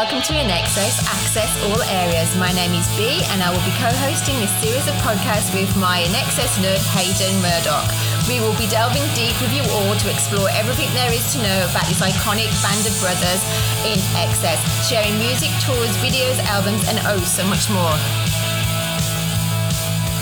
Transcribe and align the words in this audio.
Welcome 0.00 0.22
to 0.22 0.32
INXS 0.32 1.04
Access 1.12 1.52
All 1.68 1.82
Areas. 1.92 2.34
My 2.40 2.50
name 2.56 2.72
is 2.72 2.88
B 2.96 3.20
and 3.28 3.44
I 3.44 3.52
will 3.52 3.60
be 3.68 3.76
co-hosting 3.76 4.32
this 4.40 4.48
series 4.64 4.88
of 4.88 4.96
podcasts 5.04 5.52
with 5.52 5.68
my 5.76 6.00
INXS 6.08 6.56
nerd 6.64 6.80
Hayden 6.96 7.36
Murdoch. 7.44 7.84
We 8.24 8.40
will 8.40 8.56
be 8.56 8.64
delving 8.72 9.04
deep 9.12 9.36
with 9.44 9.52
you 9.52 9.60
all 9.68 9.92
to 9.92 10.08
explore 10.08 10.48
everything 10.56 10.88
there 10.96 11.12
is 11.12 11.36
to 11.36 11.44
know 11.44 11.68
about 11.68 11.84
this 11.84 12.00
iconic 12.00 12.48
band 12.64 12.80
of 12.88 12.96
brothers 12.96 13.44
in 13.84 14.00
excess, 14.16 14.56
sharing 14.88 15.20
music, 15.20 15.52
tours, 15.60 15.92
videos, 16.00 16.40
albums 16.48 16.80
and 16.88 16.96
oh 17.04 17.20
so 17.20 17.44
much 17.44 17.68
more. 17.68 17.92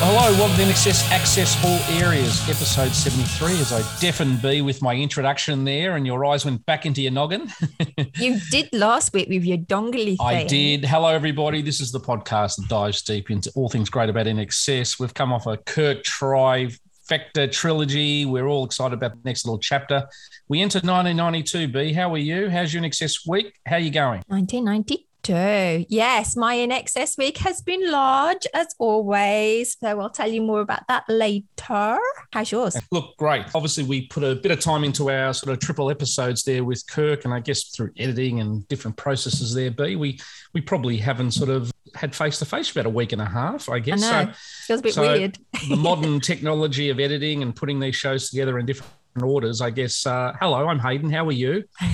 Hello, 0.00 0.30
welcome 0.38 0.56
to 0.58 0.62
INXS 0.62 1.10
Access 1.10 1.64
All 1.64 2.00
Areas, 2.00 2.48
episode 2.48 2.92
73. 2.92 3.60
As 3.60 3.72
I 3.72 3.98
deafen 3.98 4.36
B 4.36 4.62
with 4.62 4.80
my 4.80 4.94
introduction 4.94 5.64
there, 5.64 5.96
and 5.96 6.06
your 6.06 6.24
eyes 6.24 6.44
went 6.44 6.64
back 6.66 6.86
into 6.86 7.02
your 7.02 7.10
noggin. 7.10 7.50
you 8.16 8.38
did 8.52 8.68
last 8.72 9.12
week 9.12 9.28
with 9.28 9.42
your 9.42 9.58
dongly 9.58 10.16
thing. 10.16 10.20
I 10.20 10.44
did. 10.44 10.84
Hello, 10.84 11.08
everybody. 11.08 11.62
This 11.62 11.80
is 11.80 11.90
the 11.90 11.98
podcast 11.98 12.58
that 12.58 12.68
dives 12.68 13.02
deep 13.02 13.28
into 13.28 13.50
all 13.56 13.68
things 13.68 13.90
great 13.90 14.08
about 14.08 14.26
INXS. 14.26 15.00
We've 15.00 15.12
come 15.12 15.32
off 15.32 15.48
a 15.48 15.56
Kirk 15.56 16.04
trifecta 16.04 17.50
trilogy. 17.50 18.24
We're 18.24 18.46
all 18.46 18.64
excited 18.64 18.94
about 18.94 19.14
the 19.14 19.20
next 19.24 19.46
little 19.46 19.58
chapter. 19.58 20.06
We 20.46 20.62
entered 20.62 20.86
1992. 20.86 21.66
B, 21.72 21.92
how 21.92 22.14
are 22.14 22.18
you? 22.18 22.48
How's 22.48 22.72
your 22.72 22.84
INXS 22.84 23.26
week? 23.26 23.52
How 23.66 23.74
are 23.74 23.80
you 23.80 23.90
going? 23.90 24.22
1990 24.28 25.07
do. 25.22 25.84
Yes, 25.88 26.36
my 26.36 26.56
INXS 26.56 27.18
week 27.18 27.38
has 27.38 27.60
been 27.60 27.90
large 27.90 28.46
as 28.54 28.68
always. 28.78 29.76
So 29.80 30.00
I'll 30.00 30.10
tell 30.10 30.30
you 30.30 30.42
more 30.42 30.60
about 30.60 30.86
that 30.88 31.04
later. 31.08 31.98
How's 32.32 32.52
yours? 32.52 32.76
Uh, 32.76 32.80
look, 32.90 33.16
great. 33.16 33.44
Obviously, 33.54 33.84
we 33.84 34.06
put 34.06 34.24
a 34.24 34.34
bit 34.36 34.50
of 34.52 34.60
time 34.60 34.84
into 34.84 35.10
our 35.10 35.32
sort 35.34 35.52
of 35.52 35.60
triple 35.60 35.90
episodes 35.90 36.42
there 36.44 36.64
with 36.64 36.86
Kirk, 36.86 37.24
and 37.24 37.34
I 37.34 37.40
guess 37.40 37.64
through 37.64 37.92
editing 37.96 38.40
and 38.40 38.66
different 38.68 38.96
processes 38.96 39.54
there, 39.54 39.70
B, 39.70 39.96
we 39.96 40.20
we 40.54 40.60
probably 40.60 40.96
haven't 40.96 41.32
sort 41.32 41.50
of 41.50 41.70
had 41.94 42.14
face 42.14 42.38
to 42.38 42.44
face 42.44 42.70
about 42.70 42.86
a 42.86 42.90
week 42.90 43.12
and 43.12 43.22
a 43.22 43.26
half, 43.26 43.68
I 43.68 43.78
guess. 43.78 44.04
I 44.04 44.24
know. 44.24 44.32
So, 44.32 44.38
Feels 44.66 44.80
a 44.80 44.82
bit 44.82 44.94
so 44.94 45.02
weird. 45.02 45.38
the 45.68 45.76
modern 45.76 46.20
technology 46.20 46.90
of 46.90 47.00
editing 47.00 47.42
and 47.42 47.54
putting 47.54 47.80
these 47.80 47.96
shows 47.96 48.30
together 48.30 48.58
in 48.58 48.66
different 48.66 48.92
orders, 49.22 49.60
I 49.60 49.70
guess. 49.70 50.06
Uh, 50.06 50.32
hello, 50.40 50.68
I'm 50.68 50.78
Hayden. 50.78 51.10
How 51.10 51.26
are 51.26 51.32
you? 51.32 51.64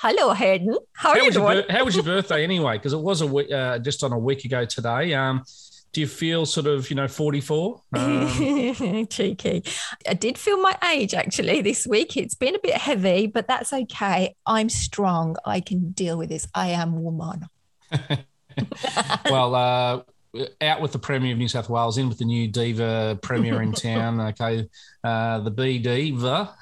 Hello, 0.00 0.32
Hayden. 0.32 0.76
How, 0.92 1.08
how 1.08 1.18
are 1.18 1.22
you 1.24 1.30
doing? 1.32 1.56
Your, 1.56 1.72
how 1.72 1.84
was 1.84 1.96
your 1.96 2.04
birthday 2.04 2.44
anyway? 2.44 2.76
Because 2.76 2.92
it 2.92 3.00
was 3.00 3.20
a 3.20 3.26
week, 3.26 3.50
uh, 3.50 3.80
just 3.80 4.04
on 4.04 4.12
a 4.12 4.18
week 4.18 4.44
ago 4.44 4.64
today. 4.64 5.12
Um, 5.12 5.42
do 5.92 6.00
you 6.00 6.06
feel 6.06 6.46
sort 6.46 6.68
of, 6.68 6.88
you 6.88 6.94
know, 6.94 7.08
44? 7.08 7.82
Um... 7.94 9.06
Cheeky. 9.10 9.64
I 10.08 10.14
did 10.14 10.38
feel 10.38 10.60
my 10.60 10.76
age 10.92 11.14
actually 11.14 11.62
this 11.62 11.84
week. 11.84 12.16
It's 12.16 12.36
been 12.36 12.54
a 12.54 12.60
bit 12.60 12.74
heavy, 12.74 13.26
but 13.26 13.48
that's 13.48 13.72
okay. 13.72 14.36
I'm 14.46 14.68
strong. 14.68 15.34
I 15.44 15.60
can 15.60 15.90
deal 15.90 16.16
with 16.16 16.28
this. 16.28 16.46
I 16.54 16.68
am 16.68 17.02
woman. 17.02 17.48
well, 19.28 19.54
uh, 19.56 20.02
out 20.60 20.80
with 20.80 20.92
the 20.92 20.98
Premier 20.98 21.32
of 21.32 21.38
New 21.38 21.48
South 21.48 21.68
Wales, 21.68 21.98
in 21.98 22.08
with 22.08 22.18
the 22.18 22.24
new 22.24 22.48
Diva 22.48 23.18
Premier 23.22 23.62
in 23.62 23.72
town. 23.72 24.20
Okay, 24.20 24.68
uh, 25.08 25.38
the 25.40 25.50
B 25.50 25.78
Diva. 25.78 26.54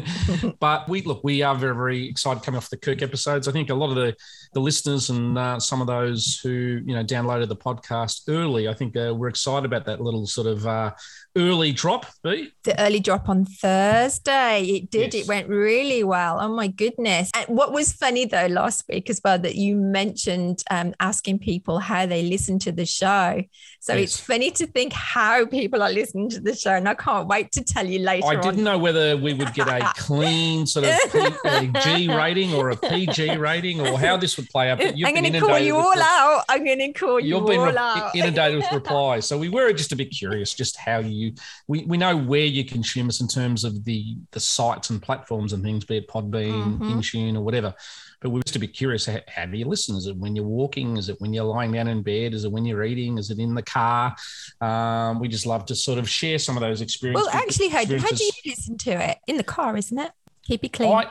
but 0.60 0.88
we 0.88 1.02
look, 1.02 1.22
we 1.22 1.42
are 1.42 1.54
very, 1.54 1.74
very 1.74 2.08
excited 2.08 2.42
coming 2.42 2.56
off 2.56 2.70
the 2.70 2.76
Kirk 2.76 3.02
episodes. 3.02 3.46
I 3.46 3.52
think 3.52 3.70
a 3.70 3.74
lot 3.74 3.90
of 3.90 3.96
the 3.96 4.16
the 4.52 4.60
listeners 4.60 5.10
and 5.10 5.38
uh, 5.38 5.60
some 5.60 5.80
of 5.80 5.86
those 5.86 6.40
who 6.42 6.80
you 6.84 6.94
know 6.94 7.04
downloaded 7.04 7.48
the 7.48 7.56
podcast 7.56 8.22
early, 8.28 8.68
I 8.68 8.74
think 8.74 8.96
uh, 8.96 9.14
we're 9.14 9.28
excited 9.28 9.64
about 9.64 9.84
that 9.84 10.00
little 10.00 10.26
sort 10.26 10.46
of 10.46 10.66
uh, 10.66 10.92
early 11.36 11.72
drop. 11.72 12.06
B 12.24 12.50
the 12.64 12.80
early 12.80 13.00
drop 13.00 13.28
on 13.28 13.44
Thursday. 13.44 14.62
It 14.62 14.90
did. 14.90 15.14
Yes. 15.14 15.24
It 15.24 15.28
went 15.28 15.48
really 15.48 16.02
well. 16.02 16.38
Oh 16.40 16.48
my 16.48 16.68
goodness! 16.68 17.30
And 17.34 17.46
what 17.48 17.72
was 17.72 17.92
funny 17.92 18.24
though 18.24 18.46
last 18.46 18.84
week 18.88 19.10
as 19.10 19.20
well 19.22 19.38
that 19.38 19.56
you 19.56 19.76
mentioned 19.76 20.62
um, 20.70 20.94
asking 21.00 21.40
people 21.40 21.78
how 21.78 22.06
they 22.06 22.22
listen 22.22 22.58
to 22.60 22.72
the 22.72 22.86
show. 22.86 23.42
So 23.80 23.94
yes. 23.94 24.02
it's 24.02 24.20
funny 24.20 24.50
to 24.52 24.66
think 24.66 24.92
how 24.92 25.46
people 25.46 25.82
are 25.82 25.92
listening 25.92 26.30
to 26.30 26.40
the 26.40 26.54
show, 26.54 26.72
and 26.72 26.88
I 26.88 26.94
can't 26.94 27.28
wait 27.28 27.52
to 27.52 27.62
tell 27.62 27.86
you 27.90 28.00
later. 28.00 28.26
I 28.26 28.36
didn't 28.36 28.60
on. 28.60 28.64
know 28.64 28.78
whether 28.78 29.16
we 29.16 29.34
would 29.34 29.52
get 29.54 29.68
a 29.68 29.92
clean 29.96 30.66
sort 30.66 30.86
of 30.86 30.98
P, 31.12 31.72
G 31.82 32.14
rating 32.14 32.54
or 32.54 32.70
a 32.70 32.76
PG 32.76 33.36
rating 33.36 33.80
or 33.80 33.98
how 33.98 34.16
this 34.16 34.36
would 34.36 34.48
play 34.48 34.70
out. 34.70 34.78
But 34.78 34.94
I'm 35.04 35.14
going 35.14 35.32
to 35.32 35.40
call 35.40 35.58
you 35.58 35.76
all 35.76 36.00
out. 36.00 36.44
I'm 36.48 36.64
going 36.64 36.78
to 36.78 36.92
call 36.92 37.20
you 37.20 37.36
You've 37.36 37.46
been 37.46 37.60
all 37.60 37.78
out. 37.78 38.14
inundated 38.14 38.58
with 38.58 38.72
replies. 38.72 39.26
So 39.26 39.38
we 39.38 39.48
were 39.48 39.72
just 39.72 39.92
a 39.92 39.96
bit 39.96 40.10
curious, 40.10 40.54
just 40.54 40.76
how 40.76 40.98
you 40.98 41.34
we, 41.66 41.84
we 41.84 41.96
know 41.96 42.16
where 42.16 42.46
you 42.46 42.64
consume 42.64 43.08
us 43.08 43.20
in 43.20 43.28
terms 43.28 43.64
of 43.64 43.84
the 43.84 44.16
the 44.32 44.40
sites 44.40 44.90
and 44.90 45.02
platforms 45.02 45.52
and 45.52 45.62
things, 45.62 45.84
be 45.84 45.98
it 45.98 46.08
Podbean, 46.08 46.78
mm-hmm. 46.78 46.98
InTune, 46.98 47.36
or 47.36 47.42
whatever. 47.42 47.74
But 48.20 48.30
we're 48.30 48.42
just 48.42 48.56
a 48.56 48.58
bit 48.58 48.74
curious. 48.74 49.06
How, 49.06 49.46
do 49.46 49.56
you 49.56 49.64
listen? 49.64 49.96
Is 49.96 50.06
it 50.06 50.16
when 50.16 50.36
you're 50.36 50.44
walking? 50.44 50.98
Is 50.98 51.08
it 51.08 51.16
when 51.20 51.32
you're 51.32 51.44
lying 51.44 51.72
down 51.72 51.88
in 51.88 52.02
bed? 52.02 52.34
Is 52.34 52.44
it 52.44 52.52
when 52.52 52.66
you're 52.66 52.84
eating? 52.84 53.16
Is 53.16 53.30
it 53.30 53.38
in 53.38 53.54
the 53.54 53.62
car? 53.62 54.14
Um, 54.60 55.20
we 55.20 55.28
just 55.28 55.46
love 55.46 55.64
to 55.66 55.74
sort 55.74 55.98
of 55.98 56.08
share 56.08 56.38
some 56.38 56.56
of 56.56 56.60
those 56.60 56.82
experiences. 56.82 57.26
Well, 57.26 57.42
actually, 57.42 57.68
how, 57.68 57.78
how 57.78 57.84
do 58.10 58.24
you 58.24 58.30
listen 58.44 58.76
to 58.78 58.90
it? 58.90 59.18
In 59.26 59.38
the 59.38 59.44
car, 59.44 59.76
isn't 59.76 59.98
it? 59.98 60.12
Keep 60.44 60.64
it 60.64 60.72
clean. 60.72 60.92
I, 60.92 61.06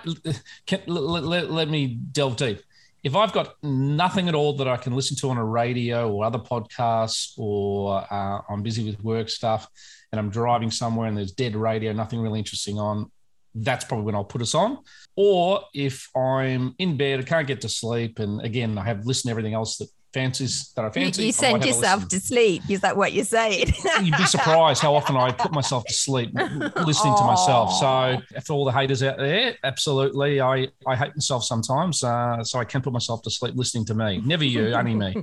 can, 0.67 0.81
let, 0.85 1.23
let, 1.23 1.51
let 1.51 1.69
me 1.69 1.87
delve 1.87 2.35
deep 2.35 2.61
if 3.03 3.15
I've 3.15 3.31
got 3.31 3.55
nothing 3.63 4.27
at 4.27 4.35
all 4.35 4.53
that 4.57 4.67
I 4.67 4.77
can 4.77 4.93
listen 4.93 5.15
to 5.17 5.29
on 5.29 5.37
a 5.37 5.45
radio 5.45 6.11
or 6.11 6.25
other 6.25 6.39
podcasts, 6.39 7.33
or 7.37 8.05
uh, 8.11 8.41
I'm 8.49 8.61
busy 8.61 8.83
with 8.83 9.01
work 9.03 9.29
stuff 9.29 9.67
and 10.11 10.19
I'm 10.19 10.29
driving 10.29 10.71
somewhere 10.71 11.07
and 11.07 11.17
there's 11.17 11.31
dead 11.31 11.55
radio, 11.55 11.93
nothing 11.93 12.19
really 12.19 12.39
interesting 12.39 12.77
on, 12.77 13.09
that's 13.55 13.85
probably 13.85 14.05
when 14.05 14.15
I'll 14.15 14.23
put 14.23 14.41
us 14.41 14.55
on. 14.55 14.79
Or 15.15 15.61
if 15.73 16.09
I'm 16.15 16.75
in 16.77 16.97
bed, 16.97 17.19
I 17.19 17.23
can't 17.23 17.47
get 17.47 17.61
to 17.61 17.69
sleep, 17.69 18.19
and 18.19 18.41
again, 18.41 18.77
I 18.77 18.85
have 18.85 19.05
listened 19.05 19.29
to 19.29 19.31
everything 19.31 19.53
else 19.53 19.77
that 19.77 19.89
fancies 20.13 20.71
that 20.75 20.85
I 20.85 20.89
fancy. 20.89 21.21
You, 21.21 21.27
you 21.27 21.31
send 21.31 21.65
yourself 21.65 22.07
to 22.09 22.19
sleep. 22.19 22.63
Is 22.69 22.81
that 22.81 22.97
what 22.97 23.13
you're 23.13 23.25
saying? 23.25 23.67
You'd 24.01 24.17
be 24.17 24.25
surprised 24.25 24.81
how 24.81 24.95
often 24.95 25.15
I 25.15 25.31
put 25.31 25.51
myself 25.51 25.85
to 25.85 25.93
sleep 25.93 26.31
listening 26.35 27.15
to 27.15 27.23
myself. 27.23 27.73
So, 27.73 28.17
for 28.45 28.53
all 28.53 28.65
the 28.65 28.71
haters 28.71 29.03
out 29.03 29.17
there, 29.17 29.55
absolutely, 29.63 30.41
I, 30.41 30.67
I 30.87 30.95
hate 30.95 31.15
myself 31.15 31.43
sometimes. 31.43 32.03
Uh, 32.03 32.43
so 32.43 32.59
I 32.59 32.65
can 32.65 32.81
put 32.81 32.93
myself 32.93 33.21
to 33.23 33.31
sleep 33.31 33.55
listening 33.55 33.85
to 33.85 33.95
me. 33.95 34.21
Never 34.25 34.43
you, 34.43 34.73
only 34.73 34.95
me. 34.95 35.15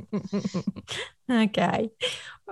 okay. 1.31 1.91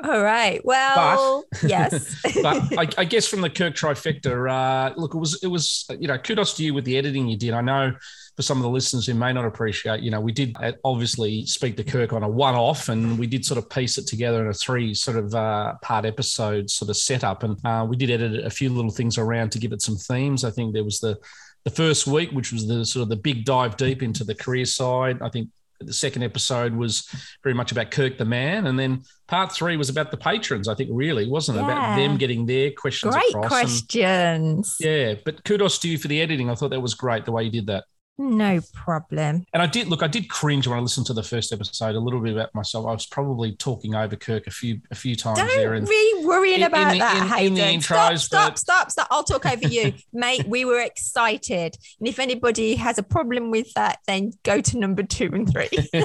All 0.02 0.22
right. 0.22 0.60
Well, 0.64 1.44
but, 1.50 1.62
yes. 1.62 2.20
but 2.42 2.78
I, 2.78 2.88
I, 2.98 3.04
guess 3.04 3.28
from 3.28 3.42
the 3.42 3.50
Kirk 3.50 3.74
trifecta, 3.74 4.50
uh, 4.50 4.94
look, 4.96 5.14
it 5.14 5.18
was 5.18 5.42
it 5.42 5.46
was 5.46 5.86
you 6.00 6.08
know 6.08 6.18
kudos 6.18 6.54
to 6.54 6.64
you 6.64 6.74
with 6.74 6.84
the 6.84 6.98
editing 6.98 7.28
you 7.28 7.36
did. 7.36 7.54
I 7.54 7.60
know 7.60 7.94
for 8.36 8.42
some 8.42 8.58
of 8.58 8.64
the 8.64 8.70
listeners 8.70 9.06
who 9.06 9.14
may 9.14 9.32
not 9.32 9.44
appreciate, 9.44 10.00
you 10.00 10.10
know, 10.10 10.20
we 10.20 10.32
did 10.32 10.56
uh, 10.60 10.72
obviously 10.82 11.46
speak 11.46 11.76
to 11.76 11.84
Kirk 11.84 12.12
on 12.12 12.24
a 12.24 12.28
one 12.28 12.56
off 12.56 12.88
and 12.88 13.16
we 13.18 13.28
did 13.28 13.44
sort 13.44 13.58
of 13.58 13.70
piece 13.70 13.96
it 13.96 14.08
together 14.08 14.42
in 14.42 14.48
a 14.48 14.54
three 14.54 14.92
sort 14.92 15.16
of 15.16 15.34
uh, 15.34 15.74
part 15.82 16.04
episode 16.04 16.68
sort 16.68 16.88
of 16.88 16.96
setup. 16.96 17.44
And 17.44 17.64
uh, 17.64 17.86
we 17.88 17.96
did 17.96 18.10
edit 18.10 18.44
a 18.44 18.50
few 18.50 18.70
little 18.70 18.90
things 18.90 19.18
around 19.18 19.52
to 19.52 19.60
give 19.60 19.72
it 19.72 19.82
some 19.82 19.96
themes. 19.96 20.44
I 20.44 20.50
think 20.50 20.74
there 20.74 20.84
was 20.84 20.98
the, 20.98 21.16
the 21.62 21.70
first 21.70 22.08
week, 22.08 22.32
which 22.32 22.52
was 22.52 22.66
the 22.66 22.84
sort 22.84 23.04
of 23.04 23.08
the 23.08 23.16
big 23.16 23.44
dive 23.44 23.76
deep 23.76 24.02
into 24.02 24.24
the 24.24 24.34
career 24.34 24.64
side. 24.64 25.22
I 25.22 25.28
think 25.28 25.50
the 25.80 25.92
second 25.92 26.22
episode 26.22 26.74
was 26.74 27.08
very 27.42 27.54
much 27.54 27.72
about 27.72 27.90
Kirk 27.90 28.18
the 28.18 28.24
man, 28.24 28.66
and 28.66 28.78
then 28.78 29.02
part 29.26 29.52
three 29.52 29.76
was 29.76 29.88
about 29.88 30.10
the 30.10 30.16
patrons. 30.16 30.68
I 30.68 30.74
think 30.74 30.90
really 30.92 31.28
wasn't 31.28 31.58
yeah. 31.58 31.64
about 31.64 31.96
them 31.96 32.16
getting 32.16 32.46
their 32.46 32.70
questions. 32.70 33.14
Great 33.14 33.46
questions. 33.46 34.76
And, 34.80 34.86
yeah, 34.88 35.14
but 35.24 35.44
kudos 35.44 35.78
to 35.80 35.88
you 35.88 35.98
for 35.98 36.08
the 36.08 36.20
editing. 36.20 36.50
I 36.50 36.54
thought 36.54 36.70
that 36.70 36.80
was 36.80 36.94
great 36.94 37.24
the 37.24 37.32
way 37.32 37.44
you 37.44 37.50
did 37.50 37.66
that. 37.68 37.84
No 38.16 38.60
problem. 38.72 39.44
And 39.52 39.60
I 39.60 39.66
did 39.66 39.88
look, 39.88 40.02
I 40.02 40.06
did 40.06 40.28
cringe 40.28 40.68
when 40.68 40.78
I 40.78 40.80
listened 40.80 41.06
to 41.06 41.12
the 41.12 41.22
first 41.22 41.52
episode 41.52 41.96
a 41.96 41.98
little 41.98 42.20
bit 42.20 42.34
about 42.34 42.54
myself. 42.54 42.86
I 42.86 42.92
was 42.92 43.06
probably 43.06 43.56
talking 43.56 43.96
over 43.96 44.14
Kirk 44.14 44.46
a 44.46 44.52
few 44.52 44.80
a 44.92 44.94
few 44.94 45.16
times 45.16 45.38
Don't 45.38 45.48
there. 45.48 45.74
And 45.74 45.86
be 45.86 46.22
worrying 46.22 46.60
in, 46.60 46.66
about 46.66 46.92
in 46.92 46.98
that, 47.00 47.16
in, 47.16 47.28
Hayden. 47.28 47.46
In 47.46 47.54
the 47.54 47.84
intros, 47.84 48.20
stop, 48.20 48.50
but... 48.50 48.58
stop, 48.58 48.58
stop, 48.58 48.90
stop. 48.92 49.08
I'll 49.10 49.24
talk 49.24 49.46
over 49.46 49.66
you. 49.66 49.94
Mate, 50.12 50.46
we 50.46 50.64
were 50.64 50.80
excited. 50.80 51.76
And 51.98 52.06
if 52.06 52.20
anybody 52.20 52.76
has 52.76 52.98
a 52.98 53.02
problem 53.02 53.50
with 53.50 53.72
that, 53.74 53.98
then 54.06 54.30
go 54.44 54.60
to 54.60 54.78
number 54.78 55.02
two 55.02 55.30
and 55.32 55.50
three. 55.50 55.70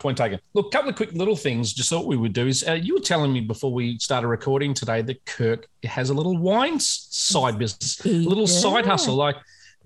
Point 0.00 0.18
taken. 0.18 0.38
Look, 0.52 0.66
a 0.66 0.70
couple 0.70 0.90
of 0.90 0.96
quick 0.96 1.14
little 1.14 1.36
things. 1.36 1.72
Just 1.72 1.88
thought 1.88 2.06
we 2.06 2.18
would 2.18 2.34
do 2.34 2.46
is 2.46 2.62
uh, 2.68 2.74
you 2.74 2.92
were 2.92 3.00
telling 3.00 3.32
me 3.32 3.40
before 3.40 3.72
we 3.72 3.98
started 4.00 4.28
recording 4.28 4.74
today 4.74 5.00
that 5.00 5.24
Kirk 5.24 5.66
has 5.82 6.10
a 6.10 6.14
little 6.14 6.36
wine 6.36 6.78
side 6.78 7.58
business, 7.58 8.04
a 8.04 8.08
little 8.08 8.46
yeah. 8.46 8.60
side 8.60 8.84
hustle. 8.84 9.14
Like 9.14 9.36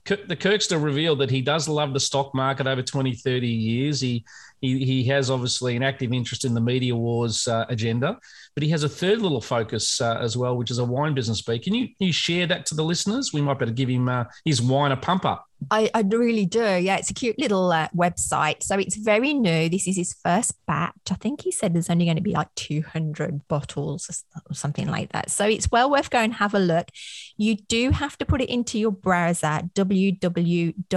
the 0.04 0.36
Kirkster 0.36 0.82
revealed 0.82 1.20
that 1.20 1.30
he 1.30 1.42
does 1.42 1.68
love 1.68 1.92
the 1.92 2.00
stock 2.00 2.34
market 2.34 2.66
over 2.66 2.82
20, 2.82 3.14
30 3.14 3.46
years. 3.48 4.00
He 4.00 4.24
He, 4.60 4.84
he 4.84 5.04
has 5.04 5.30
obviously 5.30 5.76
an 5.76 5.82
active 5.82 6.12
interest 6.12 6.44
in 6.44 6.54
the 6.54 6.60
media 6.60 6.94
wars 6.94 7.48
uh, 7.48 7.64
agenda, 7.68 8.18
but 8.54 8.62
he 8.62 8.70
has 8.70 8.82
a 8.82 8.88
third 8.88 9.22
little 9.22 9.40
focus 9.40 10.00
uh, 10.00 10.18
as 10.20 10.36
well, 10.36 10.56
which 10.56 10.70
is 10.70 10.78
a 10.78 10.84
wine 10.84 11.14
business. 11.14 11.42
Be 11.42 11.58
can 11.58 11.74
you 11.74 11.86
can 11.86 12.06
you 12.06 12.12
share 12.12 12.46
that 12.46 12.66
to 12.66 12.74
the 12.74 12.84
listeners? 12.84 13.32
We 13.32 13.40
might 13.40 13.58
better 13.58 13.72
give 13.72 13.88
him 13.88 14.08
uh, 14.08 14.24
his 14.44 14.60
wine 14.60 14.92
a 14.92 14.96
pump 14.96 15.24
up. 15.24 15.46
I, 15.70 15.90
I, 15.94 16.00
really 16.00 16.46
do. 16.46 16.78
Yeah, 16.78 16.96
it's 16.96 17.10
a 17.10 17.14
cute 17.14 17.38
little 17.38 17.70
uh, 17.70 17.88
website. 17.94 18.62
So 18.62 18.78
it's 18.78 18.96
very 18.96 19.34
new. 19.34 19.68
This 19.68 19.86
is 19.86 19.96
his 19.96 20.14
first 20.24 20.54
batch. 20.66 20.94
I 21.10 21.14
think 21.16 21.42
he 21.42 21.52
said 21.52 21.74
there's 21.74 21.90
only 21.90 22.06
going 22.06 22.16
to 22.16 22.22
be 22.22 22.32
like 22.32 22.48
200 22.54 23.46
bottles 23.46 24.24
or 24.48 24.54
something 24.54 24.88
like 24.88 25.12
that. 25.12 25.30
So 25.30 25.44
it's 25.46 25.70
well 25.70 25.90
worth 25.90 26.08
going 26.08 26.32
have 26.32 26.54
a 26.54 26.58
look. 26.58 26.88
You 27.36 27.56
do 27.56 27.90
have 27.90 28.16
to 28.18 28.24
put 28.24 28.40
it 28.40 28.48
into 28.48 28.78
your 28.78 28.92
browser 28.92 29.60
www.kp.wine, 29.74 30.94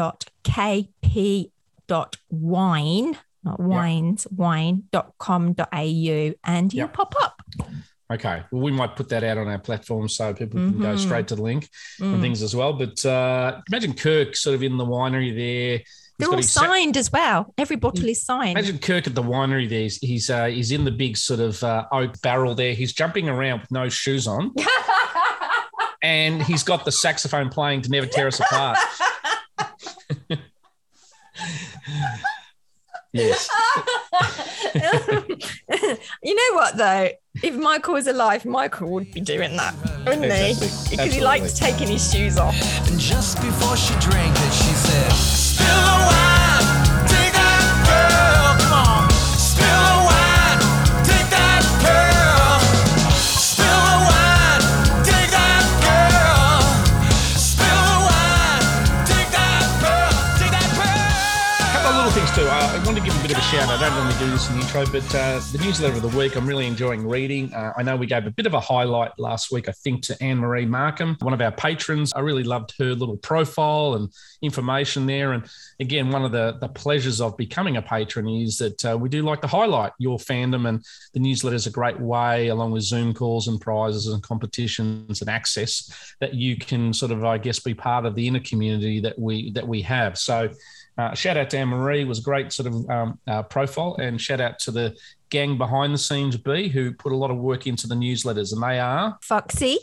not 3.44 3.60
wines, 3.60 4.28
yep. 4.30 4.38
wine.com.au, 4.38 6.34
and 6.44 6.74
you'll 6.74 6.84
yep. 6.86 6.94
pop 6.94 7.16
up. 7.22 7.42
Okay. 8.12 8.44
Well, 8.52 8.62
we 8.62 8.72
might 8.72 8.96
put 8.96 9.10
that 9.10 9.24
out 9.24 9.38
on 9.38 9.48
our 9.48 9.60
platform 9.60 10.08
so 10.08 10.34
people 10.34 10.60
can 10.60 10.74
mm-hmm. 10.74 10.82
go 10.82 10.96
straight 10.98 11.28
to 11.30 11.36
the 11.36 11.42
link 11.42 11.68
mm. 12.00 12.14
and 12.14 12.22
things 12.22 12.42
as 12.42 12.56
well. 12.56 12.74
But 12.74 13.04
uh, 13.06 13.62
imagine 13.70 13.94
Kirk 13.94 14.36
sort 14.36 14.56
of 14.56 14.64
in 14.64 14.78
the 14.78 14.86
winery 14.86 15.36
there. 15.36 15.82
They're 16.20 16.30
all 16.30 16.44
signed 16.44 16.96
as 16.96 17.12
well. 17.12 17.54
Every 17.58 17.76
bottle 17.76 18.08
is 18.08 18.24
signed. 18.24 18.58
Imagine 18.58 18.78
Kirk 18.78 19.08
at 19.08 19.16
the 19.16 19.24
winery 19.24 19.68
there. 19.68 19.82
He's 19.82 19.98
he's, 19.98 20.30
uh, 20.30 20.46
he's 20.46 20.72
in 20.72 20.86
the 20.86 20.92
big 20.92 21.18
sort 21.18 21.40
of 21.40 21.64
uh, 21.64 21.86
oak 21.92 22.22
barrel 22.22 22.54
there. 22.54 22.74
He's 22.74 22.94
jumping 22.94 23.30
around 23.30 23.62
with 23.62 23.72
no 23.72 23.90
shoes 23.90 24.28
on. 24.28 24.54
and 26.04 26.44
he's 26.44 26.64
got 26.64 26.86
the 26.86 26.92
saxophone 26.92 27.50
playing 27.50 27.82
to 27.82 27.90
never 27.90 28.06
tear 28.06 28.28
us 28.28 28.40
apart. 28.40 28.78
yes. 33.14 33.50
you 36.24 36.36
know 36.36 36.56
what 36.56 36.78
though? 36.78 37.10
If 37.42 37.56
Michael 37.56 37.94
was 37.96 38.08
alive, 38.08 38.46
Michael 38.46 38.90
would 38.92 39.12
be 39.12 39.22
doing 39.22 39.56
that, 39.58 39.76
wouldn't 40.06 40.26
exactly. 40.26 40.68
he? 40.68 40.90
Because 40.98 41.14
he 41.14 41.22
likes 41.22 41.58
taking 41.58 41.88
his 41.88 42.12
shoes 42.12 42.38
off. 42.38 42.56
And 42.90 43.00
just 43.00 43.42
before 43.42 43.76
she 43.78 43.94
drank 44.00 44.36
it, 44.36 44.54
she 44.54 44.74
said, 44.74 45.12
"Spill 45.14 45.66
the 45.66 45.98
wine, 46.10 47.08
take 47.08 47.34
that 47.34 47.64
girl, 47.88 48.43
give 63.34 63.42
a 63.42 63.46
shout. 63.46 63.70
I 63.70 63.80
don't 63.80 63.96
normally 63.96 64.20
do 64.20 64.30
this 64.30 64.48
in 64.50 64.58
the 64.58 64.62
intro, 64.62 64.86
but 64.86 65.16
uh, 65.16 65.40
the 65.52 65.60
newsletter 65.64 65.96
of 65.96 66.04
the 66.04 66.16
week, 66.16 66.36
I'm 66.36 66.46
really 66.46 66.68
enjoying 66.68 67.08
reading. 67.08 67.52
Uh, 67.52 67.74
I 67.76 67.82
know 67.82 67.96
we 67.96 68.06
gave 68.06 68.28
a 68.28 68.32
bit 68.32 68.46
of 68.46 68.54
a 68.54 68.60
highlight 68.60 69.18
last 69.18 69.52
week, 69.52 69.68
I 69.68 69.72
think, 69.72 70.04
to 70.04 70.24
Anne 70.24 70.38
Marie 70.38 70.68
Markham, 70.68 71.18
one 71.20 71.34
of 71.34 71.42
our 71.42 71.52
patrons. 71.52 72.14
I 72.16 72.20
really 72.20 72.44
loved 72.44 72.76
her 72.78 72.94
little 72.94 73.18
profile 73.18 73.96
and 73.96 74.14
information 74.44 75.08
there. 75.08 75.32
And 75.32 75.50
again, 75.80 76.12
one 76.12 76.24
of 76.24 76.32
the, 76.32 76.58
the 76.62 76.68
pleasures 76.68 77.22
of 77.22 77.36
becoming 77.36 77.78
a 77.78 77.82
patron 77.82 78.28
is 78.28 78.60
that 78.60 78.86
uh, 78.86 78.98
we 79.00 79.10
do 79.10 79.24
like 79.24 79.42
to 79.42 79.48
highlight 79.48 79.94
your 79.98 80.20
fandom, 80.20 80.68
and 80.70 80.86
the 81.14 81.20
newsletter 81.20 81.56
is 81.56 81.66
a 81.66 81.72
great 81.72 82.00
way, 82.00 82.50
along 82.50 82.70
with 82.70 82.84
Zoom 82.84 83.16
calls 83.16 83.48
and 83.48 83.60
prizes 83.60 84.08
and 84.08 84.22
competitions 84.22 85.22
and 85.22 85.30
access, 85.30 86.14
that 86.20 86.36
you 86.36 86.56
can 86.56 86.94
sort 86.94 87.12
of, 87.12 87.26
I 87.26 87.40
guess, 87.40 87.58
be 87.58 87.74
part 87.74 88.06
of 88.06 88.14
the 88.14 88.28
inner 88.28 88.42
community 88.42 89.00
that 89.00 89.18
we 89.18 89.52
that 89.54 89.68
we 89.68 89.82
have. 89.82 90.20
So 90.20 90.52
uh, 90.98 91.14
shout 91.14 91.38
out 91.38 91.50
to 91.52 91.58
Anne 91.58 91.70
Marie, 91.70 92.04
was 92.06 92.20
a 92.20 92.24
great 92.24 92.52
sort 92.52 92.68
of 92.68 92.90
um, 92.90 93.20
uh, 93.28 93.44
profile, 93.44 93.96
and 94.00 94.20
shout 94.20 94.42
out 94.42 94.60
to 94.60 94.72
the 94.72 94.96
gang 95.30 95.58
behind 95.58 95.94
the 95.94 95.98
scenes 95.98 96.38
B 96.38 96.68
who 96.68 96.94
put 96.94 97.12
a 97.12 97.16
lot 97.16 97.32
of 97.32 97.38
work 97.38 97.68
into 97.68 97.88
the 97.88 97.96
newsletters, 97.96 98.54
and 98.54 98.62
they 98.62 98.80
are 98.80 99.18
Foxy, 99.22 99.80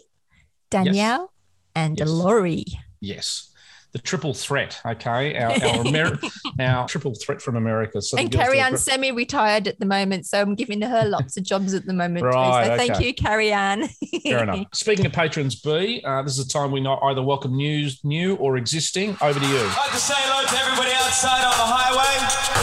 Danielle, 0.70 1.20
yes. 1.22 1.28
and 1.74 1.98
yes. 1.98 2.08
Laurie. 2.08 2.64
Yes 3.00 3.49
the 3.92 3.98
triple 3.98 4.34
threat. 4.34 4.80
Okay, 4.84 5.36
our 5.36 5.50
our, 5.50 5.58
Ameri- 5.84 6.30
our 6.60 6.88
triple 6.88 7.14
threat 7.14 7.42
from 7.42 7.56
America. 7.56 8.00
So 8.00 8.18
and 8.18 8.30
Carrie 8.30 8.60
Ann 8.60 8.76
semi-retired 8.76 9.66
at 9.66 9.78
the 9.78 9.86
moment, 9.86 10.26
so 10.26 10.40
I'm 10.40 10.54
giving 10.54 10.80
her 10.82 11.04
lots 11.04 11.36
of 11.36 11.44
jobs 11.44 11.74
at 11.74 11.86
the 11.86 11.92
moment. 11.92 12.24
Right, 12.24 12.34
too, 12.34 12.66
so 12.66 12.72
okay. 12.74 12.86
thank 12.86 13.04
you, 13.04 13.14
Carrie 13.14 13.52
Ann. 13.52 13.88
Fair 14.22 14.42
enough. 14.42 14.66
Speaking 14.72 15.06
of 15.06 15.12
patrons, 15.12 15.60
B, 15.60 16.02
uh, 16.04 16.22
this 16.22 16.38
is 16.38 16.46
a 16.46 16.48
time 16.48 16.70
we 16.70 16.80
not 16.80 17.00
either 17.02 17.22
welcome 17.22 17.56
news, 17.56 18.00
new 18.04 18.36
or 18.36 18.56
existing. 18.56 19.16
Over 19.20 19.40
to 19.40 19.46
you. 19.46 19.58
I'd 19.58 19.76
like 19.76 19.90
to 19.92 19.96
say 19.96 20.14
hello 20.16 20.46
to 20.46 20.56
everybody 20.58 20.92
outside 20.94 21.44
on 21.44 21.56
the 21.58 21.66
highway. 21.66 22.60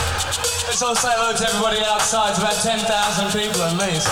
Let's 0.68 0.82
all 0.82 0.96
say 0.96 1.10
hello 1.12 1.36
to 1.36 1.44
everybody 1.44 1.84
outside. 1.86 2.30
It's 2.32 2.40
about 2.40 2.56
ten 2.64 2.80
thousand 2.80 3.40
people 3.40 3.62
at 3.64 3.78
least. 3.78 4.08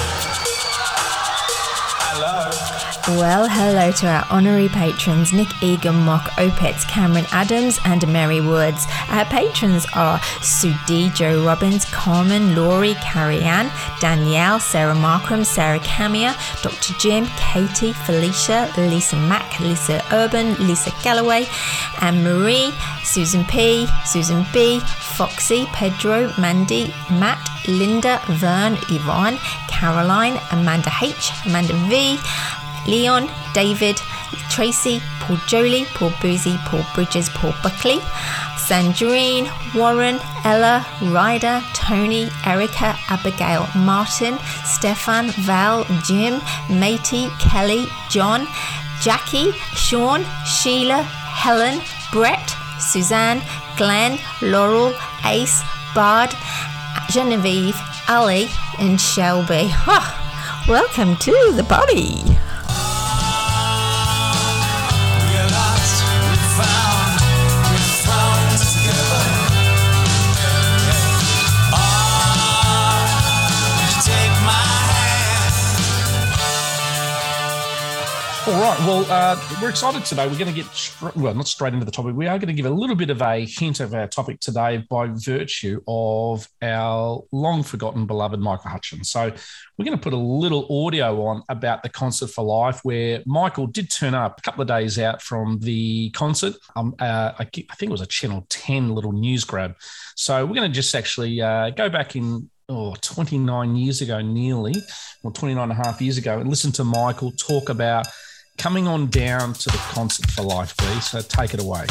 Hello. 2.18 2.75
Well, 3.10 3.48
hello 3.48 3.92
to 3.92 4.07
our 4.07 4.25
honorary 4.31 4.68
patrons 4.68 5.31
Nick 5.31 5.62
Egan, 5.62 5.94
Mock, 5.94 6.24
Opitz, 6.40 6.88
Cameron 6.88 7.28
Adams, 7.31 7.80
and 7.86 8.12
Mary 8.12 8.42
Woods. 8.42 8.88
Our 9.10 9.25
patrons 9.25 9.86
are 9.94 10.18
Sudi, 10.42 11.13
Joe 11.13 11.46
Robbins, 11.46 11.86
Carmen, 11.86 12.56
Laurie, 12.56 12.96
Carrie 12.96 13.42
Ann, 13.42 13.69
Danielle, 14.00 14.60
Sarah 14.60 14.96
Markram, 14.96 15.46
Sarah 15.46 15.78
Camia, 15.81 16.34
Dr. 16.63 16.96
Jim, 16.96 17.28
Katie, 17.38 17.94
Felicia, 17.94 18.74
Lisa 18.75 19.18
Mack, 19.18 19.60
Lisa 19.60 20.04
Urban, 20.12 20.56
Lisa 20.56 20.92
Galloway, 21.04 21.46
Anne 22.02 22.24
Marie, 22.24 22.74
Susan 23.04 23.46
P, 23.46 23.86
Susan 24.07 24.48
B, 24.52 24.80
Foxy, 24.80 25.68
Pedro, 25.74 26.34
Mandy, 26.40 26.92
Matt, 27.12 27.48
Linda, 27.68 28.19
Vern, 28.30 28.74
Yvonne, 28.90 29.38
Caroline, 29.68 30.40
Amanda 30.52 30.90
H, 31.02 31.31
Amanda 31.46 31.74
V, 31.88 32.18
Leon, 32.87 33.29
David, 33.53 33.97
Tracy, 34.49 35.01
Paul 35.19 35.37
Jolie, 35.47 35.85
Paul 35.95 36.11
Boozy, 36.21 36.57
Paul 36.65 36.85
Bridges, 36.93 37.29
Paul 37.29 37.53
Buckley, 37.63 37.99
Sandrine, 38.57 39.47
Warren, 39.75 40.19
Ella, 40.43 40.85
Ryder, 41.01 41.61
Tony, 41.73 42.29
Erica, 42.45 42.95
Abigail, 43.09 43.67
Martin, 43.75 44.37
Stefan, 44.63 45.29
Val, 45.45 45.85
Jim, 46.03 46.41
Matey, 46.69 47.29
Kelly, 47.39 47.85
John, 48.09 48.47
Jackie, 49.01 49.51
Sean, 49.75 50.25
Sheila, 50.45 51.03
Helen, 51.03 51.79
Brett, 52.11 52.55
Suzanne, 52.79 53.41
Glenn, 53.77 54.17
Laurel, 54.41 54.93
Ace, 55.25 55.61
Bard, 55.93 56.33
Genevieve, 57.09 57.79
Ali, 58.07 58.47
and 58.79 58.99
Shelby. 58.99 59.69
Oh, 59.87 60.65
welcome 60.67 61.15
to 61.17 61.51
the 61.55 61.63
party. 61.63 62.44
Well, 78.79 79.05
uh, 79.09 79.41
we're 79.61 79.69
excited 79.69 80.03
today. 80.03 80.27
We're 80.27 80.37
going 80.37 80.53
to 80.53 80.61
get, 80.61 81.15
well, 81.15 81.33
not 81.33 81.47
straight 81.47 81.73
into 81.73 81.85
the 81.85 81.91
topic. 81.91 82.13
We 82.13 82.27
are 82.27 82.37
going 82.37 82.49
to 82.49 82.53
give 82.53 82.65
a 82.65 82.69
little 82.69 82.95
bit 82.95 83.09
of 83.09 83.21
a 83.21 83.45
hint 83.45 83.79
of 83.79 83.94
our 83.94 84.05
topic 84.05 84.41
today 84.41 84.85
by 84.89 85.07
virtue 85.07 85.81
of 85.87 86.47
our 86.61 87.23
long 87.31 87.63
forgotten 87.63 88.05
beloved 88.05 88.39
Michael 88.39 88.69
Hutchence. 88.69 89.09
So 89.09 89.31
we're 89.77 89.85
going 89.85 89.97
to 89.97 90.03
put 90.03 90.11
a 90.11 90.17
little 90.17 90.85
audio 90.85 91.25
on 91.25 91.41
about 91.47 91.83
the 91.83 91.89
Concert 91.89 92.27
for 92.27 92.44
Life, 92.44 92.81
where 92.83 93.23
Michael 93.25 93.65
did 93.65 93.89
turn 93.89 94.13
up 94.13 94.39
a 94.39 94.41
couple 94.41 94.61
of 94.61 94.67
days 94.67 94.99
out 94.99 95.21
from 95.21 95.57
the 95.59 96.09
concert. 96.11 96.55
Um, 96.75 96.95
uh, 96.99 97.31
I, 97.39 97.45
think 97.45 97.69
it 97.81 97.89
was 97.89 98.01
a 98.01 98.07
Channel 98.07 98.45
10 98.49 98.94
little 98.94 99.13
news 99.13 99.45
grab. 99.45 99.75
So 100.15 100.45
we're 100.45 100.55
going 100.55 100.69
to 100.69 100.75
just 100.75 100.94
actually 100.94 101.41
uh, 101.41 101.69
go 101.69 101.89
back 101.89 102.17
in 102.17 102.49
oh, 102.67 102.95
29 103.01 103.75
years 103.77 104.01
ago, 104.01 104.21
nearly, 104.21 104.75
or 105.23 105.31
29 105.31 105.63
and 105.63 105.71
a 105.71 105.75
half 105.75 106.01
years 106.01 106.17
ago, 106.17 106.39
and 106.39 106.49
listen 106.49 106.73
to 106.73 106.83
Michael 106.83 107.31
talk 107.31 107.69
about 107.69 108.05
coming 108.57 108.88
on 108.88 109.07
down 109.07 109.54
to 109.54 109.69
the 109.69 109.78
concert 109.78 110.30
for 110.31 110.42
life, 110.42 110.76
please. 110.78 111.09
So 111.09 111.21
take 111.21 111.54
it 111.54 111.62
away. 111.62 111.85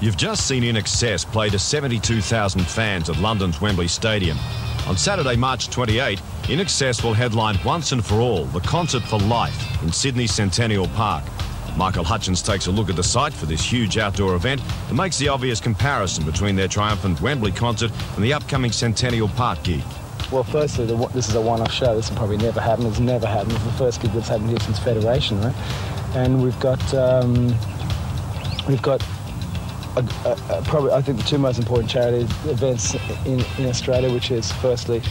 You've 0.00 0.16
just 0.16 0.46
seen 0.46 0.62
INXS 0.62 1.30
play 1.30 1.50
to 1.50 1.58
72,000 1.58 2.66
fans 2.66 3.10
at 3.10 3.18
London's 3.18 3.60
Wembley 3.60 3.86
Stadium. 3.86 4.38
On 4.86 4.96
Saturday, 4.96 5.36
March 5.36 5.68
28, 5.68 6.18
INXS 6.44 7.04
will 7.04 7.12
headline 7.12 7.58
once 7.64 7.92
and 7.92 8.04
for 8.04 8.14
all 8.14 8.46
the 8.46 8.60
Concert 8.60 9.02
for 9.02 9.18
Life 9.18 9.82
in 9.82 9.92
Sydney 9.92 10.26
Centennial 10.26 10.88
Park. 10.88 11.22
Michael 11.76 12.02
Hutchence 12.02 12.40
takes 12.40 12.66
a 12.66 12.70
look 12.70 12.88
at 12.88 12.96
the 12.96 13.02
site 13.02 13.32
for 13.32 13.44
this 13.46 13.62
huge 13.62 13.98
outdoor 13.98 14.34
event 14.34 14.62
and 14.88 14.96
makes 14.96 15.18
the 15.18 15.28
obvious 15.28 15.60
comparison 15.60 16.24
between 16.24 16.56
their 16.56 16.66
triumphant 16.66 17.20
Wembley 17.20 17.52
concert 17.52 17.92
and 18.16 18.24
the 18.24 18.32
upcoming 18.32 18.72
Centennial 18.72 19.28
Park 19.28 19.62
gig. 19.62 19.82
Well, 20.32 20.44
firstly, 20.44 20.86
the, 20.86 20.94
this 21.08 21.28
is 21.28 21.34
a 21.34 21.40
one-off 21.40 21.72
show. 21.72 21.96
This 21.96 22.08
will 22.08 22.16
probably 22.16 22.36
never 22.36 22.60
happen. 22.60 22.86
It's 22.86 23.00
never 23.00 23.26
happened. 23.26 23.52
It's 23.52 23.64
the 23.64 23.72
first 23.72 24.00
gig 24.00 24.12
that's 24.12 24.28
happened 24.28 24.50
here 24.50 24.60
since 24.60 24.78
Federation, 24.78 25.40
right? 25.40 25.54
And 26.14 26.42
we've 26.42 26.58
got 26.60 26.94
um, 26.94 27.48
we've 28.68 28.82
got 28.82 29.02
a, 29.96 30.04
a, 30.24 30.58
a, 30.58 30.62
probably 30.62 30.92
I 30.92 31.02
think 31.02 31.18
the 31.18 31.24
two 31.24 31.38
most 31.38 31.58
important 31.58 31.90
charity 31.90 32.22
events 32.48 32.94
in, 33.26 33.40
in 33.58 33.66
Australia, 33.66 34.12
which 34.12 34.30
is 34.30 34.52
firstly 34.52 35.02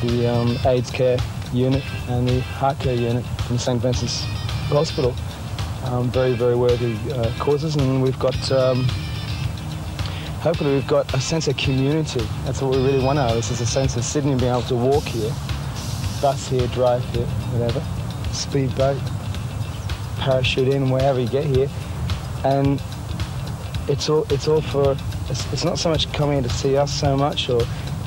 the 0.00 0.28
um, 0.32 0.56
AIDS 0.64 0.90
care 0.90 1.18
unit 1.52 1.82
and 2.08 2.28
the 2.28 2.40
heart 2.40 2.78
care 2.78 2.94
unit 2.94 3.24
from 3.46 3.58
St 3.58 3.80
Vincent's 3.80 4.22
Hospital. 4.68 5.14
Um, 5.84 6.08
very 6.10 6.34
very 6.34 6.54
worthy 6.54 6.96
uh, 7.12 7.32
causes, 7.38 7.74
and 7.76 8.02
we've 8.02 8.18
got. 8.18 8.36
Hopefully 10.48 10.72
we've 10.76 10.86
got 10.86 11.12
a 11.12 11.20
sense 11.20 11.46
of 11.46 11.58
community. 11.58 12.26
That's 12.46 12.62
what 12.62 12.70
we 12.70 12.78
really 12.78 13.04
want 13.04 13.18
out 13.18 13.28
of 13.28 13.36
this, 13.36 13.50
is 13.50 13.60
a 13.60 13.66
sense 13.66 13.98
of 13.98 14.02
Sydney 14.02 14.34
being 14.34 14.50
able 14.50 14.62
to 14.62 14.76
walk 14.76 15.04
here, 15.04 15.30
bus 16.22 16.48
here, 16.48 16.66
drive 16.68 17.04
here, 17.10 17.26
whatever, 17.52 17.82
speedboat, 18.32 18.96
parachute 20.16 20.68
in 20.68 20.88
wherever 20.88 21.20
you 21.20 21.28
get 21.28 21.44
here. 21.44 21.68
And 22.46 22.80
it's 23.88 24.08
all 24.08 24.26
it's 24.30 24.48
all 24.48 24.62
for 24.62 24.96
it's, 25.28 25.52
it's 25.52 25.64
not 25.66 25.78
so 25.78 25.90
much 25.90 26.10
coming 26.14 26.42
to 26.42 26.48
see 26.48 26.78
us 26.78 26.98
so 26.98 27.14
much 27.14 27.50
or, 27.50 27.60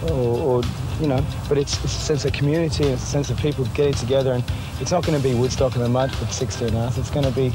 or, 0.10 0.40
or 0.40 0.64
you 1.00 1.06
know, 1.06 1.24
but 1.48 1.60
it's, 1.60 1.76
it's, 1.84 1.96
a 1.96 2.00
sense 2.00 2.26
of 2.26 2.34
community, 2.34 2.86
it's 2.86 3.04
a 3.04 3.06
sense 3.06 3.30
of 3.30 3.38
people 3.38 3.66
getting 3.76 3.94
together, 3.94 4.32
and 4.34 4.44
it's 4.80 4.90
not 4.90 5.06
going 5.06 5.16
to 5.16 5.24
be 5.24 5.36
Woodstock 5.36 5.76
in 5.76 5.84
the 5.84 5.90
mud 5.90 6.12
for 6.12 6.26
16 6.26 6.76
hours. 6.76 6.98
It's 6.98 7.12
going 7.12 7.26
to 7.26 7.32
be 7.32 7.54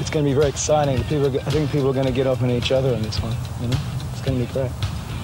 it's 0.00 0.10
going 0.10 0.24
to 0.24 0.30
be 0.30 0.34
very 0.34 0.48
exciting. 0.48 1.02
People, 1.04 1.26
I 1.26 1.50
think 1.50 1.70
people 1.70 1.90
are 1.90 1.94
going 1.94 2.06
to 2.06 2.12
get 2.12 2.26
up 2.26 2.42
on 2.42 2.50
each 2.50 2.72
other 2.72 2.94
in 2.94 3.02
this 3.02 3.20
one. 3.22 3.36
You 3.60 3.68
know, 3.68 3.78
it's 4.10 4.22
going 4.22 4.38
to 4.38 4.46
be 4.46 4.52
great. 4.52 4.72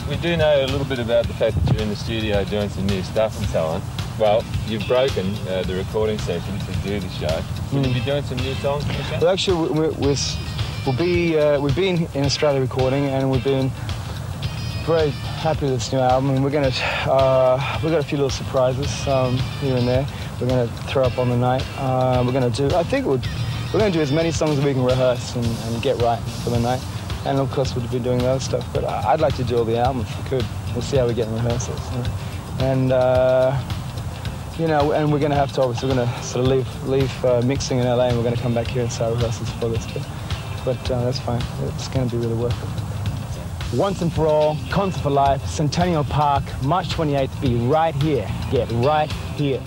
We 0.08 0.16
do 0.18 0.36
know 0.36 0.64
a 0.64 0.66
little 0.66 0.86
bit 0.86 1.00
about 1.00 1.26
the 1.26 1.34
fact 1.34 1.56
that 1.56 1.72
you're 1.72 1.82
in 1.82 1.88
the 1.88 1.96
studio 1.96 2.44
doing 2.44 2.68
some 2.68 2.86
new 2.86 3.02
stuff 3.02 3.36
and 3.38 3.48
so 3.48 3.64
on. 3.64 3.82
Well, 4.18 4.44
you've 4.66 4.86
broken 4.86 5.34
uh, 5.48 5.64
the 5.64 5.74
recording 5.74 6.18
session 6.18 6.58
to 6.58 6.72
do 6.84 7.00
the 7.00 7.08
show. 7.08 7.42
Will 7.72 7.82
mm. 7.82 7.88
you 7.88 7.94
be 7.94 8.00
doing 8.00 8.22
some 8.22 8.38
new 8.38 8.54
songs? 8.54 8.84
Well, 9.10 9.28
actually, 9.28 9.70
we're, 9.70 9.90
we're, 9.92 10.16
we'll 10.86 10.96
be 10.96 11.38
uh, 11.38 11.60
we've 11.60 11.74
been 11.74 12.06
in 12.14 12.24
Australia 12.24 12.60
recording, 12.60 13.06
and 13.06 13.30
we've 13.30 13.44
been 13.44 13.70
very 14.84 15.10
happy 15.10 15.66
with 15.66 15.74
this 15.74 15.92
new 15.92 15.98
album. 15.98 16.30
And 16.30 16.44
we're 16.44 16.50
gonna 16.50 16.72
uh, 17.06 17.80
we've 17.82 17.92
got 17.92 18.00
a 18.00 18.06
few 18.06 18.16
little 18.16 18.30
surprises 18.30 19.06
um, 19.08 19.36
here 19.60 19.76
and 19.76 19.86
there. 19.88 20.06
We're 20.40 20.48
gonna 20.48 20.68
throw 20.88 21.02
up 21.02 21.18
on 21.18 21.28
the 21.28 21.36
night. 21.36 21.66
Uh, 21.76 22.22
we're 22.24 22.32
gonna 22.32 22.48
do. 22.48 22.70
I 22.74 22.84
think 22.84 23.06
we're, 23.72 23.74
we're 23.74 23.80
gonna 23.80 23.92
do 23.92 24.00
as 24.00 24.12
many 24.12 24.30
songs 24.30 24.58
as 24.58 24.64
we 24.64 24.72
can 24.72 24.84
rehearse 24.84 25.34
and, 25.34 25.44
and, 25.46 25.82
get 25.82 26.00
right 26.00 26.20
for 26.44 26.50
the 26.50 26.60
night. 26.60 26.82
And 27.24 27.38
of 27.38 27.50
course, 27.50 27.74
we'll 27.74 27.86
be 27.88 27.98
doing 27.98 28.22
other 28.22 28.40
stuff. 28.40 28.66
But 28.72 28.84
I'd 28.84 29.20
like 29.20 29.34
to 29.36 29.44
do 29.44 29.58
all 29.58 29.64
the 29.64 29.78
album 29.78 30.02
if 30.02 30.24
we 30.24 30.30
could. 30.30 30.46
We'll 30.72 30.82
see 30.82 30.96
how 30.96 31.06
we 31.06 31.14
get 31.14 31.28
in 31.28 31.34
rehearsals. 31.34 31.80
And 32.60 32.92
uh, 32.92 33.60
you 34.58 34.66
know, 34.68 34.92
and 34.92 35.12
we're 35.12 35.18
going 35.18 35.32
to 35.32 35.36
have 35.36 35.52
to 35.52 35.62
obviously 35.62 35.88
we're 35.88 35.96
going 35.96 36.08
to 36.08 36.22
sort 36.22 36.44
of 36.44 36.50
leave 36.50 36.88
leave 36.88 37.24
uh, 37.24 37.42
mixing 37.42 37.78
in 37.78 37.86
LA, 37.86 38.08
and 38.08 38.16
we're 38.16 38.22
going 38.22 38.36
to 38.36 38.42
come 38.42 38.54
back 38.54 38.68
here 38.68 38.82
and 38.82 38.92
start 38.92 39.14
rehearsals 39.14 39.50
for 39.52 39.68
this. 39.68 39.86
But, 39.92 40.06
but 40.64 40.90
uh, 40.90 41.04
that's 41.04 41.20
fine. 41.20 41.42
It's 41.74 41.88
going 41.88 42.08
to 42.08 42.16
be 42.16 42.22
really 42.22 42.38
worth 42.38 42.56
it. 42.62 43.76
Once 43.76 44.00
and 44.00 44.12
for 44.12 44.26
all, 44.26 44.56
concert 44.70 45.00
for 45.00 45.10
life, 45.10 45.44
Centennial 45.46 46.04
Park, 46.04 46.44
March 46.62 46.88
28th. 46.90 47.40
Be 47.40 47.56
right 47.66 47.94
here. 47.96 48.28
Get 48.50 48.70
right 48.72 49.10
here. 49.36 49.60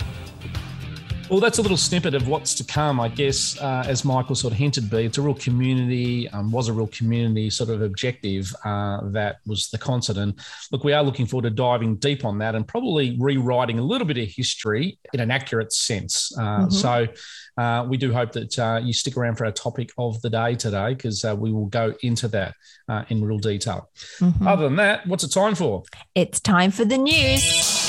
Well, 1.30 1.38
that's 1.38 1.58
a 1.58 1.62
little 1.62 1.76
snippet 1.76 2.14
of 2.14 2.26
what's 2.26 2.54
to 2.54 2.64
come, 2.64 2.98
I 2.98 3.06
guess. 3.06 3.56
Uh, 3.56 3.84
as 3.86 4.04
Michael 4.04 4.34
sort 4.34 4.52
of 4.52 4.58
hinted, 4.58 4.90
be 4.90 5.04
it's 5.04 5.16
a 5.16 5.22
real 5.22 5.34
community, 5.34 6.28
um, 6.30 6.50
was 6.50 6.66
a 6.66 6.72
real 6.72 6.88
community 6.88 7.50
sort 7.50 7.70
of 7.70 7.82
objective 7.82 8.52
uh, 8.64 9.02
that 9.10 9.36
was 9.46 9.70
the 9.70 9.78
concert. 9.78 10.16
And 10.16 10.34
look, 10.72 10.82
we 10.82 10.92
are 10.92 11.04
looking 11.04 11.26
forward 11.26 11.44
to 11.44 11.50
diving 11.50 11.96
deep 11.96 12.24
on 12.24 12.38
that 12.38 12.56
and 12.56 12.66
probably 12.66 13.16
rewriting 13.20 13.78
a 13.78 13.82
little 13.82 14.08
bit 14.08 14.18
of 14.18 14.26
history 14.28 14.98
in 15.12 15.20
an 15.20 15.30
accurate 15.30 15.72
sense. 15.72 16.36
Uh, 16.36 16.66
mm-hmm. 16.66 16.70
So 16.70 17.06
uh, 17.56 17.86
we 17.88 17.96
do 17.96 18.12
hope 18.12 18.32
that 18.32 18.58
uh, 18.58 18.80
you 18.82 18.92
stick 18.92 19.16
around 19.16 19.36
for 19.36 19.44
our 19.44 19.52
topic 19.52 19.92
of 19.98 20.20
the 20.22 20.30
day 20.30 20.56
today 20.56 20.94
because 20.94 21.24
uh, 21.24 21.36
we 21.38 21.52
will 21.52 21.66
go 21.66 21.94
into 22.02 22.26
that 22.26 22.54
in 23.08 23.24
real 23.24 23.38
detail. 23.38 23.88
Mm-hmm. 24.18 24.48
Other 24.48 24.64
than 24.64 24.76
that, 24.76 25.06
what's 25.06 25.22
it 25.22 25.32
time 25.32 25.54
for? 25.54 25.84
It's 26.16 26.40
time 26.40 26.72
for 26.72 26.84
the 26.84 26.98
news. 26.98 27.79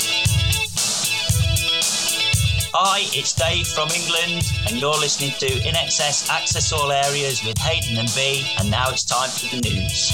Hi, 2.84 3.02
it's 3.16 3.32
Dave 3.32 3.68
from 3.68 3.90
England, 3.90 4.42
and 4.66 4.76
you're 4.76 4.90
listening 4.90 5.30
to 5.38 5.46
INXS 5.46 6.28
Access 6.28 6.72
All 6.72 6.90
Areas 6.90 7.44
with 7.44 7.56
Hayden 7.58 7.96
and 7.96 8.12
B, 8.12 8.44
and 8.58 8.68
now 8.72 8.90
it's 8.90 9.04
time 9.04 9.30
for 9.30 9.54
the 9.54 9.62
news. 9.62 10.10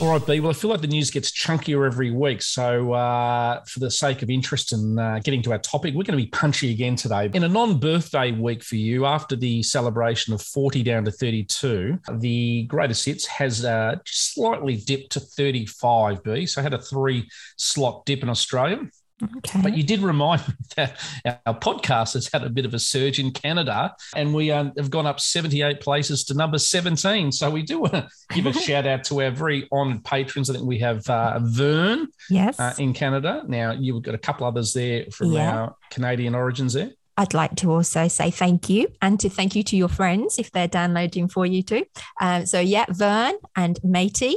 All 0.00 0.10
right, 0.10 0.26
B. 0.26 0.40
Well, 0.40 0.48
I 0.48 0.54
feel 0.54 0.70
like 0.70 0.80
the 0.80 0.86
news 0.86 1.10
gets 1.10 1.30
chunkier 1.30 1.84
every 1.86 2.10
week. 2.10 2.40
So, 2.40 2.94
uh, 2.94 3.62
for 3.66 3.80
the 3.80 3.90
sake 3.90 4.22
of 4.22 4.30
interest 4.30 4.72
in 4.72 4.98
uh, 4.98 5.20
getting 5.22 5.42
to 5.42 5.52
our 5.52 5.58
topic, 5.58 5.92
we're 5.92 6.04
going 6.04 6.18
to 6.18 6.24
be 6.24 6.30
punchy 6.30 6.70
again 6.70 6.96
today. 6.96 7.28
In 7.34 7.44
a 7.44 7.48
non 7.48 7.78
birthday 7.78 8.32
week 8.32 8.64
for 8.64 8.76
you, 8.76 9.04
after 9.04 9.36
the 9.36 9.62
celebration 9.62 10.32
of 10.32 10.40
40 10.40 10.82
down 10.82 11.04
to 11.04 11.10
32, 11.10 11.98
the 12.14 12.62
greatest 12.62 13.04
hits 13.04 13.26
has 13.26 13.62
uh, 13.66 13.96
slightly 14.06 14.76
dipped 14.76 15.12
to 15.12 15.20
35, 15.20 16.22
B. 16.22 16.46
So, 16.46 16.62
I 16.62 16.64
had 16.64 16.72
a 16.72 16.80
three 16.80 17.28
slot 17.58 18.06
dip 18.06 18.22
in 18.22 18.30
Australia. 18.30 18.88
Okay. 19.22 19.60
But 19.62 19.76
you 19.76 19.82
did 19.82 20.00
remind 20.00 20.46
me 20.46 20.54
that 20.76 20.98
our 21.46 21.58
podcast 21.58 22.14
has 22.14 22.28
had 22.32 22.42
a 22.42 22.50
bit 22.50 22.64
of 22.64 22.74
a 22.74 22.78
surge 22.78 23.18
in 23.18 23.30
Canada, 23.30 23.94
and 24.14 24.34
we 24.34 24.50
um, 24.50 24.72
have 24.76 24.90
gone 24.90 25.06
up 25.06 25.20
78 25.20 25.80
places 25.80 26.24
to 26.24 26.34
number 26.34 26.58
17. 26.58 27.32
So 27.32 27.50
we 27.50 27.62
do 27.62 27.80
want 27.80 27.92
to 27.92 28.08
give 28.30 28.46
a 28.46 28.52
shout 28.60 28.86
out 28.86 29.04
to 29.04 29.22
our 29.22 29.30
very 29.30 29.68
honoured 29.72 30.04
patrons. 30.04 30.50
I 30.50 30.54
think 30.54 30.66
we 30.66 30.78
have 30.78 31.08
uh, 31.08 31.38
Vern 31.42 32.08
yes. 32.28 32.58
Uh, 32.58 32.74
in 32.78 32.92
Canada. 32.92 33.44
Now, 33.46 33.72
you've 33.72 34.02
got 34.02 34.14
a 34.14 34.18
couple 34.18 34.46
others 34.46 34.72
there 34.72 35.04
from 35.12 35.32
yeah. 35.32 35.56
our 35.56 35.76
Canadian 35.90 36.34
origins 36.34 36.74
there. 36.74 36.90
I'd 37.16 37.34
like 37.34 37.56
to 37.56 37.70
also 37.70 38.08
say 38.08 38.30
thank 38.30 38.70
you 38.70 38.88
and 39.02 39.20
to 39.20 39.28
thank 39.28 39.54
you 39.54 39.62
to 39.64 39.76
your 39.76 39.88
friends 39.88 40.38
if 40.38 40.50
they're 40.52 40.68
downloading 40.68 41.28
for 41.28 41.44
you 41.44 41.62
too. 41.62 41.84
Um, 42.20 42.46
so, 42.46 42.60
yeah, 42.60 42.86
Vern 42.88 43.34
and 43.54 43.78
Matey, 43.84 44.36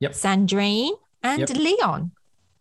yep. 0.00 0.12
Sandrine, 0.12 0.92
and 1.22 1.40
yep. 1.40 1.50
Leon. 1.50 2.12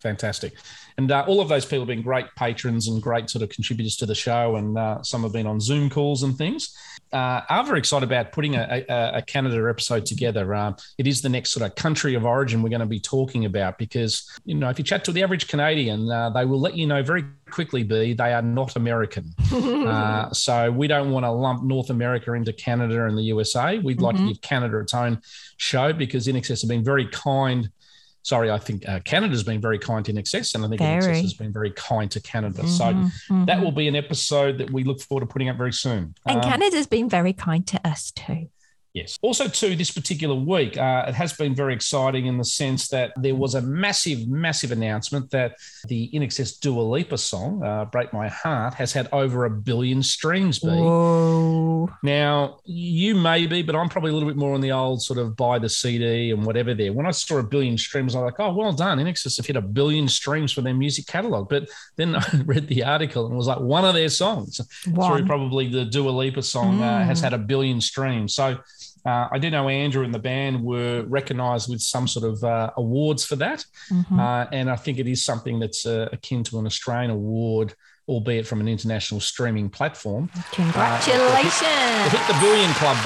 Fantastic. 0.04 0.54
And 0.98 1.10
uh, 1.10 1.24
all 1.28 1.40
of 1.40 1.48
those 1.48 1.64
people 1.64 1.80
have 1.80 1.88
been 1.88 2.02
great 2.02 2.26
patrons 2.36 2.90
and 2.90 3.02
great 3.02 3.30
sort 3.30 3.42
of 3.42 3.50
contributors 3.50 3.96
to 3.98 4.06
the 4.06 4.14
show. 4.14 4.58
And 4.58 4.78
uh, 4.78 5.02
some 5.02 5.24
have 5.24 5.32
been 5.32 5.48
on 5.48 5.62
Zoom 5.62 5.90
calls 5.90 6.24
and 6.24 6.38
things. 6.38 6.78
Uh, 7.14 7.42
I'm 7.50 7.66
very 7.66 7.80
excited 7.80 8.06
about 8.06 8.34
putting 8.34 8.56
a, 8.56 8.84
a, 8.90 9.12
a 9.16 9.22
Canada 9.22 9.66
episode 9.70 10.06
together. 10.06 10.54
Um, 10.54 10.76
it 10.98 11.08
is 11.08 11.22
the 11.22 11.30
next 11.30 11.52
sort 11.52 11.66
of 11.66 11.76
country 11.76 12.16
of 12.16 12.26
origin 12.26 12.62
we're 12.62 12.70
going 12.70 12.82
to 12.82 12.86
be 12.86 13.00
talking 13.00 13.46
about 13.46 13.78
because, 13.78 14.30
you 14.44 14.56
know, 14.56 14.70
if 14.70 14.78
you 14.78 14.84
chat 14.84 15.06
to 15.06 15.14
the 15.14 15.24
average 15.24 15.48
Canadian, 15.48 16.12
uh, 16.12 16.30
they 16.32 16.44
will 16.44 16.60
let 16.60 16.76
you 16.76 16.86
know 16.86 17.02
very 17.02 17.24
quickly, 17.50 17.84
B, 17.84 18.14
they 18.14 18.34
are 18.34 18.42
not 18.42 18.76
American. 18.76 19.34
uh, 19.54 20.34
so 20.34 20.70
we 20.70 20.88
don't 20.88 21.12
want 21.12 21.24
to 21.24 21.32
lump 21.32 21.64
North 21.64 21.92
America 21.92 22.34
into 22.34 22.52
Canada 22.52 23.06
and 23.06 23.18
the 23.18 23.24
USA. 23.24 23.80
We'd 23.80 24.02
like 24.02 24.18
mm-hmm. 24.18 24.28
to 24.28 24.34
give 24.34 24.42
Canada 24.42 24.80
its 24.80 24.94
own 24.94 25.22
show 25.56 25.94
because 25.94 26.28
INXS 26.28 26.62
have 26.62 26.70
been 26.70 26.84
very 26.84 27.08
kind– 27.08 27.70
sorry, 28.24 28.50
I 28.50 28.58
think 28.58 28.88
uh, 28.88 29.00
Canada's 29.02 29.44
been 29.44 29.62
very 29.62 29.78
kind 29.78 30.04
to 30.06 30.14
INXS, 30.14 30.56
and 30.56 30.66
I 30.66 30.68
think 30.70 30.82
very. 30.82 31.22
has 31.22 31.34
been 31.34 31.54
very 31.54 31.72
kind 31.72 32.10
to 32.12 32.20
Canada. 32.22 32.64
Mm-hmm, 32.64 32.68
so 32.68 32.86
mm-hmm. 32.86 33.46
that 33.46 33.62
will 33.62 33.72
be 33.72 33.88
an 33.88 33.96
episode 33.96 34.58
that 34.58 34.72
we 34.72 34.84
look 34.84 35.02
forward 35.02 35.22
to 35.22 35.28
putting 35.28 35.50
up 35.50 35.58
very 35.58 35.74
soon. 35.74 36.16
And 36.26 36.38
um, 36.38 36.50
Canada's 36.50 36.88
been 36.88 37.10
very 37.10 37.34
kind 37.34 37.68
to 37.68 37.88
us 37.88 38.12
too. 38.12 38.50
Yes. 38.94 39.18
Also, 39.24 39.48
too, 39.48 39.76
this 39.76 39.90
particular 39.90 40.36
week, 40.36 40.78
uh, 40.78 41.06
it 41.08 41.16
has 41.16 41.34
been 41.34 41.56
very 41.56 41.74
exciting 41.74 42.28
in 42.28 42.38
the 42.38 42.46
sense 42.46 42.90
that 42.90 43.12
there 43.18 43.34
was 43.34 43.56
a 43.56 43.62
massive, 43.62 44.28
massive 44.28 44.72
announcement 44.72 45.32
that 45.32 45.56
the 45.88 46.12
INXS 46.14 46.60
Dua 46.60 46.82
Lipa 46.82 47.18
song, 47.18 47.64
uh, 47.64 47.86
Break 47.86 48.14
My 48.14 48.28
Heart, 48.28 48.76
has 48.76 48.94
had 48.94 49.10
over 49.12 49.46
a 49.46 49.50
billion 49.50 50.04
streams. 50.04 50.60
B. 50.60 50.68
Whoa. 50.68 51.90
Now, 52.04 52.60
you 52.66 53.16
may 53.16 53.48
be, 53.48 53.64
but 53.64 53.76
I'm 53.76 53.90
probably 53.90 54.12
a 54.12 54.14
little 54.14 54.30
bit 54.30 54.38
more 54.38 54.54
on 54.54 54.62
the 54.62 54.72
old 54.72 55.02
sort 55.02 55.18
of 55.18 55.36
buy 55.36 55.58
the 55.58 55.70
CD 55.70 56.30
and 56.30 56.46
whatever 56.46 56.76
there. 56.76 56.94
When 56.94 57.08
I 57.08 57.12
saw 57.12 57.40
a 57.40 57.44
billion 57.44 57.80
streams, 57.80 58.14
I 58.14 58.20
was 58.20 58.32
like, 58.32 58.40
oh, 58.46 58.54
well 58.54 58.74
done. 58.74 59.00
INXS 59.00 59.38
have 59.38 59.48
hit 59.48 59.56
a 59.56 59.62
billion 59.62 60.08
streams 60.08 60.52
for 60.52 60.62
their 60.62 60.76
music 60.76 61.08
catalog. 61.08 61.50
But 61.50 61.68
then 61.96 62.16
I 62.16 62.44
read 62.46 62.68
the 62.68 62.84
article 62.84 63.26
and 63.26 63.34
it 63.34 63.38
was 63.38 63.48
like 63.48 63.60
one 63.60 63.86
of 63.86 63.96
their 63.96 64.10
songs, 64.10 64.62
one. 64.86 65.18
through 65.18 65.26
probably 65.26 65.68
the 65.68 65.86
Dua 65.86 66.12
Lipa 66.12 66.44
song, 66.44 66.78
mm. 66.78 66.84
uh, 66.84 67.04
has 67.06 67.22
had 67.22 67.34
a 67.34 67.40
billion 67.40 67.82
streams. 67.82 68.36
So, 68.36 68.60
uh, 69.06 69.28
I 69.32 69.38
do 69.38 69.50
know 69.50 69.68
Andrew 69.68 70.04
and 70.04 70.14
the 70.14 70.20
band 70.20 70.64
were 70.64 71.04
recognised 71.04 71.70
with 71.70 71.82
some 71.82 72.08
sort 72.08 72.26
of 72.26 72.44
uh, 72.44 72.72
awards 72.78 73.26
for 73.26 73.36
that, 73.38 73.66
mm-hmm. 73.90 74.20
uh, 74.20 74.46
and 74.52 74.70
I 74.70 74.76
think 74.76 74.98
it 74.98 75.08
is 75.08 75.24
something 75.24 75.60
that's 75.60 75.86
uh, 75.86 76.10
akin 76.12 76.44
to 76.46 76.60
an 76.60 76.66
Australian 76.66 77.12
award, 77.12 77.74
albeit 78.08 78.48
from 78.48 78.62
an 78.62 78.68
international 78.68 79.20
streaming 79.20 79.70
platform. 79.70 80.30
Congratulations! 80.52 81.62
Uh, 81.62 82.10
hit, 82.10 82.20
hit, 82.20 82.28
the 82.28 82.40
billion 82.40 82.72
club, 82.74 82.98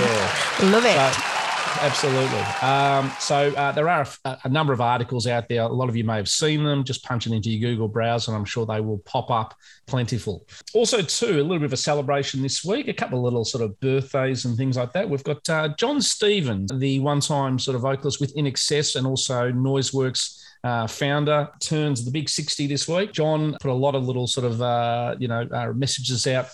yeah, 0.00 0.70
love 0.70 0.84
it. 0.84 1.14
So, 1.14 1.39
Absolutely. 1.80 2.40
Um, 2.60 3.10
so 3.18 3.54
uh, 3.54 3.72
there 3.72 3.88
are 3.88 4.06
a, 4.24 4.38
a, 4.44 4.48
number 4.48 4.72
of 4.72 4.80
articles 4.80 5.26
out 5.26 5.48
there. 5.48 5.62
A 5.62 5.68
lot 5.68 5.88
of 5.88 5.96
you 5.96 6.04
may 6.04 6.16
have 6.16 6.28
seen 6.28 6.62
them. 6.62 6.84
Just 6.84 7.02
punch 7.04 7.26
it 7.26 7.32
into 7.32 7.50
your 7.50 7.70
Google 7.70 7.88
browser, 7.88 8.32
and 8.32 8.38
I'm 8.38 8.44
sure 8.44 8.66
they 8.66 8.80
will 8.80 8.98
pop 8.98 9.30
up 9.30 9.54
plentiful. 9.86 10.46
Also, 10.74 11.00
too, 11.00 11.40
a 11.40 11.42
little 11.42 11.58
bit 11.58 11.64
of 11.64 11.72
a 11.72 11.78
celebration 11.78 12.42
this 12.42 12.64
week. 12.64 12.88
A 12.88 12.92
couple 12.92 13.18
of 13.18 13.24
little 13.24 13.46
sort 13.46 13.64
of 13.64 13.78
birthdays 13.80 14.44
and 14.44 14.56
things 14.56 14.76
like 14.76 14.92
that. 14.92 15.08
We've 15.08 15.24
got 15.24 15.48
uh, 15.48 15.68
Jon 15.78 16.02
Stevens, 16.02 16.70
the 16.74 16.98
one-time 17.00 17.58
sort 17.58 17.76
of 17.76 17.82
vocalist 17.82 18.20
with 18.20 18.36
INXS, 18.36 18.96
and 18.96 19.06
also 19.06 19.50
Noiseworks. 19.50 20.38
Uh, 20.62 20.86
founder 20.86 21.48
turns 21.60 22.04
the 22.04 22.10
big 22.10 22.28
60 22.28 22.66
this 22.66 22.86
week. 22.86 23.12
Jon 23.12 23.56
put 23.60 23.70
a 23.70 23.74
lot 23.74 23.94
of 23.94 24.06
little 24.06 24.26
sort 24.26 24.44
of, 24.44 24.60
uh, 24.60 25.16
you 25.18 25.28
know, 25.28 25.48
uh, 25.50 25.72
messages 25.72 26.26
out 26.26 26.48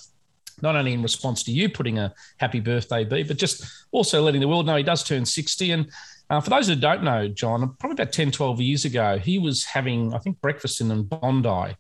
not 0.62 0.76
only 0.76 0.92
in 0.92 1.02
response 1.02 1.42
to 1.44 1.52
you 1.52 1.68
putting 1.68 1.98
a 1.98 2.12
happy 2.38 2.60
birthday, 2.60 3.04
B, 3.04 3.22
but 3.22 3.36
just 3.36 3.64
also 3.92 4.22
letting 4.22 4.40
the 4.40 4.48
world 4.48 4.66
know 4.66 4.76
he 4.76 4.82
does 4.82 5.04
turn 5.04 5.25
60. 5.25 5.70
And 5.72 5.90
uh, 6.30 6.40
for 6.40 6.50
those 6.50 6.68
who 6.68 6.75
don't 6.75 7.02
know, 7.02 7.28
Jon, 7.28 7.75
probably 7.78 8.02
about 8.02 8.12
10, 8.12 8.30
12 8.30 8.60
years 8.60 8.84
ago, 8.84 9.18
he 9.18 9.38
was 9.38 9.64
having, 9.64 10.14
I 10.14 10.18
think, 10.18 10.40
breakfast 10.40 10.80
in 10.80 11.02
Bondi. 11.02 11.76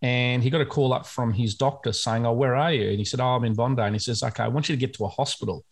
And 0.00 0.42
he 0.42 0.50
got 0.50 0.60
a 0.60 0.66
call 0.66 0.92
up 0.92 1.06
from 1.06 1.32
his 1.32 1.56
doctor 1.56 1.92
saying, 1.92 2.24
Oh, 2.24 2.32
where 2.32 2.54
are 2.54 2.72
you? 2.72 2.90
And 2.90 2.98
he 2.98 3.04
said, 3.04 3.20
Oh, 3.20 3.34
I'm 3.34 3.44
in 3.44 3.54
Bondi. 3.54 3.82
And 3.82 3.94
he 3.94 3.98
says, 3.98 4.22
Okay, 4.22 4.44
I 4.44 4.48
want 4.48 4.68
you 4.68 4.76
to 4.76 4.80
get 4.80 4.94
to 4.94 5.04
a 5.04 5.08
hospital. 5.08 5.64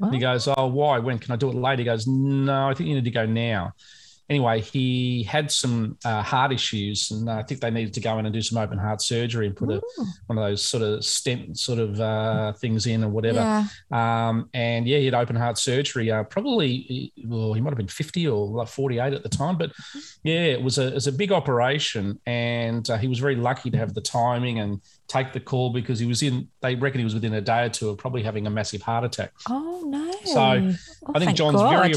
And 0.00 0.14
he 0.14 0.20
goes, 0.20 0.48
Oh, 0.48 0.66
why? 0.66 0.98
When 0.98 1.18
can 1.18 1.32
I 1.32 1.36
do 1.36 1.48
it 1.48 1.54
later? 1.54 1.82
He 1.82 1.84
goes, 1.84 2.06
No, 2.06 2.68
I 2.68 2.74
think 2.74 2.88
you 2.88 2.96
need 2.96 3.04
to 3.04 3.10
go 3.10 3.26
now 3.26 3.74
anyway, 4.28 4.60
he 4.60 5.22
had 5.22 5.50
some 5.50 5.96
uh, 6.04 6.22
heart 6.22 6.52
issues, 6.52 7.10
and 7.10 7.30
I 7.30 7.42
think 7.42 7.60
they 7.60 7.70
needed 7.70 7.94
to 7.94 8.00
go 8.00 8.18
in 8.18 8.26
and 8.26 8.32
do 8.32 8.42
some 8.42 8.58
open 8.58 8.78
heart 8.78 9.00
surgery 9.02 9.46
and 9.46 9.56
put 9.56 9.70
a, 9.70 9.80
one 10.26 10.38
of 10.38 10.44
those 10.44 10.64
sort 10.64 10.82
of 10.82 11.04
stent 11.04 11.58
sort 11.58 11.78
of 11.78 12.00
uh, 12.00 12.52
things 12.54 12.86
in 12.86 13.04
or 13.04 13.08
whatever. 13.08 13.38
Yeah. 13.38 14.28
Um, 14.28 14.48
and 14.54 14.86
yeah, 14.86 14.98
he 14.98 15.06
had 15.06 15.14
open 15.14 15.36
heart 15.36 15.58
surgery. 15.58 16.10
Uh, 16.10 16.24
probably, 16.24 17.12
well, 17.24 17.52
he 17.54 17.60
might 17.60 17.70
have 17.70 17.78
been 17.78 17.88
fifty 17.88 18.26
or 18.28 18.46
like 18.46 18.68
forty-eight 18.68 19.12
at 19.12 19.22
the 19.22 19.28
time, 19.28 19.56
but 19.58 19.72
yeah, 20.22 20.40
it 20.44 20.62
was 20.62 20.78
a 20.78 20.88
it 20.88 20.94
was 20.94 21.06
a 21.06 21.12
big 21.12 21.32
operation, 21.32 22.18
and 22.26 22.88
uh, 22.90 22.96
he 22.96 23.08
was 23.08 23.18
very 23.18 23.36
lucky 23.36 23.70
to 23.70 23.78
have 23.78 23.94
the 23.94 24.00
timing 24.00 24.58
and 24.58 24.80
take 25.06 25.32
the 25.32 25.40
call 25.40 25.72
because 25.72 25.98
he 25.98 26.06
was 26.06 26.22
in. 26.22 26.48
They 26.60 26.74
reckon 26.74 26.98
he 26.98 27.04
was 27.04 27.14
within 27.14 27.34
a 27.34 27.40
day 27.40 27.64
or 27.64 27.68
two 27.70 27.88
of 27.90 27.98
probably 27.98 28.22
having 28.22 28.46
a 28.46 28.50
massive 28.50 28.82
heart 28.82 29.04
attack. 29.04 29.32
Oh 29.48 29.84
no! 29.86 30.12
So 30.24 30.74
Oh, 31.06 31.12
I 31.14 31.18
think 31.18 31.36
Jon's 31.36 31.56
God. 31.56 31.70
very 31.70 31.94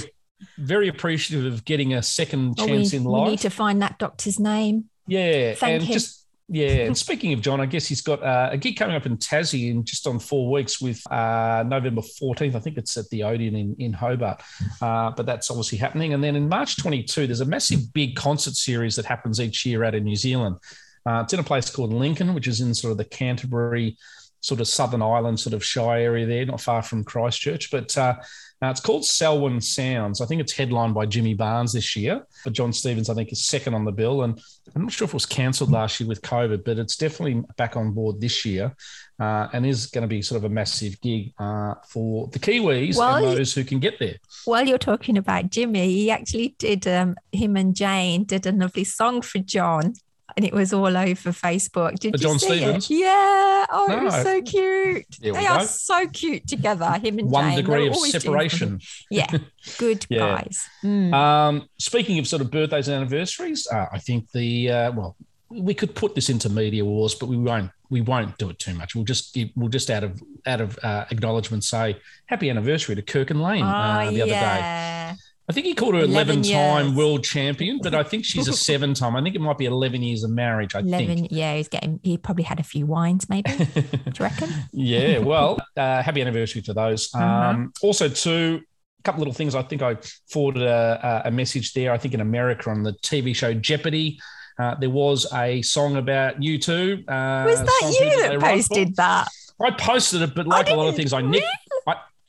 very 0.57 0.87
appreciative 0.87 1.51
of 1.51 1.65
getting 1.65 1.93
a 1.93 2.01
second 2.03 2.55
Oh, 2.59 2.67
chance 2.67 2.91
we, 2.91 2.97
in 2.99 3.03
we 3.03 3.11
life. 3.11 3.29
need 3.31 3.39
to 3.39 3.49
find 3.49 3.81
that 3.81 3.97
doctor's 3.99 4.39
name. 4.39 4.85
Yeah, 5.07 5.53
Thank 5.55 5.73
and 5.73 5.83
him. 5.83 5.93
just 5.93 6.17
yeah. 6.53 6.83
And 6.85 6.97
speaking 6.97 7.31
of 7.31 7.39
Jon, 7.41 7.61
I 7.61 7.65
guess 7.65 7.87
he's 7.87 8.01
got 8.01 8.21
uh, 8.21 8.49
a 8.51 8.57
gig 8.57 8.75
coming 8.75 8.95
up 8.95 9.05
in 9.05 9.15
Tassie 9.17 9.71
in 9.71 9.85
just 9.85 10.05
on 10.05 10.19
four 10.19 10.51
weeks 10.51 10.81
with 10.81 11.01
uh, 11.11 11.63
November 11.65 12.01
fourteenth. 12.01 12.55
I 12.55 12.59
think 12.59 12.77
it's 12.77 12.97
at 12.97 13.09
the 13.09 13.23
Odeon 13.23 13.55
in 13.55 13.75
in 13.79 13.93
Hobart, 13.93 14.41
uh, 14.81 15.11
but 15.11 15.25
that's 15.25 15.49
obviously 15.49 15.77
happening. 15.77 16.13
And 16.13 16.21
then 16.23 16.35
in 16.35 16.49
March 16.49 16.75
twenty 16.77 17.03
two, 17.03 17.25
there's 17.25 17.39
a 17.41 17.45
massive 17.45 17.93
big 17.93 18.15
concert 18.15 18.55
series 18.55 18.95
that 18.97 19.05
happens 19.05 19.39
each 19.39 19.65
year 19.65 19.83
out 19.85 19.95
in 19.95 20.03
New 20.03 20.15
Zealand. 20.17 20.57
Uh, 21.05 21.21
it's 21.23 21.33
in 21.33 21.39
a 21.39 21.43
place 21.43 21.69
called 21.69 21.93
Lincoln, 21.93 22.33
which 22.33 22.47
is 22.47 22.59
in 22.61 22.73
sort 22.75 22.91
of 22.91 22.97
the 22.97 23.05
Canterbury 23.05 23.97
sort 24.41 24.59
of 24.59 24.67
Southern 24.67 25.01
Island 25.01 25.39
sort 25.39 25.53
of 25.53 25.63
shy 25.63 26.01
area 26.01 26.25
there, 26.25 26.45
not 26.45 26.61
far 26.61 26.81
from 26.81 27.03
Christchurch. 27.03 27.71
But 27.71 27.97
uh, 27.97 28.15
it's 28.61 28.81
called 28.81 29.05
Selwyn 29.05 29.61
Sounds. 29.61 30.21
I 30.21 30.25
think 30.25 30.41
it's 30.41 30.53
headlined 30.53 30.93
by 30.93 31.05
Jimmy 31.05 31.33
Barnes 31.33 31.73
this 31.73 31.95
year. 31.95 32.25
But 32.43 32.53
Jon 32.53 32.73
Stevens, 32.73 33.09
I 33.09 33.13
think, 33.13 33.31
is 33.31 33.45
second 33.45 33.73
on 33.73 33.85
the 33.85 33.91
bill. 33.91 34.23
And 34.23 34.39
I'm 34.75 34.83
not 34.83 34.91
sure 34.91 35.05
if 35.05 35.11
it 35.11 35.15
was 35.15 35.25
cancelled 35.25 35.71
last 35.71 35.99
year 35.99 36.07
with 36.07 36.21
COVID, 36.21 36.63
but 36.63 36.77
it's 36.77 36.95
definitely 36.95 37.43
back 37.57 37.75
on 37.75 37.93
board 37.93 38.21
this 38.21 38.45
year 38.45 38.75
uh, 39.19 39.47
and 39.53 39.65
is 39.65 39.87
going 39.87 40.03
to 40.03 40.07
be 40.07 40.21
sort 40.21 40.37
of 40.37 40.45
a 40.45 40.49
massive 40.49 40.99
gig 41.01 41.33
uh, 41.39 41.75
for 41.87 42.27
the 42.27 42.39
Kiwis 42.39 42.97
Well, 42.97 43.17
and 43.17 43.37
those 43.37 43.53
who 43.53 43.63
can 43.63 43.79
get 43.79 43.99
there. 43.99 44.15
While 44.45 44.67
you're 44.67 44.77
talking 44.77 45.17
about 45.17 45.49
Jimmy, 45.49 45.87
he 45.89 46.11
actually 46.11 46.55
did. 46.57 46.87
Um, 46.87 47.15
him 47.31 47.55
and 47.55 47.75
Jane 47.75 48.23
did 48.23 48.45
a 48.47 48.51
lovely 48.51 48.83
song 48.83 49.21
for 49.21 49.39
Jon, 49.39 49.93
and 50.35 50.45
it 50.45 50.53
was 50.53 50.73
all 50.73 50.85
over 50.97 51.31
Facebook. 51.31 51.99
Did 51.99 52.19
For 52.19 52.27
you 52.27 52.39
see 52.39 52.57
Stevens? 52.57 52.89
It? 52.89 52.95
Yeah. 52.95 53.65
Oh, 53.69 53.87
it 53.91 54.03
was 54.03 54.21
so 54.21 54.41
cute. 54.41 55.05
They 55.21 55.45
are 55.45 55.63
so 55.65 56.07
cute 56.07 56.47
together. 56.47 56.91
Him 56.93 57.19
and 57.19 57.29
One 57.29 57.45
Jane. 57.49 57.55
degree 57.57 57.89
They're 57.89 57.91
of 57.91 57.97
separation. 58.07 58.79
Yeah. 59.09 59.27
Good 59.77 60.05
Yeah. 60.09 60.19
guys. 60.19 60.65
Mm. 60.83 61.13
Um, 61.13 61.69
speaking 61.77 62.19
of 62.19 62.27
sort 62.27 62.41
of 62.41 62.51
birthdays 62.51 62.87
and 62.87 62.97
anniversaries, 62.97 63.67
uh, 63.71 63.85
I 63.91 63.99
think 63.99 64.31
the 64.31 64.69
uh, 64.71 64.91
well, 64.91 65.15
we 65.49 65.73
could 65.73 65.93
put 65.95 66.15
this 66.15 66.29
into 66.29 66.49
media 66.49 66.85
wars, 66.85 67.15
but 67.15 67.27
we 67.27 67.37
won't. 67.37 67.71
We 67.89 67.99
won't 67.99 68.37
do 68.37 68.49
it 68.49 68.57
too 68.57 68.73
much. 68.73 68.95
We'll 68.95 69.03
just 69.03 69.37
we'll 69.57 69.67
just 69.67 69.89
out 69.89 70.05
of 70.05 70.21
out 70.45 70.61
of 70.61 70.79
uh, 70.81 71.05
acknowledgement 71.11 71.65
say 71.65 71.97
happy 72.27 72.49
anniversary 72.49 72.95
to 72.95 73.01
Kirk 73.01 73.31
and 73.31 73.41
Layne 73.43 73.63
uh, 73.63 74.05
oh 74.07 74.11
the 74.11 74.21
other 74.21 74.31
day. 74.31 75.13
I 75.49 75.53
think 75.53 75.65
he 75.65 75.73
called 75.73 75.95
her 75.95 76.01
11 76.01 76.39
11 76.39 76.43
time 76.43 76.95
world 76.95 77.23
champion, 77.23 77.79
but 77.83 77.93
I 77.93 78.03
think 78.03 78.23
she's 78.23 78.47
a 78.47 78.53
seven 78.69 78.93
time. 78.93 79.15
I 79.15 79.21
think 79.23 79.35
it 79.35 79.41
might 79.41 79.57
be 79.57 79.65
11 79.65 80.01
years 80.01 80.23
of 80.23 80.29
marriage. 80.31 80.75
I 80.75 80.79
Eleven. 80.79 81.07
think. 81.07 81.27
Yeah, 81.31 81.55
he's 81.55 81.67
getting. 81.67 81.99
He 82.03 82.17
probably 82.17 82.43
had 82.43 82.59
a 82.59 82.63
few 82.63 82.85
wines, 82.85 83.27
maybe. 83.29 83.51
Do 83.57 83.81
you 83.83 84.11
reckon? 84.19 84.49
yeah, 84.71 85.17
well, 85.31 85.57
uh, 85.75 86.01
happy 86.01 86.21
anniversary 86.21 86.61
to 86.63 86.73
those. 86.73 87.13
Um, 87.13 87.21
Uh-huh. 87.21 87.65
Also, 87.87 88.07
too, 88.07 88.61
a 88.99 89.03
couple 89.03 89.19
little 89.19 89.33
things. 89.33 89.55
I 89.55 89.63
think 89.63 89.81
I 89.81 89.97
forwarded 90.29 90.63
a, 90.63 91.23
a 91.25 91.31
message 91.31 91.73
there. 91.73 91.91
I 91.91 91.97
think 91.97 92.13
in 92.13 92.21
America 92.21 92.69
on 92.69 92.83
the 92.83 92.93
TV 93.03 93.35
show 93.35 93.53
Jeopardy, 93.53 94.19
uh, 94.59 94.75
there 94.75 94.89
was 94.91 95.25
a 95.33 95.61
song 95.63 95.95
about 95.97 96.41
you 96.41 96.59
two. 96.59 97.03
Uh, 97.07 97.43
Was 97.47 97.59
that 97.61 97.97
you 97.99 98.21
that 98.29 98.39
posted 98.39 98.95
that? 98.97 99.27
I 99.59 99.71
posted 99.71 100.21
it, 100.23 100.33
but 100.35 100.47
like 100.47 100.69
a 100.69 100.73
lot 100.73 100.87
of 100.87 100.95
things, 100.95 101.13
I 101.13 101.21
nicked. 101.21 101.45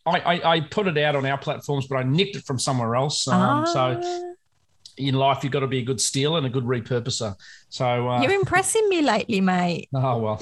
I, 0.04 0.18
I, 0.18 0.54
I, 0.56 0.60
put 0.60 0.88
it 0.88 0.98
out 0.98 1.14
on 1.16 1.24
our 1.26 1.38
platforms, 1.38 1.86
but 1.86 1.96
I 1.96 2.02
nicked 2.02 2.36
it 2.36 2.44
from 2.44 2.58
somewhere 2.58 2.96
else. 2.96 3.28
Um, 3.28 3.66
So 3.66 4.00
Ah, 4.02 4.18
in 4.98 5.14
life, 5.14 5.42
you've 5.42 5.52
got 5.52 5.60
to 5.60 5.66
be 5.66 5.78
a 5.78 5.82
good 5.82 6.00
stealer 6.00 6.36
and 6.36 6.46
a 6.46 6.50
good 6.50 6.64
repurposer. 6.64 7.34
So 7.70 8.08
uh, 8.10 8.20
you're 8.20 8.32
impressing 8.32 8.86
me 8.90 9.00
lately, 9.00 9.40
mate. 9.40 9.88
Oh 9.94 10.18
well. 10.18 10.38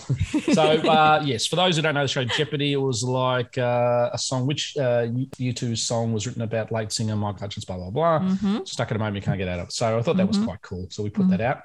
So 0.55 0.63
uh, 0.63 1.23
yes, 1.25 1.47
for 1.47 1.55
those 1.57 1.77
who 1.77 1.83
don't 1.83 1.95
know 1.95 2.03
the 2.03 2.09
show 2.09 2.25
Jeopardy, 2.25 2.73
it 2.73 2.77
was 2.81 3.05
like 3.05 3.57
uh, 3.59 4.11
a 4.13 4.19
song 4.19 4.47
which 4.47 4.77
uh, 4.77 5.07
U 5.39 5.53
two's 5.53 5.83
song 5.83 6.13
was 6.13 6.27
written 6.27 6.43
about 6.43 6.73
late 6.73 6.91
singer 6.91 7.15
Mike 7.15 7.39
Hutchence, 7.39 7.65
blah 7.65 7.77
blah 7.77 7.91
blah. 7.91 8.19
Mhm. 8.21 8.67
Stuck 8.67 8.91
at 8.91 8.97
a 8.97 8.99
moment 8.99 9.17
you 9.17 9.23
can't 9.23 9.39
get 9.39 9.47
out 9.49 9.61
of. 9.61 9.71
So 9.73 9.97
I 9.99 10.03
thought 10.03 10.17
that 10.17 10.27
was 10.27 10.39
Mhm. 10.39 10.47
quite 10.47 10.63
cool. 10.63 10.87
So 10.91 11.03
we 11.05 11.11
put 11.11 11.29
that 11.31 11.41
out. 11.41 11.59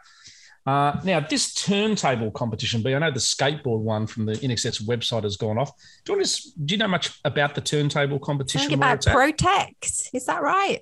Uh, 0.66 1.00
now 1.04 1.20
this 1.20 1.54
turntable 1.54 2.32
competition, 2.32 2.82
B, 2.82 2.96
I 2.96 3.00
know 3.00 3.12
the 3.12 3.20
skateboard 3.20 3.82
one 3.82 4.08
from 4.08 4.26
the 4.26 4.34
INXS 4.34 4.84
website 4.84 5.24
has 5.24 5.38
gone 5.38 5.58
off. 5.58 5.72
Do 6.04 6.14
you, 6.14 6.18
want 6.18 6.28
to, 6.28 6.42
do 6.66 6.74
you 6.74 6.78
know 6.80 6.88
much 6.88 7.20
about 7.24 7.54
the 7.54 7.62
turntable 7.62 8.20
competition? 8.20 8.74
About 8.74 9.06
at? 9.06 9.16
Protex. 9.16 10.10
Is 10.14 10.26
that 10.26 10.42
right? 10.42 10.80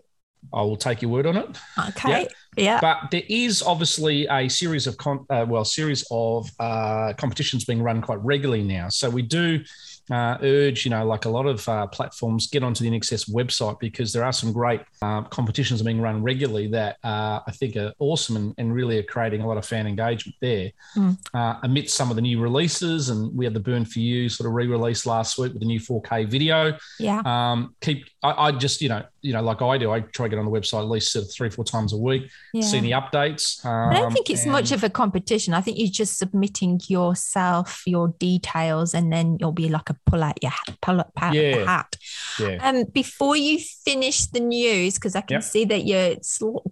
I 0.54 0.62
will 0.62 0.78
take 0.78 1.02
your 1.02 1.12
word 1.12 1.26
on 1.26 1.38
it. 1.38 1.58
Okay. 1.89 2.28
Yeah. 2.58 2.80
But 2.82 3.12
there 3.12 3.24
is 3.30 3.62
obviously 3.62 4.28
a 4.30 4.48
series 4.50 4.88
of 4.88 4.98
con- 4.98 5.26
uh, 5.30 5.46
well, 5.48 5.65
series 5.65 6.06
of 6.12 6.50
uh, 6.60 7.13
competitions 7.17 7.65
being 7.65 7.82
run 7.82 8.02
quite 8.02 8.19
regularly 8.19 8.63
now. 8.63 8.89
So 8.89 9.10
we 9.10 9.22
do 9.22 9.63
uh, 10.12 10.38
urge, 10.42 10.86
you 10.86 10.92
know, 10.92 11.06
like 11.06 11.26
a 11.26 11.30
lot 11.30 11.46
of 11.46 11.68
uh, 11.70 11.88
platforms, 11.88 12.48
get 12.48 12.63
onto 12.63 12.84
the 12.84 12.89
INXS 12.89 13.30
website 13.32 13.80
because 13.80 14.12
there 14.13 14.24
are 14.24 14.34
some 14.34 14.52
great 14.52 14.82
uh, 15.02 15.22
competitions 15.24 15.82
being 15.82 16.02
run 16.02 16.22
regularly 16.22 16.68
that 16.68 16.98
uh, 17.04 17.39
I 17.48 17.52
think 17.52 17.76
are 17.78 17.94
awesome 18.00 18.36
and, 18.36 18.54
and 18.58 18.74
really 18.74 18.98
are 19.00 19.04
creating 19.04 19.42
a 19.42 19.48
lot 19.48 19.58
of 19.58 19.66
fan 19.66 19.88
engagement 19.88 20.36
there. 20.42 20.72
Mm. 20.98 21.18
Uh, 21.34 21.60
amidst 21.63 21.96
some 21.96 22.10
of 22.10 22.16
the 22.16 22.22
new 22.22 22.39
releases, 22.39 23.10
and 23.10 23.36
we 23.36 23.46
had 23.46 23.54
the 23.54 23.60
Burn 23.60 23.86
for 23.86 24.00
You 24.00 24.30
sort 24.30 24.48
of 24.48 24.54
re-release 24.54 25.06
last 25.06 25.38
week 25.38 25.54
with 25.54 25.62
the 25.62 25.66
new 25.66 25.80
4K 25.80 26.28
video 26.30 26.78
Yeah. 27.00 27.22
um, 27.26 27.76
keep 27.82 28.06
I, 28.22 28.48
I 28.48 28.52
just 28.52 28.82
you 28.82 28.89
know 28.89 29.04
you 29.22 29.34
know 29.34 29.42
like 29.42 29.62
I 29.62 29.78
do 29.78 29.92
I 29.92 30.02
try 30.02 30.26
to 30.26 30.30
get 30.30 30.39
on 30.39 30.46
the 30.46 30.52
website 30.52 30.80
at 30.80 30.89
least 30.89 31.12
sort 31.12 31.26
of 31.26 31.32
three 31.32 31.50
four 31.50 31.63
times 31.63 31.94
a 31.94 31.98
week 31.98 32.30
Yeah. 32.54 32.62
see 32.62 32.78
any 32.78 32.92
updates 32.92 33.63
um, 33.66 33.89
I 33.92 34.00
don't 34.00 34.12
think 34.13 34.30
it's 34.30 34.46
much 34.46 34.72
of 34.72 34.84
a 34.84 34.89
competition. 34.89 35.54
I 35.54 35.62
think 35.62 35.78
you're 35.78 35.88
just 35.88 36.18
submitting 36.18 36.80
yourself, 36.88 37.84
your 37.86 38.10
details, 38.20 38.94
and 38.94 39.12
then 39.12 39.38
you'll 39.39 39.52
be 39.52 39.70
like 39.70 39.89
a 39.89 39.93
pull 40.06 40.24
out 40.24 40.38
your 40.42 40.52
hat, 40.52 40.78
pull 40.82 41.00
up 41.00 41.12
out 41.22 41.34
Yeah. 41.34 41.58
the 41.58 41.66
hat. 41.66 41.96
yeah 42.40 42.58
Um, 42.70 42.84
before 42.86 43.36
you 43.36 43.60
finish 43.60 44.26
the 44.28 44.40
news, 44.40 44.96
because 44.96 45.16
I 45.16 45.22
can 45.22 45.36
Yep. 45.36 45.44
see 45.44 45.66
that 45.66 45.86
you're 45.86 46.16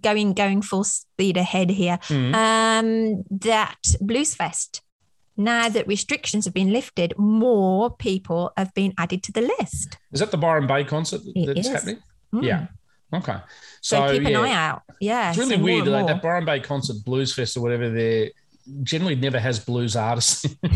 going 0.02 0.34
going 0.34 0.62
full 0.62 0.84
speed 0.84 1.36
ahead 1.36 1.70
here. 1.70 1.98
Mhm. 2.08 2.34
Um, 2.34 3.24
that 3.40 3.78
Bluesfest. 4.00 4.80
Now 5.36 5.68
that 5.70 5.86
restrictions 5.86 6.44
have 6.44 6.54
been 6.54 6.72
lifted, 6.72 7.14
more 7.16 7.90
people 7.96 8.52
have 8.56 8.72
been 8.74 8.92
added 8.98 9.22
to 9.24 9.32
the 9.32 9.40
list. 9.58 9.96
is 10.12 10.20
that 10.20 10.30
the 10.30 10.36
Byron 10.36 10.66
Bay 10.66 10.84
concert 10.84 11.22
that's 11.34 11.60
is. 11.60 11.68
happening 11.68 11.98
Mm. 12.34 12.44
yeah 12.44 12.66
okay 13.14 13.38
So, 13.80 14.06
so, 14.06 14.12
keep 14.12 14.24
an 14.26 14.32
yeah, 14.32 14.40
eye 14.40 14.52
out. 14.52 14.82
Yeah. 15.00 15.28
it's 15.30 15.38
really 15.38 15.56
weird 15.56 15.86
like 15.86 16.06
that 16.06 16.22
Byron 16.22 16.44
Bay 16.44 16.60
concert 16.60 16.96
Blues 17.04 17.32
Fest 17.34 17.56
or 17.56 17.60
whatever 17.62 17.88
there 17.90 18.30
generally 18.82 19.14
never 19.16 19.38
has 19.38 19.58
blues 19.58 19.96
artists. 19.96 20.46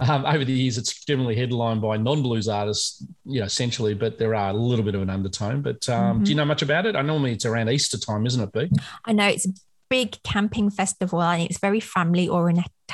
Um, 0.00 0.24
over 0.26 0.44
the 0.44 0.52
years 0.52 0.78
it's 0.78 1.04
generally 1.04 1.34
headlined 1.36 1.80
by 1.82 1.96
non-blues 1.96 2.48
artists 2.48 3.04
you 3.24 3.40
know 3.40 3.46
essentially 3.46 3.94
but 3.94 4.18
there 4.18 4.34
are 4.34 4.50
a 4.50 4.52
little 4.52 4.84
bit 4.84 4.94
of 4.94 5.02
an 5.02 5.10
undertone. 5.10 5.60
But 5.62 5.88
um, 5.88 6.20
Mhm. 6.20 6.24
do 6.24 6.30
you 6.30 6.36
know 6.36 6.44
much 6.44 6.62
about 6.62 6.86
it? 6.86 6.96
I 6.96 7.02
normally 7.02 7.32
it's 7.32 7.44
around 7.44 7.68
Easter 7.70 7.98
time 7.98 8.24
isn't 8.26 8.42
it 8.42 8.52
B 8.52 8.70
I 9.04 9.12
know 9.12 9.26
it's 9.26 9.46
a 9.46 9.52
big 9.90 10.22
camping 10.22 10.70
festival 10.70 11.20
and 11.22 11.42
it's 11.42 11.58
very 11.58 11.80
family 11.80 12.28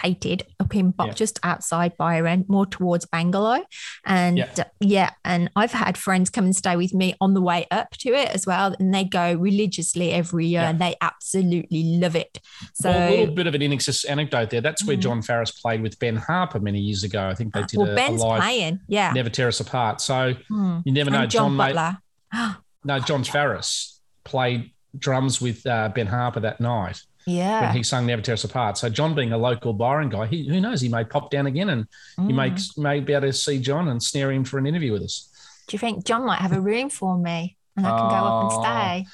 orientated 0.04 0.44
up 0.60 0.74
in 0.74 0.90
Bo- 0.90 1.06
Yeah. 1.06 1.12
just 1.12 1.38
outside 1.42 1.96
Byron, 1.96 2.44
more 2.48 2.66
towards 2.66 3.06
Bangalow. 3.06 3.62
And 4.04 4.38
Yeah. 4.38 4.64
yeah, 4.80 5.10
and 5.24 5.50
I've 5.56 5.72
had 5.72 5.96
friends 5.96 6.30
come 6.30 6.44
and 6.44 6.56
stay 6.56 6.76
with 6.76 6.94
me 6.94 7.14
on 7.20 7.34
the 7.34 7.40
way 7.40 7.66
up 7.70 7.90
to 7.98 8.10
it 8.10 8.28
as 8.30 8.46
well. 8.46 8.74
And 8.78 8.92
they 8.92 9.04
go 9.04 9.34
religiously 9.34 10.12
every 10.12 10.46
year 10.46 10.62
Yeah. 10.62 10.70
and 10.70 10.78
they 10.80 10.96
absolutely 11.00 11.98
love 11.98 12.16
it. 12.16 12.40
So 12.74 12.90
well, 12.90 13.08
a 13.08 13.10
little 13.20 13.34
bit 13.34 13.46
of 13.46 13.54
an 13.54 13.62
anecdote 13.62 14.50
there. 14.50 14.60
That's 14.60 14.84
where 14.86 14.96
Mhm. 14.96 15.00
Jon 15.00 15.22
Farriss 15.22 15.60
played 15.60 15.82
with 15.82 15.98
Ben 15.98 16.16
Harper 16.16 16.60
many 16.60 16.80
years 16.80 17.04
ago. 17.04 17.28
I 17.28 17.34
think 17.34 17.54
they 17.54 17.62
did 17.62 17.78
well, 17.78 17.88
a, 17.88 17.92
a 17.92 17.96
Ben's 17.96 18.20
live 18.20 18.40
playing. 18.42 18.80
Yeah. 18.88 19.12
Never 19.12 19.30
Tear 19.30 19.48
Us 19.48 19.60
Apart. 19.60 20.00
So 20.00 20.34
Hmm. 20.48 20.80
you 20.84 20.92
never 20.92 21.10
know. 21.10 21.22
And 21.22 21.30
John, 21.30 21.50
John, 21.50 21.56
made, 21.56 21.74
Butler. 21.74 21.98
no, 22.84 22.98
Jon 23.00 23.22
Farriss 23.24 23.98
played 24.24 24.70
drums 24.96 25.40
with 25.40 25.66
uh, 25.66 25.88
Ben 25.94 26.06
Harper 26.06 26.40
that 26.40 26.60
night. 26.60 27.02
Yeah. 27.26 27.62
when 27.62 27.76
he 27.76 27.82
sung 27.82 28.06
Never 28.06 28.20
Tear 28.22 28.34
Us 28.34 28.44
Apart. 28.44 28.76
So 28.78 28.88
John 28.88 29.14
being 29.14 29.32
a 29.32 29.38
local 29.38 29.72
Byron 29.72 30.08
guy, 30.10 30.26
he, 30.26 30.46
who 30.48 30.60
knows, 30.60 30.80
he 30.80 30.88
may 30.88 31.04
pop 31.04 31.30
down 31.30 31.46
again 31.46 31.70
and 31.70 31.86
Mm. 32.18 32.28
you 32.28 32.34
may, 32.34 32.54
may 32.76 33.00
be 33.00 33.12
able 33.12 33.28
to 33.28 33.32
see 33.32 33.58
John 33.58 33.88
and 33.88 34.02
snare 34.02 34.30
him 34.32 34.44
for 34.44 34.58
an 34.58 34.66
interview 34.66 34.92
with 34.92 35.02
us. 35.02 35.28
Do 35.66 35.74
you 35.74 35.78
think 35.78 36.04
John 36.04 36.26
might 36.26 36.40
have 36.40 36.52
a 36.52 36.60
room 36.60 36.90
for 36.90 37.16
me 37.16 37.56
and 37.76 37.86
I 37.86 37.90
can 37.90 38.08
go 38.08 38.14
up 38.14 38.42
and 38.44 38.52
Oh. 38.52 38.62
stay? 38.62 39.06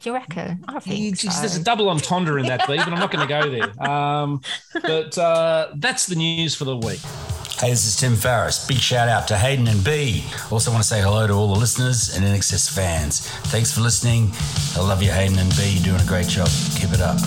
Do 0.00 0.10
you 0.10 0.14
reckon? 0.14 0.64
I 0.68 0.78
think 0.78 1.16
so. 1.16 1.28
There's 1.40 1.56
a 1.56 1.62
double 1.62 1.88
entendre 1.90 2.40
in 2.40 2.46
that, 2.46 2.60
B, 2.68 2.76
but 2.76 2.86
I'm 2.88 3.00
not 3.00 3.10
going 3.10 3.26
to 3.26 3.34
go 3.34 3.50
there. 3.50 3.90
Um, 3.90 4.40
but 4.80 5.18
uh, 5.18 5.68
that's 5.74 6.06
the 6.06 6.14
news 6.14 6.54
for 6.54 6.64
the 6.64 6.76
week. 6.76 7.00
Hey, 7.60 7.70
this 7.70 7.86
is 7.86 7.96
Tim 7.96 8.12
Farriss. 8.12 8.68
Big 8.68 8.78
shout 8.78 9.08
out 9.08 9.26
to 9.28 9.36
Hayden 9.36 9.66
and 9.66 9.82
B. 9.82 10.24
Also 10.52 10.70
want 10.70 10.80
to 10.80 10.88
say 10.88 11.02
hello 11.02 11.26
to 11.26 11.32
all 11.32 11.52
the 11.52 11.58
listeners 11.58 12.14
and 12.14 12.24
INXS 12.24 12.72
fans. 12.72 13.28
Thanks 13.50 13.72
for 13.72 13.80
listening. 13.80 14.30
I 14.76 14.86
love 14.86 15.02
you, 15.02 15.10
Hayden 15.10 15.40
and 15.40 15.50
B. 15.56 15.72
You're 15.74 15.86
doing 15.86 16.00
a 16.00 16.06
great 16.06 16.28
job. 16.28 16.48
Keep 16.76 16.92
it 16.92 17.00
up. 17.00 17.18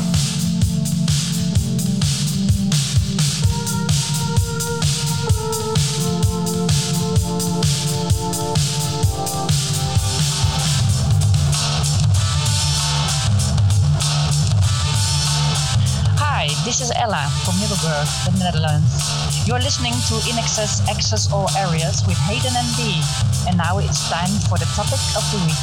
This 16.71 16.87
is 16.87 16.91
Ella 16.95 17.27
from 17.43 17.59
Middelburg, 17.59 18.07
the 18.23 18.31
Netherlands. 18.39 19.45
You're 19.45 19.59
listening 19.59 19.91
to 19.91 20.15
INXS 20.23 20.87
Access 20.87 21.29
All 21.29 21.49
Areas 21.57 22.01
with 22.07 22.15
Hayden 22.19 22.55
and 22.55 22.69
B. 22.77 23.03
And 23.45 23.57
now 23.57 23.79
it's 23.79 24.07
time 24.09 24.31
for 24.47 24.57
the 24.57 24.63
topic 24.71 25.03
of 25.19 25.23
the 25.35 25.43
week. 25.43 25.59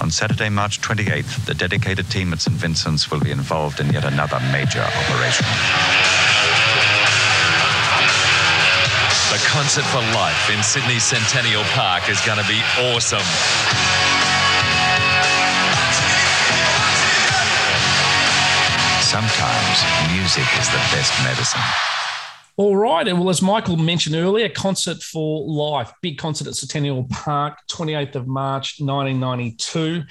On 0.00 0.10
Saturday, 0.10 0.48
March 0.48 0.80
28th, 0.80 1.44
the 1.44 1.52
dedicated 1.52 2.08
team 2.08 2.32
at 2.32 2.40
St. 2.40 2.56
Vincent's 2.56 3.10
will 3.10 3.20
be 3.20 3.30
involved 3.30 3.78
in 3.78 3.92
yet 3.92 4.06
another 4.06 4.40
major 4.56 4.80
operation. 4.80 5.44
The 9.28 9.40
concert 9.52 9.84
for 9.92 10.00
life 10.16 10.48
in 10.48 10.62
Sydney 10.62 10.98
Centennial 10.98 11.64
Park 11.76 12.08
is 12.08 12.18
going 12.22 12.38
to 12.40 12.48
be 12.48 12.62
awesome. 12.80 14.01
Sometimes 19.12 19.84
music 20.10 20.46
is 20.58 20.70
the 20.70 20.78
best 20.90 21.12
medicine. 21.22 21.60
All 22.56 22.78
right. 22.78 23.06
And 23.06 23.18
well, 23.18 23.28
as 23.28 23.42
Michael 23.42 23.76
mentioned 23.76 24.16
earlier, 24.16 24.48
Concert 24.48 25.02
for 25.02 25.46
Life, 25.46 25.92
big 26.00 26.16
concert 26.16 26.46
at 26.46 26.54
Centennial 26.54 27.04
Park, 27.10 27.58
28th 27.70 28.14
of 28.14 28.26
March, 28.26 28.80
1992. 28.80 30.04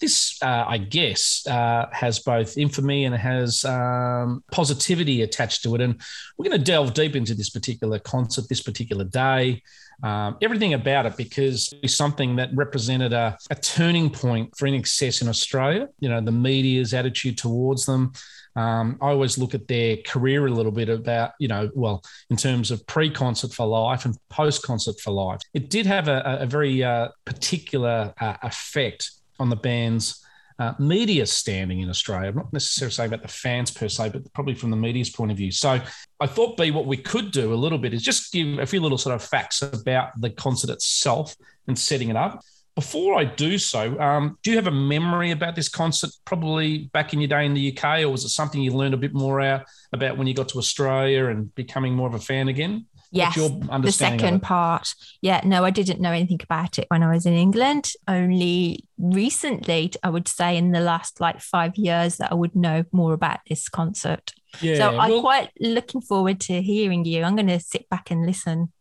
This, 0.00 0.38
uh, 0.42 0.64
I 0.66 0.78
guess, 0.78 1.46
uh, 1.46 1.88
has 1.92 2.20
both 2.20 2.56
infamy 2.56 3.04
and 3.04 3.14
has 3.14 3.62
um, 3.66 4.42
positivity 4.50 5.20
attached 5.20 5.62
to 5.64 5.74
it. 5.74 5.82
And 5.82 6.00
we're 6.38 6.48
going 6.48 6.58
to 6.58 6.64
delve 6.64 6.94
deep 6.94 7.14
into 7.14 7.34
this 7.34 7.50
particular 7.50 7.98
concert, 7.98 8.48
this 8.48 8.62
particular 8.62 9.04
day. 9.04 9.62
Um, 10.02 10.36
everything 10.42 10.74
about 10.74 11.06
it 11.06 11.16
because 11.16 11.72
it's 11.82 11.94
something 11.94 12.36
that 12.36 12.50
represented 12.54 13.12
a, 13.12 13.36
a 13.50 13.54
turning 13.54 14.10
point 14.10 14.56
for 14.56 14.66
INXS 14.66 15.22
in 15.22 15.28
Australia. 15.28 15.88
You 16.00 16.08
know, 16.08 16.20
the 16.20 16.32
media's 16.32 16.94
attitude 16.94 17.38
towards 17.38 17.86
them. 17.86 18.12
Um, 18.56 18.96
I 19.02 19.08
always 19.08 19.36
look 19.36 19.54
at 19.54 19.68
their 19.68 19.98
career 19.98 20.46
a 20.46 20.50
little 20.50 20.72
bit 20.72 20.88
about, 20.88 21.32
you 21.38 21.48
know, 21.48 21.70
well, 21.74 22.02
in 22.30 22.36
terms 22.36 22.70
of 22.70 22.86
pre 22.86 23.10
concert 23.10 23.52
for 23.52 23.66
life 23.66 24.06
and 24.06 24.16
post 24.30 24.62
concert 24.62 24.98
for 25.00 25.10
life. 25.10 25.40
It 25.52 25.68
did 25.68 25.86
have 25.86 26.08
a, 26.08 26.38
a 26.40 26.46
very 26.46 26.82
uh, 26.82 27.08
particular 27.26 28.14
uh, 28.20 28.36
effect 28.42 29.10
on 29.38 29.50
the 29.50 29.56
band's 29.56 30.25
uh, 30.58 30.72
media 30.78 31.26
standing 31.26 31.80
in 31.80 31.90
Australia. 31.90 32.30
I'm 32.30 32.36
not 32.36 32.52
necessarily 32.52 32.92
saying 32.92 33.12
about 33.12 33.22
the 33.22 33.32
fans 33.32 33.70
per 33.70 33.88
se, 33.88 34.10
but 34.10 34.32
probably 34.32 34.54
from 34.54 34.70
the 34.70 34.76
media's 34.76 35.10
point 35.10 35.30
of 35.30 35.36
view. 35.36 35.52
So 35.52 35.80
I 36.20 36.26
thought, 36.26 36.56
B, 36.56 36.70
what 36.70 36.86
we 36.86 36.96
could 36.96 37.30
do 37.30 37.52
a 37.52 37.56
little 37.56 37.78
bit 37.78 37.92
is 37.92 38.02
just 38.02 38.32
give 38.32 38.58
a 38.58 38.66
few 38.66 38.80
little 38.80 38.98
sort 38.98 39.14
of 39.14 39.22
facts 39.22 39.62
about 39.62 40.18
the 40.20 40.30
concert 40.30 40.70
itself 40.70 41.36
and 41.66 41.78
setting 41.78 42.08
it 42.08 42.16
up. 42.16 42.40
Before 42.74 43.18
I 43.18 43.24
do 43.24 43.56
so, 43.56 43.98
um, 43.98 44.38
do 44.42 44.50
you 44.50 44.56
have 44.56 44.66
a 44.66 44.70
memory 44.70 45.30
about 45.30 45.56
this 45.56 45.68
concert, 45.68 46.10
probably 46.26 46.90
back 46.92 47.14
in 47.14 47.20
your 47.20 47.28
day 47.28 47.46
in 47.46 47.54
the 47.54 47.74
UK, 47.74 48.00
or 48.02 48.10
was 48.10 48.24
it 48.24 48.28
something 48.28 48.60
you 48.60 48.72
learned 48.72 48.92
a 48.92 48.98
bit 48.98 49.14
more 49.14 49.40
out 49.40 49.64
about 49.94 50.18
when 50.18 50.26
you 50.26 50.34
got 50.34 50.50
to 50.50 50.58
Australia 50.58 51.26
and 51.26 51.54
becoming 51.54 51.94
more 51.94 52.06
of 52.06 52.14
a 52.14 52.18
fan 52.18 52.48
again? 52.48 52.84
Yes, 53.10 53.34
the 53.36 53.92
second 53.92 54.42
part. 54.42 54.94
Yeah, 55.20 55.40
no, 55.44 55.64
I 55.64 55.70
didn't 55.70 56.00
know 56.00 56.12
anything 56.12 56.40
about 56.42 56.78
it 56.78 56.86
when 56.88 57.02
I 57.02 57.12
was 57.12 57.26
in 57.26 57.34
England. 57.34 57.90
Only 58.08 58.88
recently, 58.98 59.92
I 60.02 60.10
would 60.10 60.28
say, 60.28 60.56
in 60.56 60.72
the 60.72 60.80
last 60.80 61.20
like 61.20 61.40
five 61.40 61.76
years, 61.76 62.16
that 62.16 62.32
I 62.32 62.34
would 62.34 62.56
know 62.56 62.84
more 62.92 63.12
about 63.12 63.40
this 63.48 63.68
concert. 63.68 64.32
Yeah, 64.60 64.76
so 64.76 64.98
I'm 64.98 65.10
well- 65.10 65.20
quite 65.20 65.50
looking 65.60 66.00
forward 66.00 66.40
to 66.42 66.60
hearing 66.62 67.04
you. 67.04 67.22
I'm 67.22 67.36
going 67.36 67.46
to 67.48 67.60
sit 67.60 67.88
back 67.88 68.10
and 68.10 68.26
listen. 68.26 68.72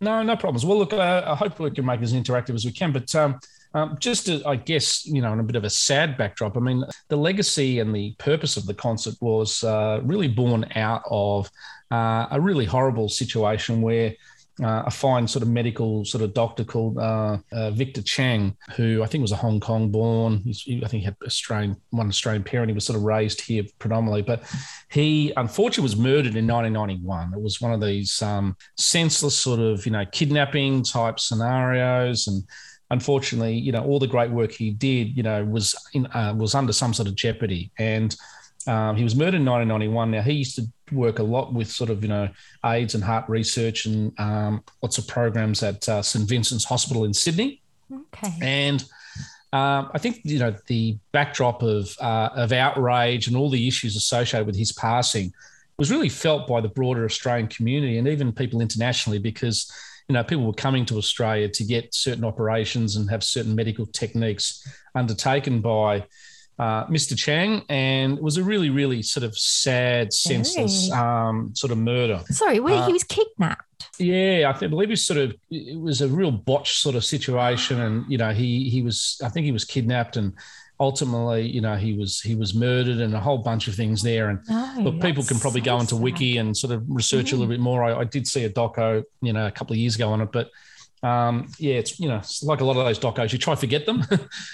No, 0.00 0.22
no 0.22 0.34
problems. 0.34 0.64
Well, 0.64 0.78
look, 0.78 0.94
uh, 0.94 1.22
I 1.26 1.34
hope 1.34 1.58
we 1.58 1.70
can 1.70 1.84
make 1.84 2.00
it 2.00 2.04
as 2.04 2.14
interactive 2.14 2.54
as 2.54 2.64
we 2.64 2.72
can. 2.72 2.90
But 2.90 3.14
um, 3.14 3.38
um, 3.74 3.98
just 4.00 4.26
to, 4.26 4.42
I 4.46 4.56
guess, 4.56 5.04
you 5.04 5.20
know, 5.20 5.32
in 5.32 5.40
a 5.40 5.44
bit 5.44 5.56
of 5.56 5.64
a 5.64 5.70
sad 5.70 6.16
backdrop, 6.16 6.56
I 6.56 6.60
mean, 6.60 6.82
the 7.08 7.16
legacy 7.16 7.80
and 7.80 7.94
the 7.94 8.14
purpose 8.18 8.56
of 8.56 8.64
the 8.66 8.72
concert 8.72 9.14
was 9.20 9.62
uh, 9.62 10.00
really 10.02 10.28
born 10.28 10.64
out 10.74 11.02
of 11.10 11.50
uh, 11.90 12.26
a 12.30 12.40
really 12.40 12.64
horrible 12.64 13.08
situation 13.08 13.82
where 13.82 14.14
uh, 14.62 14.82
a 14.86 14.90
fine 14.90 15.26
sort 15.26 15.42
of 15.42 15.48
medical 15.48 16.04
sort 16.04 16.22
of 16.22 16.34
doctor 16.34 16.64
called 16.64 16.98
uh, 16.98 17.38
uh, 17.52 17.70
Victor 17.70 18.02
Chang, 18.02 18.56
who 18.76 19.02
I 19.02 19.06
think 19.06 19.22
was 19.22 19.32
a 19.32 19.36
Hong 19.36 19.58
Kong 19.58 19.90
born. 19.90 20.42
He, 20.44 20.82
I 20.84 20.88
think 20.88 21.00
he 21.00 21.04
had 21.04 21.16
Australian 21.24 21.76
one 21.90 22.08
Australian 22.08 22.44
parent. 22.44 22.68
He 22.68 22.74
was 22.74 22.84
sort 22.84 22.96
of 22.98 23.02
raised 23.02 23.40
here 23.40 23.64
predominantly, 23.78 24.22
but 24.22 24.42
he 24.90 25.32
unfortunately 25.36 25.84
was 25.84 25.96
murdered 25.96 26.36
in 26.36 26.46
1991. 26.46 27.32
It 27.34 27.40
was 27.40 27.60
one 27.60 27.72
of 27.72 27.80
these 27.80 28.20
um, 28.20 28.56
senseless 28.76 29.38
sort 29.38 29.60
of 29.60 29.86
you 29.86 29.92
know 29.92 30.04
kidnapping 30.06 30.82
type 30.84 31.20
scenarios 31.20 32.26
and. 32.26 32.44
Unfortunately, 32.92 33.54
you 33.54 33.70
know, 33.70 33.84
all 33.84 34.00
the 34.00 34.06
great 34.08 34.32
work 34.32 34.50
he 34.50 34.72
did, 34.72 35.16
you 35.16 35.22
know, 35.22 35.44
was 35.44 35.76
in, 35.94 36.06
uh, 36.06 36.34
was 36.36 36.56
under 36.56 36.72
some 36.72 36.92
sort 36.92 37.06
of 37.06 37.14
jeopardy, 37.14 37.70
and 37.78 38.16
um, 38.66 38.96
he 38.96 39.04
was 39.04 39.14
murdered 39.14 39.36
in 39.36 39.44
1991. 39.44 40.10
Now 40.10 40.22
he 40.22 40.32
used 40.32 40.56
to 40.56 40.62
work 40.92 41.18
a 41.18 41.22
lot 41.22 41.52
with 41.52 41.70
sort 41.70 41.90
of 41.90 42.02
you 42.02 42.08
know 42.08 42.28
AIDS 42.64 42.94
and 42.94 43.04
heart 43.04 43.28
research 43.28 43.86
and 43.86 44.18
um, 44.18 44.62
lots 44.82 44.98
of 44.98 45.06
programs 45.06 45.62
at 45.62 45.88
uh, 45.88 46.02
St 46.02 46.28
Vincent's 46.28 46.64
Hospital 46.64 47.04
in 47.04 47.14
Sydney. 47.14 47.60
Okay. 47.92 48.32
And 48.40 48.82
um, 49.52 49.90
I 49.92 49.98
think 49.98 50.20
you 50.22 50.38
know 50.38 50.54
the 50.66 50.96
backdrop 51.12 51.62
of 51.62 51.96
uh, 52.00 52.30
of 52.34 52.52
outrage 52.52 53.26
and 53.26 53.36
all 53.36 53.50
the 53.50 53.66
issues 53.66 53.96
associated 53.96 54.46
with 54.46 54.56
his 54.56 54.72
passing 54.72 55.32
was 55.76 55.90
really 55.90 56.08
felt 56.08 56.46
by 56.46 56.60
the 56.60 56.68
broader 56.68 57.04
Australian 57.04 57.48
community 57.48 57.98
and 57.98 58.06
even 58.06 58.32
people 58.32 58.60
internationally 58.60 59.18
because 59.18 59.72
you 60.08 60.12
know 60.12 60.22
people 60.22 60.46
were 60.46 60.52
coming 60.52 60.84
to 60.84 60.98
Australia 60.98 61.48
to 61.48 61.64
get 61.64 61.94
certain 61.94 62.24
operations 62.24 62.96
and 62.96 63.10
have 63.10 63.24
certain 63.24 63.54
medical 63.54 63.86
techniques 63.86 64.66
undertaken 64.94 65.60
by 65.60 66.04
uh, 66.58 66.84
Mr. 66.86 67.16
Chang, 67.16 67.64
and 67.68 68.18
it 68.18 68.22
was 68.22 68.36
a 68.36 68.42
really, 68.44 68.68
really 68.70 69.02
sort 69.02 69.24
of 69.24 69.36
sad, 69.38 70.12
senseless 70.12 70.90
um, 70.92 71.52
sort 71.54 71.70
of 71.72 71.78
murder. 71.78 72.20
Sorry, 72.28 72.60
wait, 72.60 72.74
Uh, 72.78 72.86
he 72.86 72.92
was 72.92 73.04
kidnapped. 73.04 73.86
yeah, 73.98 74.50
I 74.50 74.52
think, 74.58 74.68
I 74.68 74.70
believe 74.70 74.90
it's 74.90 75.04
sort 75.04 75.18
of 75.20 75.34
it 75.50 75.78
was 75.80 76.02
a 76.02 76.08
real 76.08 76.30
botch 76.30 76.78
sort 76.78 76.96
of 76.96 77.04
situation, 77.04 77.80
and 77.80 78.04
you 78.10 78.18
know 78.18 78.30
he 78.32 78.68
he 78.68 78.82
was 78.82 79.18
I 79.24 79.28
think 79.30 79.46
he 79.46 79.52
was 79.52 79.64
kidnapped, 79.64 80.16
and 80.18 80.34
ultimately 80.78 81.46
you 81.48 81.60
know 81.60 81.76
he 81.76 81.92
was 81.94 82.20
he 82.20 82.34
was 82.34 82.54
murdered, 82.54 82.98
and 82.98 83.14
a 83.14 83.20
whole 83.20 83.38
bunch 83.38 83.66
of 83.68 83.74
things 83.74 84.02
there. 84.02 84.28
And 84.28 84.40
No, 84.48 84.74
look, 84.80 85.00
people 85.00 85.24
can 85.24 85.38
probably 85.38 85.60
so 85.62 85.64
go 85.66 85.80
into 85.80 85.94
sad. 85.94 86.02
Wiki 86.02 86.36
and 86.38 86.54
sort 86.56 86.72
of 86.74 86.84
research 86.88 87.32
a 87.32 87.36
little 87.36 87.48
bit 87.48 87.60
more. 87.60 87.84
I, 87.84 88.00
I 88.00 88.04
did 88.04 88.26
see 88.26 88.44
a 88.44 88.50
doco, 88.50 89.02
you 89.22 89.32
know, 89.32 89.46
a 89.46 89.50
couple 89.50 89.72
of 89.74 89.78
years 89.78 89.94
ago 89.96 90.10
on 90.10 90.20
it, 90.20 90.30
but 90.32 90.50
um, 91.02 91.48
yeah, 91.58 91.74
it's 91.74 91.98
you 91.98 92.08
know 92.08 92.18
it's 92.18 92.42
like 92.42 92.60
a 92.60 92.64
lot 92.64 92.76
of 92.76 92.84
those 92.84 92.98
docos, 92.98 93.32
you 93.32 93.38
try 93.38 93.54
to 93.54 93.60
forget 93.60 93.86
them. 93.86 94.02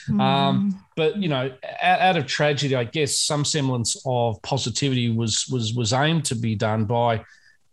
Mm. 0.08 0.20
um, 0.20 0.84
but 0.94 1.16
you 1.16 1.28
know, 1.28 1.52
out, 1.82 2.00
out 2.00 2.16
of 2.16 2.26
tragedy, 2.26 2.76
I 2.76 2.84
guess 2.84 3.18
some 3.18 3.44
semblance 3.44 4.00
of 4.06 4.40
positivity 4.42 5.10
was 5.10 5.48
was 5.48 5.74
was 5.74 5.92
aimed 5.92 6.24
to 6.26 6.36
be 6.36 6.54
done 6.54 6.84
by. 6.84 7.24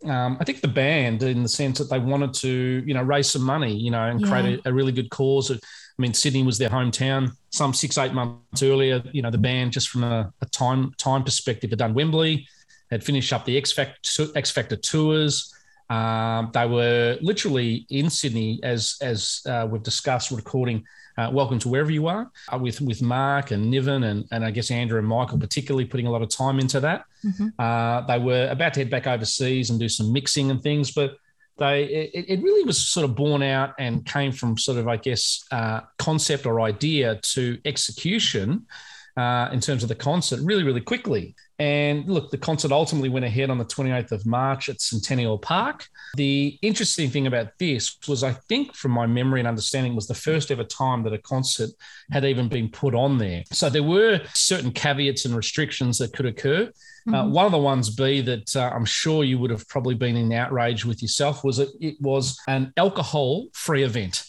Um, 0.04 0.36
I 0.40 0.44
think 0.44 0.60
the 0.60 0.68
band, 0.68 1.22
in 1.22 1.44
the 1.44 1.48
sense 1.48 1.78
that 1.78 1.88
they 1.88 1.98
wanted 1.98 2.34
to, 2.34 2.82
you 2.84 2.92
know, 2.92 3.02
raise 3.02 3.30
some 3.30 3.42
money, 3.42 3.74
you 3.74 3.90
know, 3.90 4.04
and 4.04 4.22
create 4.22 4.60
a, 4.64 4.68
a 4.68 4.72
really 4.72 4.92
good 4.92 5.08
cause. 5.10 5.50
I 5.50 5.56
mean, 5.96 6.12
Sydney 6.12 6.42
was 6.42 6.58
their 6.58 6.68
hometown. 6.68 7.36
Some 7.50 7.72
six, 7.72 7.96
eight 7.96 8.12
months 8.12 8.62
earlier, 8.62 9.02
you 9.12 9.22
know, 9.22 9.30
the 9.30 9.38
band, 9.38 9.72
just 9.72 9.88
from 9.88 10.02
a, 10.02 10.32
a 10.42 10.46
time 10.46 10.92
time 10.98 11.22
perspective, 11.22 11.70
had 11.70 11.78
done 11.78 11.94
Wembley, 11.94 12.48
had 12.90 13.04
finished 13.04 13.32
up 13.32 13.44
the 13.44 13.56
X 13.56 13.72
Factor 13.72 14.26
X 14.34 14.50
Factor 14.50 14.76
tours. 14.76 15.53
Um, 15.90 16.50
they 16.52 16.66
were 16.66 17.18
literally 17.20 17.86
in 17.90 18.10
Sydney, 18.10 18.60
as 18.62 18.96
as 19.02 19.40
uh, 19.46 19.66
we've 19.70 19.82
discussed, 19.82 20.30
recording 20.30 20.84
uh, 21.18 21.30
"Welcome 21.32 21.58
to 21.60 21.68
Wherever 21.68 21.90
You 21.90 22.06
Are" 22.06 22.30
uh, 22.52 22.58
with 22.58 22.80
with 22.80 23.02
Mark 23.02 23.50
and 23.50 23.70
Niven 23.70 24.04
and 24.04 24.24
and 24.32 24.44
I 24.44 24.50
guess 24.50 24.70
Andrew 24.70 24.98
and 24.98 25.06
Michael, 25.06 25.38
particularly 25.38 25.84
putting 25.84 26.06
a 26.06 26.10
lot 26.10 26.22
of 26.22 26.30
time 26.30 26.58
into 26.58 26.80
that. 26.80 27.04
Mhm. 27.24 27.52
Uh, 27.58 28.06
they 28.06 28.18
were 28.18 28.48
about 28.50 28.74
to 28.74 28.80
head 28.80 28.90
back 28.90 29.06
overseas 29.06 29.70
and 29.70 29.78
do 29.78 29.88
some 29.88 30.12
mixing 30.12 30.50
and 30.50 30.62
things, 30.62 30.92
but 30.92 31.16
they 31.58 31.84
it, 31.84 32.24
it 32.28 32.42
really 32.42 32.64
was 32.64 32.78
sort 32.82 33.04
of 33.04 33.14
born 33.14 33.42
out 33.42 33.74
and 33.78 34.04
came 34.06 34.32
from 34.32 34.56
sort 34.56 34.78
of 34.78 34.88
I 34.88 34.96
guess 34.96 35.44
uh, 35.52 35.80
concept 35.98 36.46
or 36.46 36.60
idea 36.62 37.20
to 37.34 37.58
execution 37.64 38.66
uh, 39.16 39.48
in 39.52 39.60
terms 39.60 39.82
of 39.82 39.88
the 39.90 39.94
concert 39.94 40.40
really 40.42 40.64
really 40.64 40.80
quickly. 40.80 41.34
And 41.58 42.08
look, 42.08 42.30
the 42.30 42.38
concert 42.38 42.72
ultimately 42.72 43.08
went 43.08 43.24
ahead 43.24 43.48
on 43.48 43.58
the 43.58 43.64
28th 43.64 44.12
of 44.12 44.26
March 44.26 44.68
at 44.68 44.80
Centennial 44.80 45.38
Park. 45.38 45.86
The 46.16 46.58
interesting 46.62 47.10
thing 47.10 47.26
about 47.26 47.58
this 47.58 47.96
was, 48.08 48.24
I 48.24 48.32
think, 48.32 48.74
from 48.74 48.90
my 48.90 49.06
memory 49.06 49.40
and 49.40 49.48
understanding, 49.48 49.94
was 49.94 50.08
the 50.08 50.14
first 50.14 50.50
ever 50.50 50.64
time 50.64 51.04
that 51.04 51.12
a 51.12 51.18
concert 51.18 51.70
had 52.10 52.24
even 52.24 52.48
been 52.48 52.68
put 52.68 52.94
on 52.94 53.18
there. 53.18 53.44
So 53.52 53.70
there 53.70 53.84
were 53.84 54.20
certain 54.34 54.72
caveats 54.72 55.24
and 55.24 55.36
restrictions 55.36 55.98
that 55.98 56.12
could 56.12 56.26
occur. 56.26 56.72
Uh, 57.06 57.10
mm-hmm. 57.10 57.14
Uh, 57.14 57.28
one 57.28 57.46
of 57.46 57.52
the 57.52 57.58
ones 57.58 57.90
be 57.90 58.20
that 58.22 58.56
uh, 58.56 58.70
I'm 58.74 58.84
sure 58.84 59.24
you 59.24 59.38
would 59.38 59.50
have 59.50 59.68
probably 59.68 59.94
been 59.94 60.16
in 60.16 60.32
outrage 60.32 60.84
with 60.84 61.02
yourself 61.02 61.44
was 61.44 61.58
that 61.58 61.68
it 61.80 61.96
was 62.00 62.38
an 62.48 62.72
alcohol 62.76 63.46
free 63.52 63.82
event. 63.84 64.24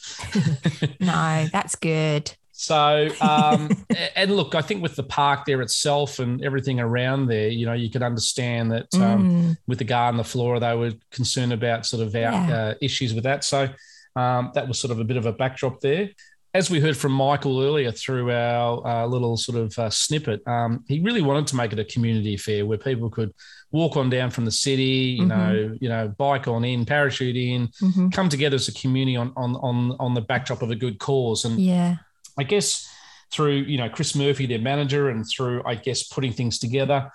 no, 1.00 1.48
that's 1.52 1.76
good. 1.76 2.36
So, 2.58 3.10
um, 3.20 3.70
and 4.16 4.34
look, 4.34 4.56
I 4.56 4.62
think 4.62 4.82
with 4.82 4.96
the 4.96 5.04
park 5.04 5.44
there 5.46 5.62
itself 5.62 6.20
and 6.20 6.42
everything 6.42 6.80
around 6.80 7.28
there, 7.28 7.50
you 7.50 7.66
know, 7.66 7.74
you 7.74 7.90
could 7.90 8.02
understand 8.02 8.72
that 8.72 8.88
um, 8.96 9.30
mm. 9.30 9.58
with 9.68 9.80
the 9.80 9.84
garden, 9.84 10.18
the 10.18 10.24
floor, 10.24 10.58
they 10.58 10.74
were 10.74 10.94
concerned 11.12 11.52
about 11.52 11.86
sort 11.86 12.02
of 12.02 12.16
yeah. 12.16 12.48
uh, 12.48 12.74
issues 12.82 13.14
with 13.14 13.26
that. 13.26 13.44
So 13.44 13.68
um, 14.16 14.52
that 14.54 14.70
was 14.70 14.80
sort 14.80 14.92
of 14.92 15.02
a 15.02 15.04
bit 15.04 15.18
of 15.18 15.26
a 15.26 15.34
backdrop 15.34 15.82
there. 15.82 16.12
As 16.54 16.72
we 16.72 16.80
heard 16.80 16.96
from 16.96 17.12
Michael 17.12 17.62
earlier 17.62 17.92
through 17.92 18.32
our 18.32 18.88
uh, 18.88 19.06
little 19.06 19.36
sort 19.36 19.58
of 19.58 19.78
uh, 19.78 19.90
snippet, 19.90 20.42
um, 20.48 20.86
he 20.88 21.02
really 21.02 21.22
wanted 21.22 21.48
to 21.48 21.58
make 21.58 21.74
it 21.74 21.80
a 21.80 21.84
community 21.84 22.36
affair 22.36 22.66
where 22.66 22.78
people 22.78 23.10
could 23.10 23.34
walk 23.72 23.98
on 23.98 24.10
down 24.10 24.30
from 24.30 24.46
the 24.46 24.52
city, 24.52 25.18
you 25.20 25.26
mm-hmm. 25.26 25.28
know, 25.28 25.78
you 25.82 25.90
know, 25.90 26.08
bike 26.08 26.48
on 26.48 26.64
in, 26.64 26.86
parachute 26.86 27.36
in, 27.36 27.68
mm-hmm. 27.68 28.08
come 28.08 28.30
together 28.30 28.56
as 28.56 28.70
a 28.70 28.74
community 28.74 29.18
on 29.18 29.34
on 29.36 29.58
on 29.58 29.98
on 30.00 30.14
the 30.14 30.22
backdrop 30.22 30.62
of 30.62 30.72
a 30.72 30.76
good 30.76 31.00
cause. 31.00 31.44
And 31.44 31.60
yeah, 31.60 31.98
I 32.38 32.44
guess 32.44 32.90
through 33.32 33.54
you 33.54 33.78
know 33.78 33.90
Chris 33.90 34.16
Murphy, 34.16 34.46
their 34.46 34.60
manager, 34.60 35.10
and 35.10 35.26
through 35.26 35.64
I 35.66 35.76
guess 35.76 36.04
putting 36.04 36.34
things 36.34 36.60
together. 36.60 37.12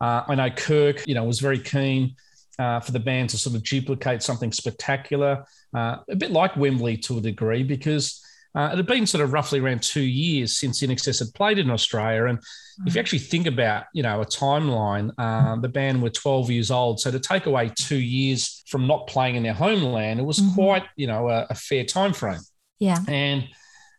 Uh, 0.00 0.22
I 0.28 0.34
know 0.34 0.50
Kirk, 0.50 1.06
you 1.06 1.14
know, 1.14 1.24
was 1.24 1.40
very 1.40 1.58
keen 1.58 2.16
uh, 2.58 2.80
for 2.80 2.92
the 2.92 3.00
band 3.00 3.30
to 3.30 3.38
sort 3.38 3.56
of 3.56 3.62
duplicate 3.62 4.22
something 4.22 4.52
spectacular, 4.52 5.44
uh, 5.74 5.96
a 6.08 6.16
bit 6.16 6.30
like 6.30 6.56
Wembley 6.56 6.96
to 6.98 7.18
a 7.18 7.20
degree, 7.20 7.62
because 7.62 8.20
uh, 8.54 8.70
it 8.72 8.76
had 8.76 8.86
been 8.86 9.06
sort 9.06 9.24
of 9.24 9.32
roughly 9.32 9.58
around 9.58 9.82
two 9.82 10.02
years 10.02 10.56
since 10.56 10.82
INXS 10.82 11.18
had 11.18 11.34
played 11.34 11.58
in 11.58 11.70
Australia. 11.70 12.26
And 12.26 12.38
mm. 12.38 12.86
if 12.86 12.94
you 12.94 13.00
actually 13.00 13.18
think 13.18 13.46
about, 13.46 13.84
you 13.92 14.02
know, 14.02 14.20
a 14.20 14.26
timeline, 14.26 15.10
uh, 15.18 15.56
the 15.56 15.68
band 15.68 16.02
were 16.02 16.10
12 16.10 16.50
years 16.50 16.70
old. 16.70 17.00
So 17.00 17.10
to 17.10 17.18
take 17.18 17.46
away 17.46 17.72
two 17.74 17.98
years 17.98 18.62
from 18.68 18.86
not 18.86 19.08
playing 19.08 19.34
in 19.34 19.42
their 19.42 19.54
homeland, 19.54 20.20
it 20.20 20.24
was 20.24 20.38
mm-hmm. 20.38 20.54
quite, 20.54 20.84
you 20.94 21.08
know, 21.08 21.28
a, 21.28 21.46
a 21.50 21.54
fair 21.54 21.84
time 21.84 22.12
frame. 22.12 22.40
Yeah. 22.78 22.98
And 23.08 23.48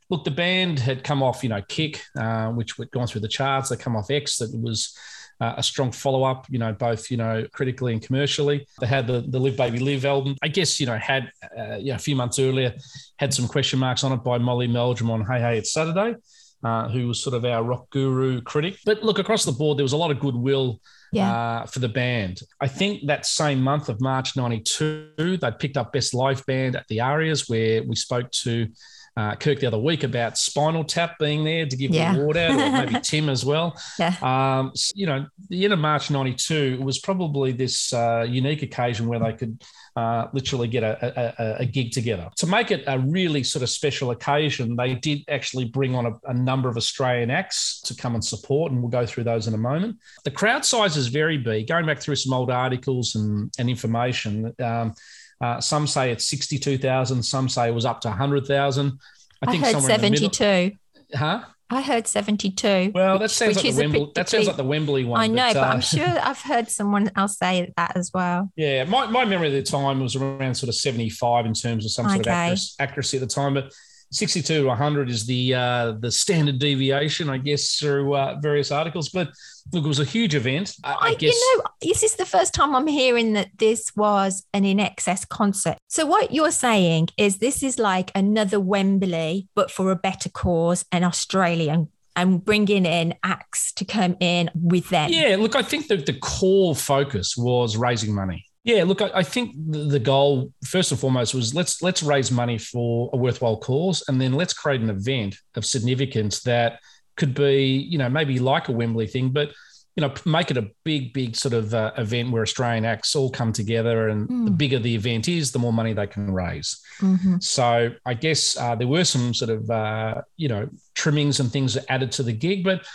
look, 0.10 0.24
the 0.24 0.32
band 0.32 0.80
had 0.80 1.04
come 1.04 1.24
off, 1.24 1.44
you 1.44 1.50
know, 1.50 1.62
Kick, 1.68 2.02
uh, 2.18 2.50
which 2.50 2.74
had 2.78 2.92
gone 2.92 3.08
through 3.08 3.22
the 3.22 3.28
charts. 3.28 3.70
They 3.70 3.78
come 3.78 3.96
off 3.96 4.12
X, 4.12 4.38
that 4.38 4.56
was 4.56 4.98
uh, 5.42 5.56
a 5.58 5.64
strong 5.64 5.92
follow 5.92 6.24
up, 6.24 6.46
you 6.50 6.60
know, 6.60 6.74
both, 6.74 7.12
you 7.12 7.18
know, 7.18 7.46
critically 7.52 7.94
and 7.94 8.02
commercially. 8.02 8.68
They 8.80 8.88
had 8.88 9.08
the, 9.08 9.26
the 9.28 9.40
Live 9.40 9.58
Baby 9.58 9.80
Live 9.80 10.06
album. 10.06 10.36
I 10.42 10.48
guess, 10.48 10.80
you 10.80 10.86
know, 10.86 10.98
had, 10.98 11.32
uh, 11.58 11.76
you 11.76 11.90
know, 11.90 11.96
a 11.96 12.00
few 12.00 12.16
months 12.16 12.40
earlier, 12.40 12.74
had 13.18 13.34
some 13.34 13.48
question 13.48 13.80
marks 13.80 14.04
on 14.04 14.12
it 14.12 14.24
by 14.24 14.38
Molly 14.38 14.68
Meldrum 14.68 15.12
on 15.12 15.26
Hey 15.26 15.40
Hey 15.40 15.58
It's 15.58 15.74
Saturday. 15.74 16.16
Uh, 16.64 16.90
who 16.90 17.08
was 17.08 17.22
sort 17.22 17.36
of 17.36 17.46
our 17.46 17.62
rock 17.62 17.88
guru 17.92 18.42
critic. 18.42 18.76
But 18.86 19.04
look, 19.04 19.20
across 19.20 19.46
the 19.46 19.52
board, 19.52 19.78
there 19.78 19.84
was 19.84 19.94
a 19.94 19.98
lot 19.98 20.10
of 20.10 20.20
goodwill 20.20 20.82
yeah. 21.12 21.32
uh, 21.32 21.66
for 21.68 21.78
the 21.78 21.90
band. 21.90 22.40
I 22.60 22.68
think 22.68 23.06
that 23.06 23.28
same 23.28 23.62
month 23.62 23.88
of 23.88 24.02
March 24.02 24.36
92, 24.36 25.38
they 25.38 25.52
picked 25.60 25.78
up 25.78 25.94
Best 25.94 26.16
Live 26.16 26.44
Band 26.48 26.76
at 26.76 26.88
the 26.88 27.02
Arias, 27.02 27.48
where 27.48 27.84
we 27.84 27.96
spoke 27.96 28.32
to 28.32 28.68
uh, 29.18 29.36
Kirk 29.36 29.60
the 29.60 29.68
other 29.68 29.78
week 29.78 30.04
about 30.04 30.38
Spinal 30.38 30.84
Tap 30.84 31.18
being 31.20 31.44
there 31.44 31.66
to 31.66 31.78
give 31.78 31.92
yeah. 31.92 32.14
the 32.14 32.22
award 32.22 32.38
out, 32.38 32.52
or 32.52 32.86
maybe 32.86 33.00
Tim 33.04 33.30
as 33.30 33.46
well. 33.46 33.80
Yeah. 33.98 34.16
Um, 34.22 34.72
so, 34.76 34.92
you 34.96 35.06
know, 35.06 35.26
the 35.50 35.64
end 35.64 35.74
of 35.74 35.80
March 35.80 36.12
92 36.12 36.82
was 36.82 37.00
probably 37.00 37.52
this 37.54 37.94
uh, 37.94 38.26
unique 38.28 38.62
occasion 38.62 39.08
where 39.08 39.20
they 39.20 39.34
could 39.34 39.64
uh, 39.96 40.28
literally 40.34 40.68
get 40.68 40.84
a, 40.84 41.34
a, 41.42 41.62
a, 41.62 41.66
gig 41.66 41.92
together. 41.92 42.30
To 42.36 42.48
make 42.48 42.70
it 42.70 42.84
a 42.86 43.00
really 43.00 43.44
sort 43.44 43.64
of 43.64 43.70
special 43.70 44.12
occasion, 44.12 44.76
they 44.76 44.96
did 44.96 45.24
actually 45.30 45.66
bring 45.66 45.96
on 45.96 46.06
a, 46.06 46.12
a, 46.26 46.34
number 46.34 46.68
of 46.68 46.76
Australian 46.76 47.32
acts 47.32 47.80
to 47.82 47.96
come 47.96 48.14
and 48.14 48.24
support, 48.24 48.74
and 48.74 48.82
we'll 48.82 48.92
go 48.92 49.06
through 49.06 49.24
those 49.24 49.48
in 49.48 49.54
a 49.54 49.58
moment. 49.58 49.98
The 50.26 50.32
crowd 50.32 50.66
sizes 50.66 51.08
vary, 51.08 51.38
big. 51.38 51.68
Going 51.68 51.86
back 51.86 52.00
through 52.00 52.18
some 52.18 52.34
old 52.34 52.52
articles 52.52 53.16
and, 53.16 53.50
and 53.58 53.70
information, 53.70 54.54
um, 54.62 54.94
uh, 55.42 55.60
some 55.60 55.88
say 55.88 56.12
it's 56.12 56.28
62,000. 56.28 57.24
Some 57.24 57.50
say 57.50 57.68
it 57.68 57.74
was 57.74 57.86
up 57.86 58.02
to 58.02 58.08
100,000. 58.10 59.00
I 59.42 59.52
think 59.52 59.64
I 59.64 59.74
heard 59.74 59.82
72. 59.82 60.72
Huh? 61.14 61.44
I 61.70 61.82
heard 61.82 62.08
72. 62.08 62.92
Well, 62.94 63.18
that 63.18 63.32
sounds, 63.32 63.56
like 63.56 63.74
the, 63.74 63.82
Wembley, 63.82 64.12
that 64.14 64.30
sounds 64.30 64.46
like 64.48 64.56
the 64.56 64.64
Wembley 64.64 65.04
one. 65.04 65.20
I 65.20 65.28
know, 65.28 65.48
but, 65.48 65.54
but 65.56 65.64
I'm 65.64 65.78
uh, 65.78 65.82
sure 65.82 66.08
I've 66.08 66.42
heard 66.42 66.70
someone 66.70 67.12
else 67.16 67.38
say 67.38 67.74
that 67.76 67.98
as 67.98 68.12
well. 68.14 68.52
Yeah, 68.56 68.84
my, 68.84 69.08
my 69.08 69.26
memory 69.26 69.48
of 69.48 69.54
the 69.54 69.64
time 69.64 70.00
was 70.00 70.16
around 70.16 70.56
sort 70.56 70.70
of 70.70 70.76
75 70.76 71.46
in 71.48 71.54
terms 71.54 71.86
of 71.86 71.92
some 71.92 72.08
sort 72.08 72.28
okay. 72.28 72.54
of 72.54 72.60
accuracy 72.80 73.18
at 73.18 73.22
the 73.22 73.28
time. 73.28 73.56
But 73.56 73.74
62 74.16 74.62
to 74.62 74.68
100 74.68 75.10
is 75.10 75.26
the 75.26 75.54
uh, 75.54 75.92
the 76.00 76.12
standard 76.12 76.60
deviation, 76.60 77.30
I 77.30 77.38
guess, 77.38 77.78
through 77.78 78.16
uh, 78.16 78.38
various 78.42 78.72
articles. 78.72 79.10
But 79.10 79.30
look, 79.74 79.84
it 79.84 79.88
was 79.88 80.00
a 80.00 80.06
huge 80.06 80.36
event. 80.36 80.76
I, 80.84 80.94
I, 80.94 80.98
I 81.08 81.14
guess. 81.16 81.34
You 81.34 81.58
know, 81.58 81.64
this 81.82 82.04
is 82.04 82.16
the 82.16 82.26
first 82.26 82.54
time 82.54 82.76
I'm 82.76 82.88
hearing 82.88 83.34
that 83.34 83.50
this 83.58 83.96
was 83.96 84.46
an 84.54 84.64
INXS 84.64 85.28
concert. 85.28 85.78
So 85.90 86.06
what 86.06 86.32
you're 86.32 86.52
saying 86.52 87.10
is 87.18 87.38
this 87.38 87.62
is 87.62 87.78
like 87.78 88.12
another 88.16 88.60
Wembley, 88.60 89.48
but 89.56 89.70
for 89.70 89.92
a 89.92 89.96
better 89.96 90.30
cause, 90.30 90.86
an 90.92 91.04
Australian 91.04 91.90
and 92.16 92.44
bringing 92.44 92.86
in 92.86 93.14
acts 93.24 93.74
to 93.74 93.86
come 93.86 94.16
in 94.20 94.50
with 94.56 94.90
them. 94.90 95.10
Yeah, 95.12 95.36
look, 95.38 95.56
I 95.56 95.62
think 95.62 95.88
that 95.88 96.06
the 96.06 96.14
core 96.14 96.76
focus 96.76 97.36
was 97.38 97.76
raising 97.76 98.16
money. 98.16 98.45
Yeah, 98.66 98.84
look, 98.84 99.02
I, 99.02 99.12
I 99.14 99.24
think 99.24 99.54
the 99.56 100.00
goal 100.00 100.52
first 100.66 100.92
and 100.92 101.00
foremost 101.00 101.36
was 101.36 101.54
let's 101.54 101.84
let's 101.84 102.02
raise 102.02 102.32
money 102.32 102.58
for 102.58 103.12
a 103.14 103.18
worthwhile 103.18 103.58
cause, 103.58 104.04
and 104.08 104.20
then 104.20 104.34
let's 104.34 104.54
create 104.54 104.82
an 104.82 104.90
event 104.90 105.38
of 105.56 105.66
significance 105.66 106.42
that 106.42 106.80
could 107.16 107.36
be, 107.36 107.64
you 107.64 108.00
know, 108.00 108.10
maybe 108.10 108.40
like 108.40 108.68
a 108.68 108.72
Wembley 108.72 109.06
thing, 109.08 109.30
but 109.30 109.52
you 109.96 110.02
know, 110.02 110.14
make 110.26 110.52
it 110.52 110.58
a 110.58 110.70
big, 110.84 111.14
big 111.14 111.38
sort 111.38 111.54
of 111.54 111.74
uh, 111.74 111.92
event 111.98 112.32
where 112.32 112.42
Australian 112.42 112.84
acts 112.84 113.16
all 113.16 113.30
come 113.30 113.54
together, 113.54 114.10
and 114.10 114.28
mm. 114.28 114.46
the 114.46 114.52
bigger 114.52 114.80
the 114.80 114.94
event 114.94 115.30
is, 115.30 115.52
the 115.52 115.60
more 115.60 115.72
money 115.72 115.94
they 115.94 116.08
can 116.08 116.34
raise. 116.34 116.82
Mm-hmm. 117.00 117.38
So 117.40 117.92
I 118.06 118.14
guess 118.16 118.58
uh, 118.58 118.76
there 118.76 118.88
were 118.88 119.06
some 119.06 119.34
sort 119.34 119.52
of 119.52 119.70
uh, 119.70 120.22
you 120.38 120.50
know 120.50 120.68
trimmings 120.96 121.40
and 121.40 121.52
things 121.52 121.78
added 121.88 122.12
to 122.14 122.24
the 122.24 122.34
gig, 122.34 122.64
but 122.64 122.86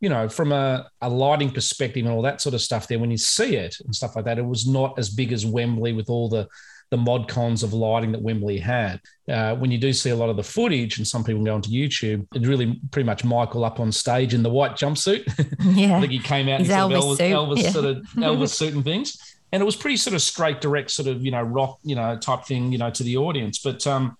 you 0.00 0.08
know, 0.08 0.28
from 0.28 0.52
a, 0.52 0.88
a 1.02 1.08
lighting 1.08 1.50
perspective 1.50 2.04
and 2.04 2.12
all 2.12 2.22
that 2.22 2.40
sort 2.40 2.54
of 2.54 2.62
stuff 2.62 2.88
there, 2.88 2.98
when 2.98 3.10
you 3.10 3.18
see 3.18 3.56
it 3.56 3.76
and 3.84 3.94
stuff 3.94 4.16
like 4.16 4.24
that, 4.24 4.38
it 4.38 4.44
was 4.44 4.66
not 4.66 4.98
as 4.98 5.10
big 5.10 5.32
as 5.32 5.44
Wembley 5.44 5.92
with 5.92 6.08
all 6.08 6.28
the 6.28 6.48
the 6.90 6.96
mod 6.96 7.28
cons 7.28 7.62
of 7.62 7.72
lighting 7.72 8.10
that 8.10 8.20
Wembley 8.20 8.58
had. 8.58 9.00
Uh, 9.28 9.54
when 9.54 9.70
you 9.70 9.78
do 9.78 9.92
see 9.92 10.10
a 10.10 10.16
lot 10.16 10.28
of 10.28 10.36
the 10.36 10.42
footage, 10.42 10.98
and 10.98 11.06
some 11.06 11.22
people 11.22 11.44
go 11.44 11.54
onto 11.54 11.70
YouTube, 11.70 12.26
it's 12.34 12.46
really 12.46 12.80
pretty 12.90 13.06
much 13.06 13.24
Michael 13.24 13.64
up 13.64 13.78
on 13.78 13.92
stage 13.92 14.34
in 14.34 14.42
the 14.42 14.50
white 14.50 14.72
jumpsuit. 14.72 15.24
Yeah, 15.70 15.96
I 15.96 16.00
think 16.00 16.12
he 16.12 16.18
came 16.18 16.48
out 16.48 16.60
in 16.60 16.66
Elvis, 16.66 17.00
Elvis, 17.00 17.16
suit. 17.16 17.32
Elvis 17.32 17.62
yeah. 17.62 17.70
sort 17.70 17.84
of 17.84 17.96
Elvis 18.16 18.48
suit 18.50 18.74
and 18.74 18.82
things, 18.82 19.36
and 19.52 19.62
it 19.62 19.64
was 19.64 19.76
pretty 19.76 19.96
sort 19.96 20.14
of 20.14 20.22
straight, 20.22 20.60
direct, 20.60 20.90
sort 20.90 21.06
of 21.06 21.24
you 21.24 21.30
know 21.30 21.42
rock, 21.42 21.78
you 21.84 21.94
know 21.94 22.18
type 22.18 22.44
thing, 22.44 22.72
you 22.72 22.78
know 22.78 22.90
to 22.90 23.02
the 23.04 23.16
audience. 23.18 23.58
But 23.58 23.86
um, 23.86 24.16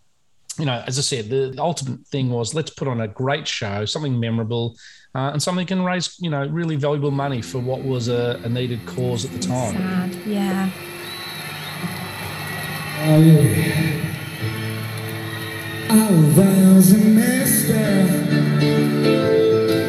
you 0.59 0.67
know, 0.67 0.85
as 0.87 0.99
I 0.99 1.03
said, 1.03 1.29
the 1.29 1.55
ultimate 1.59 2.07
thing 2.07 2.31
was 2.31 2.55
let's 2.55 2.71
put 2.71 2.87
on 2.87 3.01
a 3.01 3.09
great 3.09 3.49
show, 3.49 3.85
something 3.85 4.21
memorable 4.21 4.77
uh, 5.15 5.31
and 5.33 5.43
something 5.43 5.67
can 5.67 5.83
raise, 5.85 6.17
you 6.21 6.31
know, 6.31 6.47
really 6.47 6.77
valuable 6.77 7.11
money 7.11 7.43
for 7.43 7.59
what 7.59 7.83
was 7.83 8.09
a, 8.09 8.41
a 8.45 8.49
needed 8.49 8.85
cause 8.87 9.25
at 9.25 9.33
the 9.33 9.39
time. 9.39 9.75
Sad, 9.75 10.15
yeah. 10.27 10.71
Oh, 13.03 13.21
yeah. 13.21 14.07
Our 15.91 16.13
vows 16.37 16.93
are 16.93 16.99
messed 16.99 17.71
up. 17.71 18.11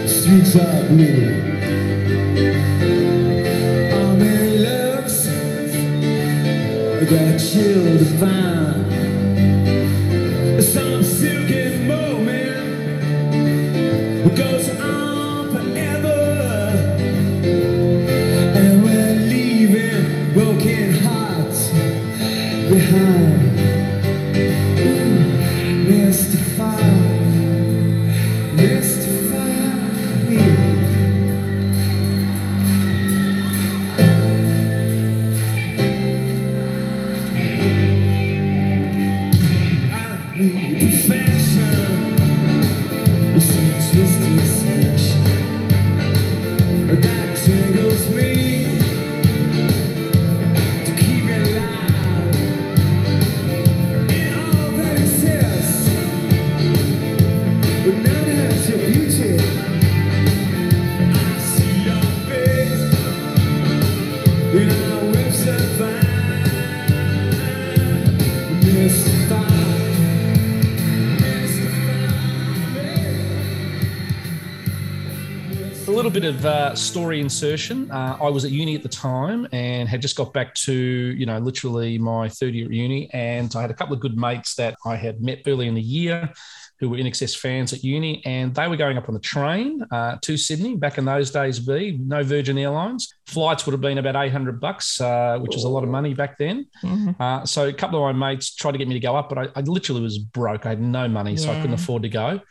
Streets 0.09 0.55
are 0.55 0.87
blue. 0.87 1.35
All 3.93 4.15
my 4.15 4.41
loves 4.65 5.27
got 7.09 7.37
chill 7.37 7.97
to 7.99 8.05
find. 8.17 8.70
a 75.87 75.93
little 75.93 76.11
bit 76.11 76.25
of 76.25 76.45
uh, 76.45 76.75
story 76.75 77.21
insertion. 77.21 77.89
Uh, 77.91 78.17
I 78.21 78.27
was 78.27 78.43
at 78.43 78.51
uni 78.51 78.75
at 78.75 78.83
the 78.83 78.89
time 78.89 79.47
and 79.53 79.87
had 79.87 80.01
just 80.01 80.17
got 80.17 80.33
back 80.33 80.53
to, 80.55 80.73
you 80.73 81.25
know, 81.25 81.37
literally 81.37 81.97
my 81.97 82.27
third 82.27 82.53
year 82.53 82.65
at 82.65 82.71
uni. 82.71 83.09
And 83.13 83.55
I 83.55 83.61
had 83.61 83.71
a 83.71 83.73
couple 83.73 83.93
of 83.93 84.01
good 84.01 84.17
mates 84.17 84.55
that 84.55 84.75
I 84.85 84.97
had 84.97 85.21
met 85.21 85.43
early 85.47 85.67
in 85.67 85.75
the 85.75 85.81
year 85.81 86.33
who 86.81 86.89
were 86.89 86.97
INXS 86.97 87.37
fans 87.37 87.71
at 87.71 87.83
uni, 87.83 88.21
and 88.25 88.53
they 88.53 88.67
were 88.67 88.75
going 88.75 88.97
up 88.97 89.07
on 89.07 89.13
the 89.13 89.21
train 89.21 89.81
uh, 89.91 90.17
to 90.21 90.35
Sydney. 90.35 90.75
Back 90.75 90.97
in 90.97 91.05
those 91.05 91.31
days, 91.31 91.59
B 91.59 91.97
no 92.01 92.23
Virgin 92.23 92.57
Airlines 92.57 93.13
flights 93.31 93.65
would 93.65 93.71
have 93.71 93.81
been 93.81 93.97
about 93.97 94.15
eight 94.15 94.31
hundred 94.31 94.59
bucks, 94.59 94.99
uh, 94.99 95.39
which 95.39 95.55
was 95.55 95.63
a 95.63 95.69
lot 95.69 95.83
of 95.83 95.89
money 95.89 96.13
back 96.13 96.37
then. 96.37 96.65
Mm-hmm. 96.83 97.21
Uh, 97.21 97.45
so 97.45 97.67
a 97.67 97.73
couple 97.73 98.05
of 98.05 98.15
my 98.15 98.33
mates 98.33 98.53
tried 98.53 98.73
to 98.73 98.77
get 98.77 98.87
me 98.87 98.93
to 98.95 98.99
go 98.99 99.15
up, 99.15 99.29
but 99.29 99.37
I, 99.37 99.47
I 99.55 99.61
literally 99.61 100.01
was 100.01 100.17
broke. 100.17 100.65
I 100.65 100.69
had 100.69 100.81
no 100.81 101.07
money, 101.07 101.37
so 101.37 101.51
I 101.51 101.55
couldn't 101.55 101.73
afford 101.73 102.03
to 102.03 102.09
go. 102.09 102.41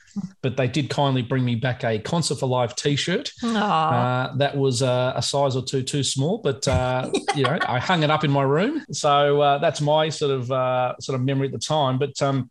But 0.43 0.57
they 0.57 0.67
did 0.67 0.91
kindly 0.91 1.23
bring 1.23 1.45
me 1.45 1.55
back 1.55 1.85
a 1.85 1.99
Concert 1.99 2.37
for 2.37 2.47
Life 2.47 2.75
T-shirt. 2.75 3.31
Uh, 3.45 4.37
that 4.37 4.57
was 4.57 4.83
uh, 4.83 5.13
a 5.15 5.23
size 5.23 5.55
or 5.55 5.63
two 5.63 5.83
too 5.83 6.03
small, 6.03 6.39
but 6.39 6.67
uh, 6.67 7.11
you 7.35 7.45
know 7.45 7.59
I 7.67 7.79
hung 7.79 8.03
it 8.03 8.11
up 8.11 8.25
in 8.25 8.31
my 8.31 8.43
room. 8.43 8.85
So 8.93 9.41
uh, 9.41 9.59
that's 9.59 9.81
my 9.81 10.09
sort 10.09 10.33
of 10.33 10.51
uh, 10.51 10.95
sort 11.01 11.19
of 11.19 11.25
memory 11.25 11.47
at 11.49 11.53
the 11.53 11.59
time. 11.59 11.99
But 11.99 12.21
um, 12.23 12.51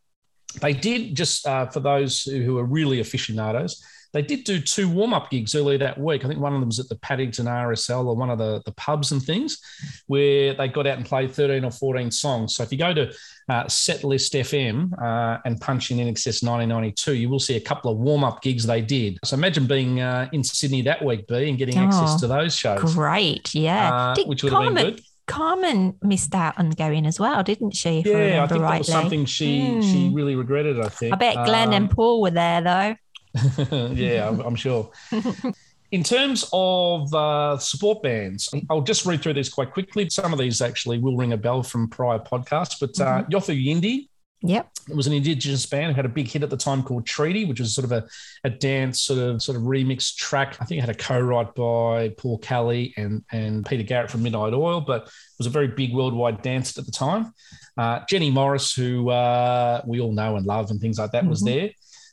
they 0.62 0.74
did 0.74 1.16
just 1.16 1.46
uh, 1.48 1.68
for 1.68 1.80
those 1.80 2.24
who, 2.24 2.42
who 2.42 2.58
are 2.58 2.66
really 2.66 3.00
aficionados. 3.00 3.84
They 4.12 4.24
did 4.24 4.44
do 4.44 4.60
two 4.60 4.90
warm 4.90 5.14
up 5.14 5.30
gigs 5.30 5.54
earlier 5.54 5.78
that 5.78 6.00
week. 6.00 6.26
I 6.26 6.28
think 6.28 6.40
one 6.40 6.56
of 6.56 6.60
them 6.60 6.70
was 6.70 6.80
at 6.80 6.90
the 6.90 6.96
Paddington 6.96 7.46
RSL 7.46 8.08
or 8.08 8.16
one 8.16 8.32
of 8.32 8.40
the, 8.40 8.60
the 8.66 8.72
pubs 8.72 9.12
and 9.12 9.22
things 9.22 9.60
where 10.08 10.56
they 10.56 10.68
got 10.68 10.88
out 10.88 10.98
and 10.98 11.06
played 11.06 11.32
13 11.32 11.64
or 11.64 11.70
14 11.70 12.10
songs. 12.10 12.56
So 12.56 12.64
if 12.64 12.72
you 12.72 12.80
go 12.80 12.92
to 12.92 13.10
uh, 13.50 13.66
Setlist 13.66 14.34
FM 14.34 15.00
uh, 15.00 15.38
and 15.46 15.62
punch 15.62 15.92
in 15.92 15.98
INXS 15.98 16.42
1992, 16.42 17.14
you 17.14 17.30
will 17.30 17.40
see 17.40 17.56
a 17.56 17.62
couple 17.62 17.92
of 17.92 18.00
warm 18.00 18.24
up 18.24 18.42
gigs 18.42 18.66
they 18.66 18.82
did. 18.82 19.20
So 19.24 19.36
imagine 19.36 19.68
being 19.68 20.02
uh, 20.02 20.28
in 20.34 20.44
Sydney 20.44 20.82
that 20.84 21.06
week, 21.06 21.28
B, 21.28 21.48
and 21.48 21.60
getting 21.60 21.78
access 21.78 22.16
Oh, 22.16 22.18
to 22.22 22.28
those 22.28 22.56
shows. 22.56 22.96
Great, 22.96 23.54
yeah. 23.54 23.94
Uh, 23.94 24.16
which 24.26 24.42
would 24.42 24.54
have 24.54 24.74
been 24.74 24.86
good. 24.86 25.02
Carmen 25.30 25.96
missed 26.02 26.34
out 26.36 26.58
on 26.58 26.72
going 26.72 27.06
as 27.06 27.20
well, 27.20 27.44
didn't 27.44 27.76
she? 27.76 27.90
I 27.90 28.04
Yeah, 28.06 28.12
I 28.14 28.20
remember 28.20 28.48
think 28.56 28.62
that 28.64 28.78
was 28.80 28.88
something 28.88 29.26
she 29.26 29.74
Hmm. 29.76 29.82
she 29.82 30.10
really 30.14 30.36
regretted. 30.36 30.80
I 30.82 30.90
think. 30.90 31.14
I 31.14 31.18
bet 31.18 31.36
Glenn 31.46 31.70
Um, 31.70 31.74
and 31.76 31.90
Paul 31.92 32.22
were 32.22 32.32
there 32.32 32.62
though. 32.62 32.96
yeah, 33.94 34.28
I'm, 34.28 34.40
I'm 34.42 34.56
sure. 34.56 34.92
In 35.92 36.04
terms 36.04 36.48
of 36.54 37.12
uh, 37.16 37.58
support 37.58 38.04
bands, 38.04 38.50
I'll 38.70 38.82
just 38.82 39.06
read 39.08 39.24
through 39.24 39.34
these 39.34 39.50
quite 39.50 39.72
quickly. 39.72 40.08
Some 40.10 40.34
of 40.34 40.38
these 40.40 40.62
actually 40.62 41.00
will 41.00 41.16
ring 41.18 41.34
a 41.34 41.38
bell 41.38 41.64
from 41.64 41.88
prior 41.88 42.20
podcasts, 42.20 42.76
but 42.80 43.00
uh, 43.02 43.24
Yothu 43.32 43.56
Yindi 43.58 44.09
Yep. 44.42 44.70
it 44.90 44.96
was 44.96 45.06
an 45.06 45.12
indigenous 45.14 45.66
band 45.66 45.88
who 45.92 45.96
had 45.96 46.06
a 46.06 46.10
big 46.10 46.28
hit 46.30 46.44
at 46.44 46.50
the 46.50 46.56
time 46.56 46.82
called 46.82 47.06
Treaty, 47.06 47.44
which 47.46 47.60
was 47.60 47.76
sort 47.76 47.84
of 47.86 47.92
a, 47.92 48.08
a 48.46 48.50
dance 48.50 49.02
sort 49.04 49.20
of 49.20 49.42
sort 49.42 49.58
of 49.58 49.64
remix 49.64 50.16
track. 50.16 50.56
I 50.62 50.66
think 50.66 50.78
it 50.78 50.82
had 50.82 50.90
a 50.90 50.98
co-write 50.98 51.54
by 51.56 52.10
Paul 52.18 52.38
Kelly 52.38 52.94
and 52.96 53.24
and 53.32 53.66
Peter 53.66 53.84
Garrett 53.84 54.10
from 54.12 54.24
Midnight 54.24 54.54
Oil, 54.54 54.80
but 54.82 55.04
it 55.04 55.12
was 55.38 55.48
a 55.48 55.50
very 55.50 55.68
big 55.68 55.94
worldwide 55.94 56.42
dance 56.42 56.78
at 56.78 56.86
the 56.86 56.92
time. 56.92 57.34
Uh, 57.78 58.00
Jenny 58.10 58.32
Morris, 58.32 58.74
who 58.74 59.10
uh, 59.10 59.82
we 59.86 60.00
all 60.00 60.14
know 60.14 60.38
and 60.38 60.46
love 60.46 60.72
and 60.72 60.80
things 60.80 60.98
like 61.00 61.12
that, 61.12 61.26
was 61.26 61.42
Mhm. 61.44 61.46
there. 61.46 61.70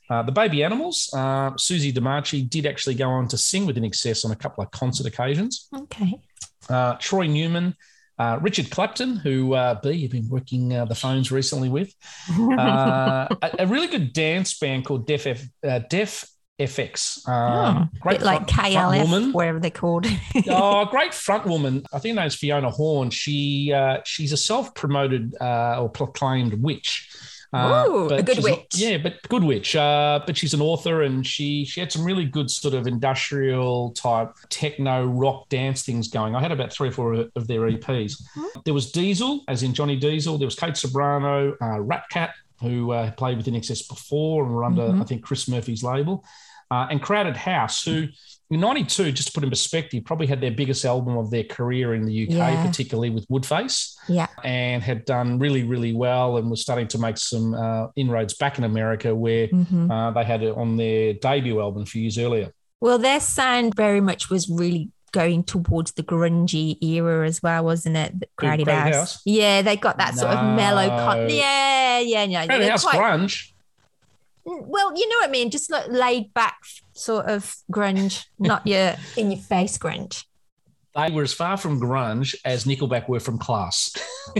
Uh, 0.09 0.23
the 0.23 0.31
Baby 0.33 0.63
Animals, 0.63 1.11
uh, 1.17 1.51
Suze 1.57 1.93
DeMarchi 1.93 2.49
did 2.49 2.65
actually 2.67 2.95
go 2.95 3.09
on 3.09 3.27
to 3.29 3.37
sing 3.39 3.67
with 3.67 3.77
INXS 3.77 4.25
on 4.25 4.31
a 4.31 4.37
couple 4.37 4.63
of 4.63 4.71
concert 4.71 5.07
occasions. 5.07 5.69
Okay. 5.77 6.15
Uh, 6.69 6.95
Troy 7.01 7.27
Newman, 7.27 7.75
uh, 8.19 8.39
Richard 8.41 8.71
Clapton, 8.71 9.17
who 9.17 9.55
uh, 9.55 9.79
B, 9.83 9.93
you've 9.93 10.13
been 10.13 10.29
working 10.29 10.75
uh, 10.75 10.85
the 10.85 10.95
phones 10.95 11.31
recently 11.31 11.69
with, 11.69 11.95
uh, 12.59 13.29
a, 13.43 13.51
a 13.61 13.67
really 13.67 13.87
good 13.89 14.13
dance 14.13 14.59
band 14.59 14.85
called 14.85 15.07
Def, 15.07 15.27
F, 15.27 15.45
uh, 15.67 15.81
Def 15.91 16.27
FX. 16.59 17.29
Um, 17.29 17.91
oh, 18.05 18.11
bit 18.11 18.23
like 18.23 18.49
front- 18.49 18.51
front 18.51 18.75
KLF, 18.75 19.11
woman. 19.11 19.33
whatever 19.33 19.61
they're 19.61 19.71
called. 19.71 20.07
oh, 20.49 20.83
a 20.83 20.87
great 20.87 21.13
front 21.13 21.47
woman. 21.47 21.85
I 21.93 21.99
think 21.99 22.17
her 22.17 22.23
name's 22.23 22.35
Fiona 22.35 22.71
Horn. 22.71 23.11
She 23.11 23.73
uh, 23.73 23.99
she's 24.05 24.33
a 24.33 24.37
self 24.37 24.75
promoted 24.75 25.35
uh, 25.41 25.83
or 25.83 25.91
proclaimed 25.91 26.55
witch. 26.63 27.11
Uh, 27.53 27.85
Ooh, 27.89 28.09
a 28.09 28.23
good 28.23 28.43
witch. 28.43 28.67
yeah, 28.75 28.99
but 28.99 29.15
good 29.29 29.45
witch. 29.45 29.75
Uh, 29.77 30.21
but 30.27 30.37
she's 30.37 30.53
an 30.53 30.61
author, 30.61 31.03
and 31.03 31.27
she 31.27 31.65
she 31.65 31.81
had 31.81 31.91
some 31.93 32.05
really 32.05 32.25
good 32.25 32.51
sort 32.51 32.75
of 32.75 32.87
industrial 32.87 33.93
type 33.93 34.33
techno 34.51 35.07
rock 35.07 35.49
dance 35.49 35.83
things 35.83 36.09
going. 36.09 36.35
I 36.35 36.41
had 36.41 36.53
about 36.53 36.73
three 36.73 36.89
or 36.89 36.93
four 36.93 37.15
of 37.35 37.47
their 37.47 37.61
EPs. 37.63 38.23
There 38.65 38.75
was 38.75 38.91
Diesel, 38.93 39.45
as 39.49 39.63
in 39.63 39.73
Johnny 39.75 39.97
Diesel. 39.97 40.39
There 40.39 40.47
was 40.47 40.57
Kate 40.57 40.75
Ceberano, 40.75 41.55
uh, 41.61 41.79
Ratcat, 41.79 42.33
who 42.61 42.93
uh, 42.93 43.13
played 43.13 43.37
with 43.37 43.47
INXS 43.47 43.89
before 43.89 44.45
and 44.45 44.53
were 44.55 44.65
under 44.65 44.83
Mhm. 44.83 45.01
I 45.01 45.05
think 45.05 45.23
Chris 45.23 45.47
Murphy's 45.49 45.83
label, 45.85 46.25
uh, 46.71 46.89
and 46.91 47.01
Crowded 47.01 47.37
House, 47.37 47.85
who 47.85 48.09
'92, 48.51 49.13
just 49.13 49.29
to 49.29 49.33
put 49.35 49.43
in 49.45 49.51
perspective, 49.51 50.05
probably 50.05 50.27
had 50.27 50.41
their 50.41 50.51
biggest 50.51 50.85
album 50.85 51.17
of 51.17 51.31
their 51.31 51.45
career 51.45 51.95
in 51.95 52.05
the 52.07 52.13
UK, 52.27 52.31
Yeah. 52.35 52.67
particularly 52.67 53.11
with 53.11 53.27
Woodface 53.29 53.95
yeah. 54.09 54.27
and 54.45 54.83
had 54.83 55.05
done 55.05 55.39
really, 55.39 55.65
really 55.65 55.93
well 55.95 56.37
and 56.37 56.51
was 56.51 56.61
starting 56.63 56.89
to 56.89 56.99
make 56.99 57.17
some 57.19 57.55
uh, 57.55 57.89
inroads 57.97 58.35
back 58.35 58.59
in 58.59 58.65
America 58.65 59.15
where 59.15 59.49
Mhm. 59.49 59.91
uh, 59.91 60.11
they 60.13 60.25
had 60.25 60.43
it 60.43 60.57
on 60.57 60.77
their 60.77 61.15
debut 61.15 61.61
album 61.61 61.83
a 61.83 61.87
few 61.87 62.03
years 62.03 62.19
earlier. 62.19 62.53
Well, 62.81 62.99
their 62.99 63.21
sound 63.21 63.75
very 63.75 64.01
much 64.01 64.31
was 64.31 64.49
really 64.49 64.91
going 65.13 65.43
towards 65.45 65.93
the 65.93 66.03
grungy 66.03 66.77
era 66.85 67.27
as 67.27 67.43
well, 67.43 67.65
wasn't 67.65 67.97
it? 67.97 68.21
The 68.21 68.29
Crowded, 68.37 68.67
Crowded 68.67 68.93
House. 68.95 68.95
House? 69.15 69.23
Yeah, 69.25 69.63
they 69.63 69.77
got 69.77 69.97
that 69.99 70.15
sort 70.15 70.31
of 70.33 70.57
mellow. 70.57 70.89
Con- 70.89 71.27
No. 71.27 71.35
yeah, 71.35 72.01
yeah, 72.01 72.25
yeah. 72.25 72.47
Crowded 72.47 72.69
House 72.69 72.85
quite- 72.85 72.99
grunge. 73.01 73.51
Well, 74.47 74.97
you 74.97 75.09
know 75.09 75.17
what 75.21 75.29
I 75.29 75.33
mean. 75.33 75.51
Just 75.51 75.71
like 75.71 75.89
laid 75.89 76.33
back 76.33 76.57
sort 76.93 77.27
of 77.27 77.55
grunge, 77.71 78.25
not 78.39 78.67
your 78.67 78.95
in 79.17 79.31
your 79.33 79.41
face 79.41 79.77
grunge. 79.77 80.25
They 80.95 81.11
were 81.11 81.25
as 81.25 81.35
far 81.35 81.59
from 81.59 81.79
grunge 81.79 82.35
as 82.45 82.65
Nickelback 82.65 83.09
were 83.09 83.21
from 83.21 83.39
class. 83.39 83.93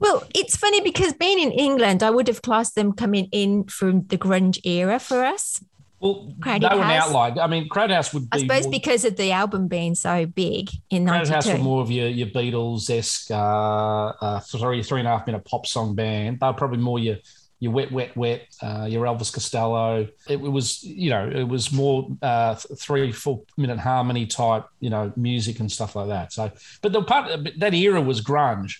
Well, 0.00 0.24
it's 0.34 0.56
funny 0.56 0.80
because 0.80 1.12
being 1.12 1.38
in 1.38 1.50
England, 1.52 2.02
I 2.02 2.08
would 2.08 2.26
have 2.26 2.40
classed 2.40 2.74
them 2.74 2.94
coming 2.94 3.28
in 3.32 3.64
from 3.64 4.06
the 4.06 4.16
grunge 4.16 4.58
era 4.64 4.98
for 4.98 5.22
us. 5.22 5.62
Well, 6.00 6.32
Crowded 6.40 6.70
they 6.70 6.74
were 6.74 6.80
an 6.82 6.88
House. 6.88 7.08
outlier. 7.08 7.34
I 7.42 7.46
mean, 7.46 7.68
Crowded 7.68 7.94
House 7.94 8.14
would 8.14 8.30
be. 8.30 8.38
I 8.38 8.40
suppose 8.40 8.62
more- 8.64 8.70
because 8.72 9.04
of 9.04 9.16
the 9.16 9.32
album 9.32 9.68
being 9.68 9.94
so 9.94 10.24
big 10.24 10.70
in 10.88 11.06
Crowded 11.06 11.28
House 11.28 11.46
were 11.46 11.58
more 11.58 11.82
of 11.82 11.90
your, 11.90 12.08
your 12.08 12.28
Beatles 12.28 12.88
esque, 12.88 13.30
uh, 13.30 13.34
uh, 13.34 14.40
three 14.40 14.82
three 14.82 15.00
and 15.00 15.06
a 15.06 15.10
half 15.10 15.26
minute 15.26 15.44
pop 15.44 15.66
song 15.66 15.94
band. 15.94 16.40
They 16.40 16.46
were 16.46 16.54
probably 16.54 16.78
more 16.78 16.98
your 16.98 17.16
your 17.60 17.72
wet 17.72 17.92
wet 17.92 18.16
wet, 18.16 18.48
uh, 18.62 18.86
your 18.88 19.04
Elvis 19.04 19.32
Costello. 19.32 20.00
It, 20.02 20.12
it 20.28 20.36
was 20.38 20.82
you 20.82 21.10
know 21.10 21.28
it 21.28 21.44
was 21.44 21.70
more 21.72 22.08
uh, 22.22 22.54
three 22.54 23.12
four 23.12 23.42
minute 23.56 23.78
harmony 23.78 24.26
type 24.26 24.64
you 24.80 24.90
know 24.90 25.12
music 25.16 25.60
and 25.60 25.70
stuff 25.70 25.94
like 25.94 26.08
that. 26.08 26.32
So, 26.32 26.50
but 26.82 26.92
the 26.92 27.02
part 27.02 27.30
that 27.58 27.74
era 27.74 28.00
was 28.00 28.22
grunge, 28.22 28.78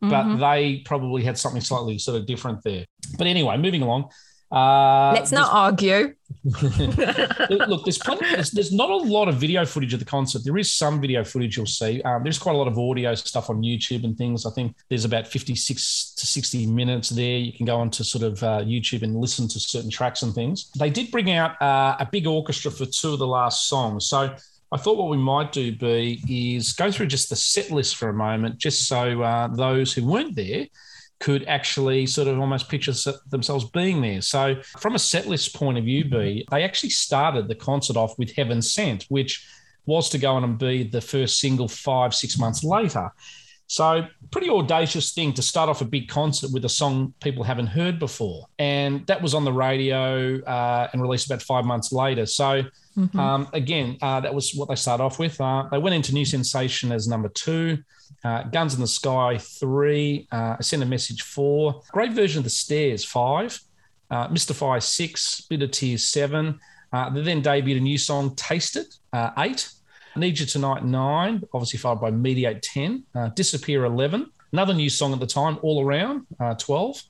but 0.00 0.24
Mhm. 0.24 0.40
they 0.40 0.78
probably 0.84 1.22
had 1.22 1.36
something 1.38 1.60
slightly 1.60 1.98
sort 1.98 2.16
of 2.18 2.26
different 2.26 2.62
there. 2.64 2.86
But 3.18 3.26
anyway, 3.26 3.56
moving 3.58 3.82
along. 3.82 4.10
Uh, 4.52 5.12
Let's 5.14 5.32
not 5.32 5.50
argue. 5.50 6.14
Look, 6.44 7.84
there's 7.84 7.98
plenty. 7.98 8.28
There's, 8.34 8.50
there's 8.50 8.72
not 8.72 8.90
a 8.90 8.96
lot 8.96 9.28
of 9.28 9.36
video 9.36 9.64
footage 9.64 9.94
of 9.94 10.00
the 10.00 10.04
concert. 10.04 10.42
There 10.44 10.58
is 10.58 10.72
some 10.74 11.00
video 11.00 11.24
footage 11.24 11.56
you'll 11.56 11.66
see. 11.66 12.02
Um, 12.02 12.22
there's 12.22 12.38
quite 12.38 12.54
a 12.54 12.58
lot 12.58 12.68
of 12.68 12.78
audio 12.78 13.14
stuff 13.14 13.48
on 13.48 13.62
YouTube 13.62 14.04
and 14.04 14.16
things. 14.18 14.44
I 14.44 14.50
think 14.50 14.76
there's 14.90 15.06
about 15.06 15.26
56 15.26 16.14
to 16.16 16.26
60 16.26 16.66
minutes 16.66 17.08
there. 17.10 17.38
You 17.38 17.52
can 17.52 17.64
go 17.64 17.78
onto 17.78 18.04
sort 18.04 18.24
of 18.24 18.42
uh, 18.42 18.60
YouTube 18.60 19.02
and 19.02 19.16
listen 19.16 19.48
to 19.48 19.58
certain 19.58 19.90
tracks 19.90 20.22
and 20.22 20.34
things. 20.34 20.70
They 20.78 20.90
did 20.90 21.10
bring 21.10 21.30
out 21.30 21.60
uh, 21.62 21.96
a 21.98 22.08
big 22.10 22.26
orchestra 22.26 22.70
for 22.70 22.84
two 22.84 23.14
of 23.14 23.20
the 23.20 23.26
last 23.26 23.68
songs. 23.68 24.06
So 24.06 24.34
I 24.70 24.76
thought 24.76 24.98
what 24.98 25.08
we 25.08 25.16
might 25.16 25.52
do, 25.52 25.72
be 25.72 26.56
is 26.56 26.72
go 26.72 26.90
through 26.90 27.06
just 27.06 27.30
the 27.30 27.36
set 27.36 27.70
list 27.70 27.96
for 27.96 28.10
a 28.10 28.14
moment, 28.14 28.58
just 28.58 28.86
so 28.86 29.22
uh, 29.22 29.48
those 29.48 29.94
who 29.94 30.04
weren't 30.04 30.36
there 30.36 30.66
could 31.22 31.44
actually 31.44 32.04
sort 32.04 32.26
of 32.26 32.36
almost 32.40 32.68
picture 32.68 32.92
themselves 33.30 33.64
being 33.70 34.02
there. 34.02 34.20
So, 34.20 34.60
from 34.80 34.96
a 34.96 34.98
set 34.98 35.28
list 35.28 35.54
point 35.54 35.78
of 35.78 35.84
view, 35.84 36.04
B, 36.04 36.44
they 36.50 36.64
actually 36.64 36.90
started 36.90 37.46
the 37.46 37.54
concert 37.54 37.96
off 37.96 38.18
with 38.18 38.32
Heaven 38.32 38.60
Sent, 38.60 39.04
which 39.04 39.46
was 39.86 40.08
to 40.10 40.18
go 40.18 40.32
on 40.32 40.42
and 40.42 40.58
be 40.58 40.82
the 40.82 41.00
first 41.00 41.38
single 41.38 41.68
five, 41.68 42.12
six 42.12 42.38
months 42.38 42.64
later. 42.64 43.08
So, 43.68 44.04
pretty 44.32 44.50
audacious 44.50 45.12
thing 45.12 45.32
to 45.34 45.42
start 45.42 45.70
off 45.70 45.80
a 45.80 45.84
big 45.84 46.08
concert 46.08 46.50
with 46.52 46.64
a 46.64 46.68
song 46.68 47.14
people 47.22 47.44
haven't 47.44 47.68
heard 47.68 48.00
before. 48.00 48.46
And 48.58 49.06
that 49.06 49.22
was 49.22 49.32
on 49.32 49.44
the 49.44 49.52
radio 49.52 50.40
uh, 50.42 50.88
and 50.92 51.00
released 51.00 51.26
about 51.26 51.40
five 51.40 51.64
months 51.64 51.92
later. 51.92 52.26
So, 52.26 52.64
Mhm. 52.96 53.18
um, 53.18 53.48
again, 53.52 53.96
uh, 54.02 54.20
that 54.20 54.34
was 54.34 54.54
what 54.54 54.68
they 54.68 54.74
started 54.74 55.02
off 55.02 55.18
with. 55.18 55.40
Uh, 55.40 55.66
they 55.70 55.78
went 55.78 55.94
into 55.94 56.12
New 56.12 56.24
Sensation 56.24 56.92
as 56.92 57.08
number 57.08 57.28
two, 57.30 57.78
uh, 58.24 58.42
Guns 58.44 58.74
in 58.74 58.80
the 58.80 58.86
Sky 58.86 59.38
three, 59.38 60.28
uh, 60.30 60.56
Send 60.60 60.82
a 60.82 60.86
Message 60.86 61.22
four, 61.22 61.82
great 61.92 62.12
version 62.12 62.38
of 62.38 62.44
The 62.44 62.50
Stairs 62.50 63.04
five, 63.04 63.58
uh, 64.10 64.28
Mystify 64.30 64.78
six, 64.78 65.40
Bitter 65.48 65.66
Tears 65.68 66.04
seven. 66.06 66.60
Uh, 66.92 67.08
they 67.08 67.22
then 67.22 67.42
debuted 67.42 67.78
a 67.78 67.80
new 67.80 67.96
song, 67.96 68.34
Taste 68.36 68.76
It, 68.76 68.94
uh, 69.14 69.30
eight, 69.38 69.70
Need 70.14 70.38
You 70.38 70.44
Tonight 70.44 70.84
nine, 70.84 71.42
obviously 71.54 71.78
followed 71.78 72.02
by 72.02 72.10
Mediate 72.10 72.60
ten, 72.60 73.04
Disappear 73.34 73.86
eleven, 73.86 74.30
another 74.52 74.74
new 74.74 74.90
song 74.90 75.14
at 75.14 75.20
the 75.20 75.26
time, 75.26 75.58
All 75.62 75.82
Around 75.82 76.26
twelve. 76.58 77.02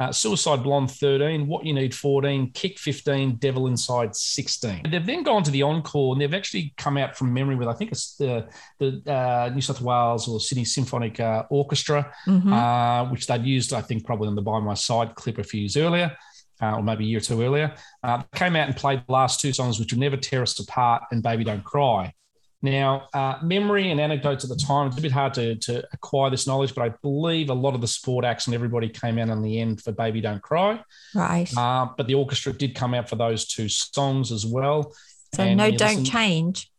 Uh, 0.00 0.12
Suicide 0.12 0.62
Blonde 0.62 0.90
13, 0.90 1.46
What 1.46 1.64
You 1.66 1.74
Need 1.74 1.94
14, 1.94 2.50
Kick 2.52 2.78
15, 2.78 3.36
Devil 3.36 3.66
Inside 3.66 4.14
16. 4.14 4.82
They've 4.90 5.04
then 5.04 5.22
gone 5.24 5.42
to 5.42 5.50
the 5.50 5.62
encore 5.62 6.12
and 6.12 6.20
they've 6.20 6.32
actually 6.34 6.72
come 6.76 6.96
out 6.96 7.16
from 7.16 7.32
memory 7.34 7.56
with, 7.56 7.66
I 7.68 7.72
think 7.74 7.90
it's 7.90 8.14
the, 8.16 8.48
the 8.78 9.02
uh, 9.10 9.50
New 9.52 9.60
South 9.60 9.80
Wales 9.80 10.28
or 10.28 10.38
Sydney 10.40 10.64
Symphonic 10.64 11.18
uh, 11.20 11.44
Orchestra, 11.50 12.12
Mhm. 12.26 12.52
uh, 12.52 13.08
which 13.10 13.26
they'd 13.26 13.44
used, 13.44 13.72
I 13.72 13.80
think, 13.80 14.04
probably 14.06 14.28
on 14.28 14.34
the 14.36 14.42
By 14.42 14.60
My 14.60 14.74
Side 14.74 15.14
clip 15.16 15.38
a 15.38 15.44
few 15.44 15.60
years 15.62 15.76
earlier. 15.76 16.16
Uh, 16.60 16.74
or 16.74 16.82
maybe 16.82 17.04
a 17.04 17.06
year 17.06 17.18
or 17.18 17.20
two 17.20 17.40
earlier, 17.40 17.72
uh, 18.02 18.20
came 18.34 18.56
out 18.56 18.66
and 18.66 18.76
played 18.76 19.00
the 19.06 19.12
last 19.12 19.40
two 19.40 19.52
songs, 19.52 19.78
which 19.78 19.92
were 19.92 19.98
Never 20.00 20.16
Tear 20.16 20.42
Us 20.42 20.58
Apart 20.58 21.04
and 21.12 21.22
Baby 21.22 21.44
Don't 21.44 21.62
Cry. 21.62 22.12
Now, 22.60 23.06
uh, 23.14 23.36
memory 23.42 23.90
and 23.92 24.00
anecdotes 24.00 24.42
at 24.42 24.50
the 24.50 24.56
time, 24.56 24.88
it's 24.88 24.98
a 24.98 25.00
bit 25.00 25.12
hard 25.12 25.32
to, 25.34 25.54
to 25.56 25.86
acquire 25.92 26.28
this 26.28 26.46
knowledge, 26.46 26.74
but 26.74 26.82
I 26.82 26.88
believe 27.02 27.50
a 27.50 27.54
lot 27.54 27.74
of 27.76 27.80
the 27.80 27.86
sport 27.86 28.24
acts 28.24 28.46
and 28.46 28.54
everybody 28.54 28.88
came 28.88 29.16
out 29.18 29.30
on 29.30 29.42
the 29.42 29.60
end 29.60 29.80
for 29.80 29.92
Baby 29.92 30.20
Don't 30.20 30.42
Cry. 30.42 30.82
Right. 31.14 31.48
Uh, 31.56 31.86
but 31.96 32.08
the 32.08 32.14
orchestra 32.14 32.52
did 32.52 32.74
come 32.74 32.94
out 32.94 33.08
for 33.08 33.14
those 33.14 33.46
two 33.46 33.68
songs 33.68 34.32
as 34.32 34.44
well. 34.44 34.92
So 35.36 35.44
And 35.44 35.56
no, 35.58 35.70
don't 35.70 35.88
listen- 36.00 36.04
change. 36.04 36.70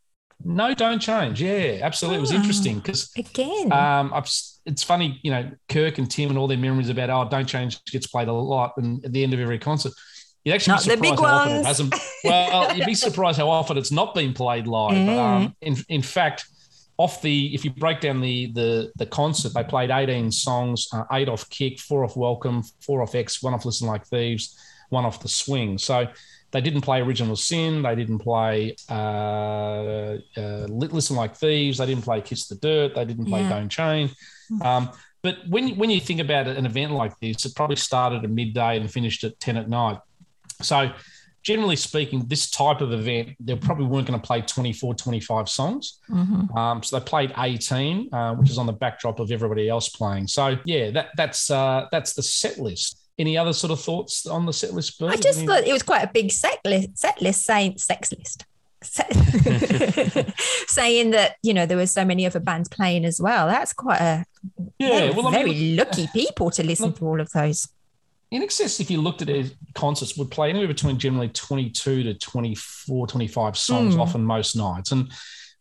No, 0.44 0.74
don't 0.74 1.00
change. 1.00 1.42
Yeah, 1.42 1.80
absolutely. 1.82 2.18
It 2.20 2.22
was 2.22 2.32
Ah, 2.32 2.36
interesting 2.36 2.80
because 2.80 3.12
Again. 3.18 3.74
um, 3.74 4.14
I've, 4.14 4.30
it's 4.66 4.84
funny, 4.84 5.20
you 5.22 5.32
know, 5.32 5.52
Kirk 5.68 5.98
and 5.98 6.10
Tim 6.10 6.30
and 6.30 6.38
all 6.38 6.48
their 6.48 6.58
memories 6.58 6.88
about, 6.88 7.10
oh, 7.10 7.28
don't 7.30 7.46
change 7.46 7.78
gets 7.92 8.08
played 8.08 8.30
a 8.30 8.34
lot. 8.34 8.72
And 8.78 9.04
at 9.04 9.12
the 9.12 9.22
end 9.22 9.34
of 9.34 9.40
every 9.42 9.60
concert, 9.60 9.92
you'd 10.50 10.56
actually 10.56 10.74
Not 10.74 10.84
be 10.86 10.96
the 10.96 11.02
big 11.02 11.18
surprised 11.18 11.22
how 11.22 11.36
often 11.36 11.52
it 11.52 11.56
ones. 11.56 11.68
hasn't. 11.68 11.96
Well, 12.24 12.76
you'd 12.76 12.86
be 12.86 12.94
surprised 13.08 13.38
how 13.38 13.50
often 13.50 13.78
it's 13.78 13.92
not 13.92 14.16
been 14.16 14.34
played 14.34 14.68
live. 14.68 14.98
Yeah. 14.98 15.36
Um, 15.36 15.56
in, 15.62 15.78
in 15.90 16.02
fact, 16.02 16.46
off 16.98 17.22
the 17.22 17.54
if 17.54 17.64
you 17.64 17.72
break 17.72 18.02
down 18.02 18.20
the 18.22 18.52
the 18.54 18.92
the 18.98 19.06
concert, 19.06 19.54
they 19.54 19.64
played 19.64 19.90
18 19.90 20.32
songs, 20.32 20.88
uh, 20.94 21.04
eight 21.14 21.30
off 21.30 21.50
Kick, 21.50 21.80
four 21.80 22.04
off 22.04 22.18
Welcome, 22.18 22.64
four 22.82 23.02
off 23.02 23.16
X, 23.16 23.42
one 23.42 23.54
off 23.54 23.64
Listen 23.66 23.88
Like 23.88 24.06
Thieves, 24.08 24.58
one 24.90 25.06
off 25.06 25.22
The 25.22 25.30
Swing. 25.30 25.78
So 25.78 26.08
they 26.52 26.62
didn't 26.62 26.82
play 26.82 27.00
Original 27.00 27.36
Sin, 27.36 27.84
they 27.84 27.96
didn't 27.96 28.20
play 28.20 28.76
uh, 28.90 30.18
uh, 30.36 30.66
Listen 30.68 31.16
Like 31.16 31.36
Thieves, 31.36 31.78
they 31.78 31.86
didn't 31.86 32.04
play 32.04 32.22
Kiss 32.22 32.48
the 32.48 32.56
Dirt, 32.56 32.96
they 32.96 33.06
didn't 33.06 33.26
play 33.26 33.42
Yeah. 33.42 33.50
Don't 33.50 33.70
change. 33.70 34.14
Um, 34.62 34.90
but 35.22 35.38
when 35.48 35.76
when 35.78 35.90
you 35.90 36.00
think 36.00 36.20
about 36.22 36.48
an 36.48 36.66
event 36.66 36.94
like 36.94 37.18
this, 37.20 37.46
it 37.46 37.56
probably 37.56 37.76
started 37.76 38.24
at 38.24 38.30
midday 38.30 38.78
and 38.78 38.90
finished 38.92 39.24
at 39.24 39.40
10 39.40 39.58
at 39.58 39.70
night. 39.70 40.00
So 40.62 40.92
generally 41.44 41.76
speaking, 41.78 42.26
this 42.28 42.50
type 42.50 42.82
of 42.82 42.92
event, 42.92 43.30
they 43.40 43.56
probably 43.56 43.86
weren't 43.86 44.08
going 44.08 44.20
to 44.20 44.26
play 44.26 44.42
24, 44.42 44.94
25 44.96 45.48
songs. 45.50 46.00
Mhm. 46.10 46.56
Um, 46.56 46.84
so 46.84 47.00
they 47.00 47.06
played 47.06 47.34
18, 47.38 48.14
uh, 48.14 48.36
which 48.36 48.50
is 48.50 48.58
on 48.58 48.66
the 48.66 48.74
backdrop 48.74 49.20
of 49.20 49.32
everybody 49.32 49.70
else 49.70 49.88
playing. 49.90 50.28
So 50.28 50.58
yeah, 50.66 50.92
that 50.92 51.10
that's 51.16 51.50
uh, 51.50 51.86
that's 51.92 52.14
the 52.14 52.24
set 52.24 52.58
list. 52.60 52.98
Any 53.18 53.38
other 53.38 53.52
sort 53.54 53.72
of 53.72 53.82
thoughts 53.82 54.26
on 54.28 54.46
the 54.46 54.54
set 54.54 54.74
list? 54.74 54.98
Bert? 55.00 55.12
I 55.12 55.16
just 55.18 55.40
Any- 55.40 55.48
thought 55.48 55.64
it 55.68 55.74
was 55.74 55.84
quite 55.84 56.04
a 56.04 56.12
big 56.14 56.32
set 56.32 56.60
list, 56.66 56.98
set 56.98 57.22
list 57.22 57.44
saying 57.46 57.78
sex 57.78 58.12
list. 58.12 58.46
Saying 60.68 61.12
that 61.12 61.36
you 61.44 61.54
know 61.54 61.66
there 61.66 61.76
were 61.78 61.86
so 61.88 62.06
many 62.06 62.26
other 62.26 62.40
bands 62.40 62.70
playing 62.70 63.04
as 63.06 63.20
well. 63.20 63.48
That's 63.48 63.74
quite 63.74 64.00
a 64.00 64.26
Yeah, 64.78 65.12
well, 65.16 65.28
I 65.28 65.32
very 65.32 65.52
mean- 65.52 65.76
lucky 65.76 66.08
people 66.14 66.50
to 66.52 66.64
listen 66.64 66.94
to 66.94 67.06
all 67.06 67.20
of 67.20 67.30
those. 67.32 67.68
In 68.32 68.44
excess, 68.44 68.80
if 68.80 68.92
you 68.92 69.02
looked 69.02 69.22
at 69.22 69.28
their 69.28 69.46
concerts, 69.74 70.16
would 70.18 70.30
play 70.30 70.50
anywhere 70.50 70.68
between 70.68 70.98
generally 71.00 71.30
22 71.30 72.04
to 72.04 72.14
24, 72.14 73.08
25 73.08 73.58
songs, 73.58 73.96
Mm. 73.96 74.00
often 74.00 74.24
most 74.24 74.56
nights. 74.56 74.92
And 74.92 75.12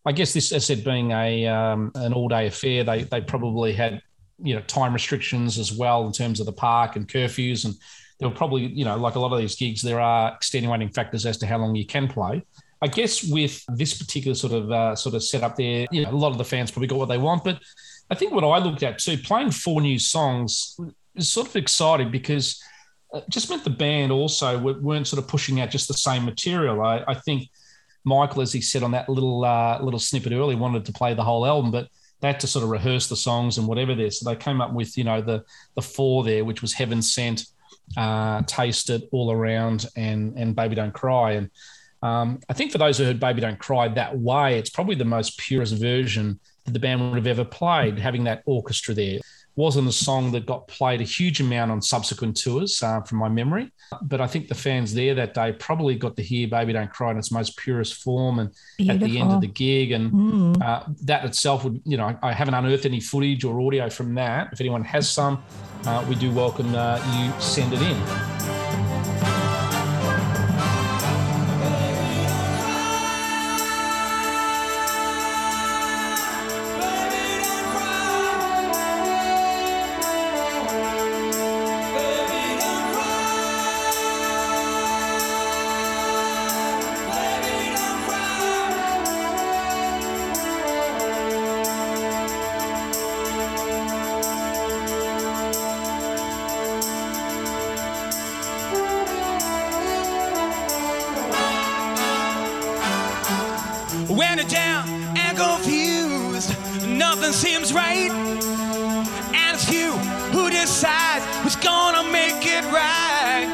I 0.04 0.12
guess 0.12 0.32
this, 0.32 0.52
as 0.52 0.64
I 0.70 0.74
said, 0.74 0.84
being 0.84 1.10
a 1.12 1.46
um, 1.46 1.92
an 1.94 2.12
all 2.12 2.28
day 2.28 2.46
affair, 2.46 2.84
they 2.84 3.04
they 3.04 3.20
probably 3.20 3.72
had 3.72 4.02
you 4.42 4.54
know 4.54 4.60
time 4.62 4.92
restrictions 4.92 5.58
as 5.58 5.72
well 5.72 6.06
in 6.06 6.12
terms 6.12 6.40
of 6.40 6.46
the 6.46 6.52
park 6.52 6.96
and 6.96 7.08
curfews, 7.08 7.64
and 7.64 7.74
there 8.20 8.28
were 8.28 8.34
probably 8.34 8.66
you 8.66 8.84
know 8.84 8.96
like 8.96 9.14
a 9.16 9.20
lot 9.20 9.32
of 9.32 9.38
these 9.38 9.56
gigs, 9.56 9.82
there 9.82 10.00
are 10.00 10.34
extenuating 10.34 10.90
factors 10.90 11.24
as 11.26 11.38
to 11.38 11.46
how 11.46 11.58
long 11.58 11.74
you 11.74 11.86
can 11.86 12.06
play. 12.06 12.42
I 12.80 12.86
guess 12.86 13.24
with 13.24 13.64
this 13.68 13.98
particular 13.98 14.34
sort 14.36 14.52
of 14.52 14.70
uh, 14.70 14.94
sort 14.94 15.14
of 15.16 15.24
setup 15.24 15.56
there, 15.56 15.86
you 15.90 16.04
know, 16.04 16.10
a 16.10 16.12
lot 16.12 16.30
of 16.30 16.38
the 16.38 16.44
fans 16.44 16.70
probably 16.70 16.86
got 16.86 16.98
what 16.98 17.08
they 17.08 17.18
want, 17.18 17.42
but 17.44 17.58
I 18.10 18.14
think 18.14 18.32
what 18.32 18.44
I 18.44 18.58
looked 18.58 18.82
at 18.84 18.98
too, 18.98 19.18
playing 19.18 19.50
four 19.50 19.80
new 19.80 19.98
songs 19.98 20.76
is 21.18 21.28
sort 21.28 21.48
of 21.48 21.56
exciting 21.56 22.10
because 22.10 22.62
it 23.14 23.24
just 23.28 23.48
meant 23.48 23.64
the 23.64 23.70
band 23.70 24.12
also 24.12 24.58
weren't 24.58 25.06
sort 25.06 25.22
of 25.22 25.28
pushing 25.28 25.60
out 25.60 25.70
just 25.70 25.88
the 25.88 25.94
same 25.94 26.24
material. 26.24 26.82
I, 26.82 27.04
I 27.08 27.14
think 27.14 27.48
Michael, 28.04 28.42
as 28.42 28.52
he 28.52 28.60
said 28.60 28.82
on 28.82 28.92
that 28.92 29.08
little 29.08 29.44
uh, 29.44 29.80
little 29.80 30.00
snippet 30.00 30.32
earlier, 30.32 30.56
wanted 30.56 30.84
to 30.84 30.92
play 30.92 31.14
the 31.14 31.24
whole 31.24 31.46
album, 31.46 31.70
but 31.70 31.88
they 32.20 32.28
had 32.28 32.40
to 32.40 32.46
sort 32.46 32.64
of 32.64 32.70
rehearse 32.70 33.08
the 33.08 33.16
songs 33.16 33.58
and 33.58 33.66
whatever 33.66 33.94
there. 33.94 34.10
So 34.10 34.28
they 34.28 34.36
came 34.36 34.60
up 34.60 34.72
with 34.72 34.96
you 34.98 35.04
know 35.04 35.20
the 35.20 35.44
the 35.74 35.82
four 35.82 36.24
there, 36.24 36.44
which 36.44 36.62
was 36.62 36.72
Heaven 36.72 37.02
Sent, 37.02 37.46
uh, 37.96 38.42
Taste 38.42 38.90
It, 38.90 39.08
All 39.12 39.30
Around, 39.32 39.86
and 39.96 40.36
and 40.36 40.54
Baby 40.54 40.74
Don't 40.74 40.94
Cry. 40.94 41.32
And 41.32 41.50
um, 42.02 42.40
I 42.48 42.52
think 42.52 42.72
for 42.72 42.78
those 42.78 42.98
who 42.98 43.04
heard 43.04 43.20
Baby 43.20 43.40
Don't 43.40 43.58
Cry 43.58 43.88
that 43.88 44.18
way, 44.18 44.58
it's 44.58 44.70
probably 44.70 44.94
the 44.94 45.04
most 45.04 45.38
purest 45.38 45.74
version 45.74 46.38
that 46.64 46.72
the 46.72 46.78
band 46.78 47.00
would 47.00 47.16
have 47.16 47.26
ever 47.26 47.44
played, 47.44 47.98
having 47.98 48.24
that 48.24 48.42
orchestra 48.46 48.94
there. 48.94 49.18
Wasn't 49.58 49.88
a 49.88 49.92
song 49.92 50.30
that 50.30 50.46
got 50.46 50.68
played 50.68 51.00
a 51.00 51.04
huge 51.04 51.40
amount 51.40 51.72
on 51.72 51.82
subsequent 51.82 52.36
tours, 52.36 52.80
uh, 52.80 53.00
from 53.00 53.18
my 53.18 53.28
memory. 53.28 53.72
But 54.02 54.20
I 54.20 54.28
think 54.28 54.46
the 54.46 54.54
fans 54.54 54.94
there 54.94 55.16
that 55.16 55.34
day 55.34 55.50
probably 55.50 55.96
got 55.96 56.16
to 56.18 56.22
hear 56.22 56.46
Baby 56.46 56.74
Don't 56.74 56.88
Cry 56.92 57.10
in 57.10 57.18
its 57.18 57.32
most 57.32 57.56
purest 57.56 57.94
form 57.94 58.38
and 58.38 58.50
at 58.88 59.00
the 59.00 59.18
end 59.18 59.32
of 59.32 59.40
the 59.40 59.48
gig. 59.48 59.90
And 59.90 60.12
Mm. 60.12 60.62
uh, 60.62 60.84
that 61.06 61.24
itself 61.24 61.64
would, 61.64 61.80
you 61.84 61.96
know, 61.96 62.16
I 62.22 62.32
haven't 62.32 62.54
unearthed 62.54 62.86
any 62.86 63.00
footage 63.00 63.42
or 63.42 63.60
audio 63.60 63.90
from 63.90 64.14
that. 64.14 64.50
If 64.52 64.60
anyone 64.60 64.84
has 64.84 65.10
some, 65.10 65.42
uh, 65.86 66.04
we 66.08 66.14
do 66.14 66.30
welcome 66.30 66.72
uh, 66.76 67.00
you 67.16 67.40
send 67.40 67.72
it 67.72 67.82
in. 67.82 68.57
When 104.18 104.36
you're 104.38 104.48
down 104.48 104.88
and 105.16 105.38
confused, 105.38 106.50
nothing 106.88 107.30
seems 107.30 107.72
right. 107.72 108.10
And 108.10 109.54
it's 109.54 109.70
you 109.70 109.92
who 110.32 110.50
decides 110.50 111.24
who's 111.44 111.54
gonna 111.54 112.02
make 112.10 112.44
it 112.44 112.64
right. 112.64 113.46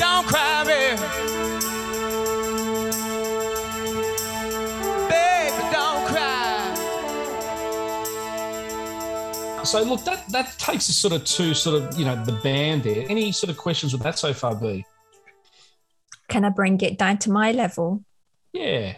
Don't 0.00 0.26
cry, 0.26 0.64
baby. 0.64 1.00
Baby, 5.08 5.62
don't 5.70 6.06
cry. 6.08 6.74
So 9.62 9.84
look, 9.84 10.02
that 10.06 10.28
that 10.30 10.58
takes 10.58 10.90
us 10.90 10.96
sort 10.96 11.14
of 11.14 11.24
to 11.24 11.54
sort 11.54 11.80
of 11.80 11.96
you 11.96 12.04
know 12.04 12.16
the 12.24 12.32
band 12.32 12.82
there. 12.82 13.06
Any 13.08 13.30
sort 13.30 13.50
of 13.50 13.58
questions 13.58 13.92
with 13.92 14.02
that 14.02 14.18
so 14.18 14.34
far, 14.34 14.56
B? 14.56 14.84
Can 16.26 16.44
I 16.44 16.48
bring 16.48 16.80
it 16.80 16.98
down 16.98 17.18
to 17.18 17.30
my 17.30 17.52
level? 17.52 18.02
Yeah. 18.52 18.94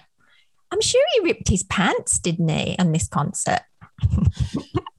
I'm 0.75 0.81
sure 0.81 1.01
he 1.14 1.20
ripped 1.20 1.49
his 1.49 1.62
pants, 1.62 2.18
didn't 2.18 2.49
he, 2.49 2.75
on 2.81 2.91
this 2.91 3.07
concert? 3.07 3.61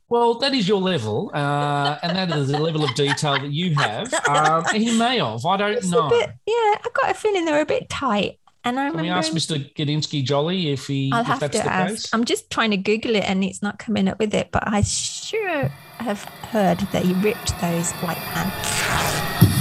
Well, 0.08 0.36
that 0.36 0.54
is 0.54 0.68
your 0.68 0.80
level, 0.80 1.32
uh, 1.34 1.98
and 2.04 2.16
that 2.16 2.30
is 2.38 2.50
the 2.50 2.60
level 2.60 2.84
of 2.84 2.94
detail 2.94 3.34
that 3.40 3.52
you 3.52 3.74
have. 3.76 4.14
Um, 4.30 4.64
he 4.74 4.98
may 4.98 5.18
have. 5.18 5.44
I 5.46 5.58
don't 5.58 5.72
It's 5.74 5.90
know. 5.90 6.08
bit, 6.10 6.30
yeah, 6.46 6.76
I've 6.86 6.94
got 6.94 7.10
a 7.10 7.14
feeling 7.16 7.44
they 7.44 7.52
were 7.52 7.62
a 7.62 7.66
bit 7.66 7.90
tight. 7.90 8.40
And 8.64 8.80
I 8.80 8.92
Can 8.92 9.02
we 9.02 9.10
ask 9.10 9.34
Mr. 9.34 9.58
Gadinsky 9.74 10.24
Jolly 10.24 10.72
if 10.72 10.88
he 10.88 11.10
I'll 11.12 11.22
if 11.22 11.28
have 11.28 11.40
that's 11.42 11.58
to 11.58 11.64
the 11.64 11.70
ask. 11.74 11.90
case? 11.96 12.10
I'm 12.14 12.24
just 12.24 12.50
trying 12.52 12.72
to 12.72 12.78
Google 12.78 13.16
it 13.16 13.26
and 13.28 13.44
it's 13.44 13.62
not 13.62 13.78
coming 13.80 14.08
up 14.08 14.20
with 14.20 14.34
it, 14.34 14.52
but 14.52 14.64
I 14.68 14.82
sure 14.84 15.70
have 16.00 16.24
heard 16.24 16.78
that 16.94 17.04
he 17.04 17.14
ripped 17.14 17.60
those 17.60 17.92
white 17.94 18.18
pants. 18.18 19.55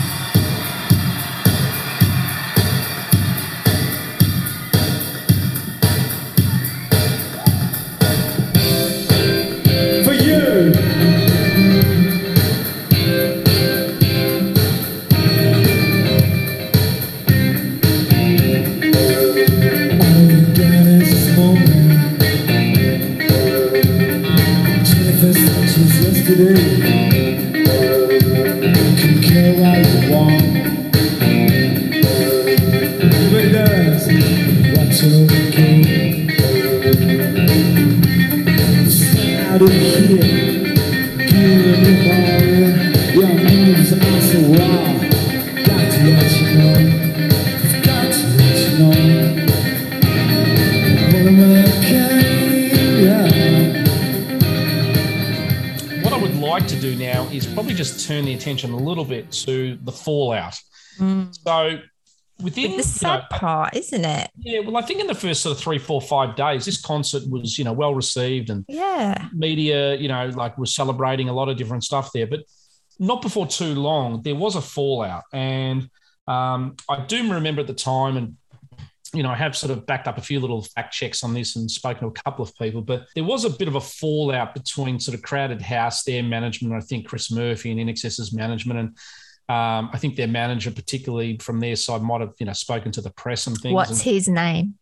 Do 56.85 56.97
now 56.97 57.24
is 57.32 57.47
probably 57.47 57.72
just 57.74 58.07
turn 58.07 58.24
the 58.26 58.35
attention 58.35 58.72
a 58.72 58.76
little 58.76 59.05
bit 59.07 59.30
to 59.32 59.78
the 59.82 59.93
fallout. 59.93 60.55
So 60.99 61.78
within 62.43 62.72
Mm. 62.72 62.76
the 62.76 62.82
sad 62.82 63.22
part, 63.30 63.74
isn't 63.74 64.05
it? 64.05 64.30
Yeah, 64.39 64.61
well, 64.61 64.76
I 64.76 64.82
think 64.82 65.01
in 65.01 65.07
the 65.07 65.14
first 65.14 65.41
sort 65.43 65.57
of 65.57 65.62
three, 65.62 65.78
four, 65.78 66.01
five 66.03 66.37
days, 66.37 66.64
this 66.66 66.80
concert 66.80 67.22
was, 67.30 67.59
you 67.59 67.64
know, 67.64 67.72
well 67.72 67.95
received 67.95 68.51
and 68.51 68.64
Yeah. 68.68 69.28
media, 69.32 69.95
you 69.97 70.09
know, 70.09 70.26
like 70.35 70.59
was 70.59 70.74
celebrating 70.74 71.28
a 71.28 71.32
lot 71.32 71.49
of 71.49 71.57
different 71.57 71.85
stuff 71.85 72.11
there. 72.12 72.26
But 72.26 72.41
not 72.99 73.22
before 73.22 73.47
too 73.47 73.74
long, 73.74 74.22
there 74.22 74.35
was 74.37 74.55
a 74.57 74.61
fallout. 74.61 75.22
And 75.32 75.89
um, 76.28 76.76
I 76.89 77.05
do 77.07 77.32
remember 77.32 77.61
at 77.62 77.66
the 77.66 77.74
time, 77.74 78.16
and, 78.16 78.37
you 79.14 79.22
know, 79.22 79.30
I 79.30 79.34
have 79.36 79.56
sort 79.56 79.70
of 79.70 79.86
backed 79.86 80.08
up 80.08 80.18
a 80.18 80.20
few 80.20 80.40
little 80.40 80.62
fact 80.62 80.92
checks 80.92 81.22
on 81.24 81.32
this 81.34 81.56
and 81.56 81.70
spoken 81.70 82.02
to 82.02 82.06
a 82.08 82.22
couple 82.22 82.44
of 82.44 82.56
people, 82.56 82.82
but 82.82 83.06
there 83.14 83.24
was 83.24 83.44
a 83.44 83.50
bit 83.50 83.68
of 83.68 83.76
a 83.76 83.80
fallout 83.80 84.54
between 84.54 84.98
sort 85.00 85.14
of 85.14 85.22
Crowded 85.22 85.62
House, 85.62 86.02
their 86.04 86.22
management, 86.22 86.74
I 86.74 86.80
think 86.80 87.06
Chris 87.06 87.30
Murphy 87.30 87.70
and 87.70 87.80
INXS's 87.80 88.32
management. 88.32 88.80
And 88.80 88.88
um, 89.48 89.90
I 89.92 89.98
think 89.98 90.16
their 90.16 90.28
manager, 90.28 90.70
particularly 90.70 91.38
from 91.38 91.60
their 91.60 91.76
side, 91.76 92.02
might 92.02 92.20
have, 92.20 92.32
you 92.38 92.46
know, 92.46 92.52
spoken 92.52 92.92
to 92.92 93.00
the 93.00 93.10
press 93.10 93.46
and 93.46 93.56
things. 93.56 93.74
What's 93.74 93.90
and, 93.90 94.00
his 94.00 94.28
name? 94.28 94.74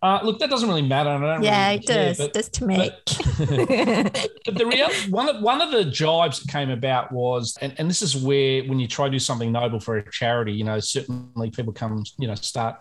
uh, 0.00 0.20
look, 0.22 0.38
that 0.38 0.48
doesn't 0.48 0.68
really 0.68 0.82
matter. 0.82 1.10
I 1.10 1.18
don't 1.18 1.42
Yeah, 1.42 1.66
really 1.68 1.80
it 1.80 1.86
care, 1.86 2.08
does. 2.08 2.18
but- 2.18 2.32
does 2.32 2.48
to 2.50 2.66
me. 2.66 2.76
but 3.38 4.54
the 4.54 4.66
real 4.66 4.88
one 5.10 5.28
of 5.28 5.42
one 5.42 5.60
of 5.60 5.72
the 5.72 5.84
jibes 5.84 6.40
that 6.40 6.50
came 6.50 6.70
about 6.70 7.10
was, 7.10 7.56
and, 7.60 7.74
and 7.78 7.90
this 7.90 8.02
is 8.02 8.16
where 8.16 8.62
when 8.64 8.78
you 8.78 8.86
try 8.86 9.06
to 9.06 9.10
do 9.10 9.18
something 9.18 9.50
noble 9.50 9.80
for 9.80 9.96
a 9.98 10.10
charity, 10.10 10.52
you 10.52 10.64
know, 10.64 10.78
certainly 10.78 11.50
people 11.50 11.72
come, 11.72 12.04
you 12.18 12.28
know, 12.28 12.34
start, 12.36 12.76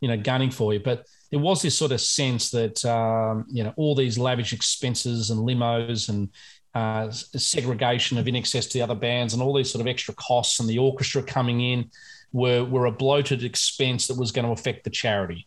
you 0.00 0.08
know, 0.08 0.16
gunning 0.16 0.50
for 0.50 0.72
you. 0.72 0.80
But 0.80 1.06
there 1.30 1.40
was 1.40 1.62
this 1.62 1.78
sort 1.78 1.92
of 1.92 2.00
sense 2.00 2.50
that 2.50 2.84
um, 2.84 3.46
you 3.48 3.64
know 3.64 3.72
all 3.76 3.94
these 3.94 4.18
lavish 4.18 4.52
expenses 4.52 5.30
and 5.30 5.40
limos 5.40 6.08
and 6.08 6.28
uh, 6.74 7.10
segregation 7.10 8.18
of 8.18 8.26
INXS 8.26 8.68
to 8.68 8.74
the 8.74 8.82
other 8.82 8.94
bands 8.94 9.34
and 9.34 9.42
all 9.42 9.54
these 9.54 9.70
sort 9.70 9.80
of 9.80 9.86
extra 9.86 10.14
costs 10.14 10.60
and 10.60 10.68
the 10.68 10.78
orchestra 10.78 11.22
coming 11.22 11.60
in 11.60 11.90
were 12.32 12.64
were 12.64 12.86
a 12.86 12.92
bloated 12.92 13.44
expense 13.44 14.06
that 14.06 14.18
was 14.18 14.32
going 14.32 14.44
to 14.46 14.52
affect 14.52 14.84
the 14.84 14.90
charity. 14.90 15.46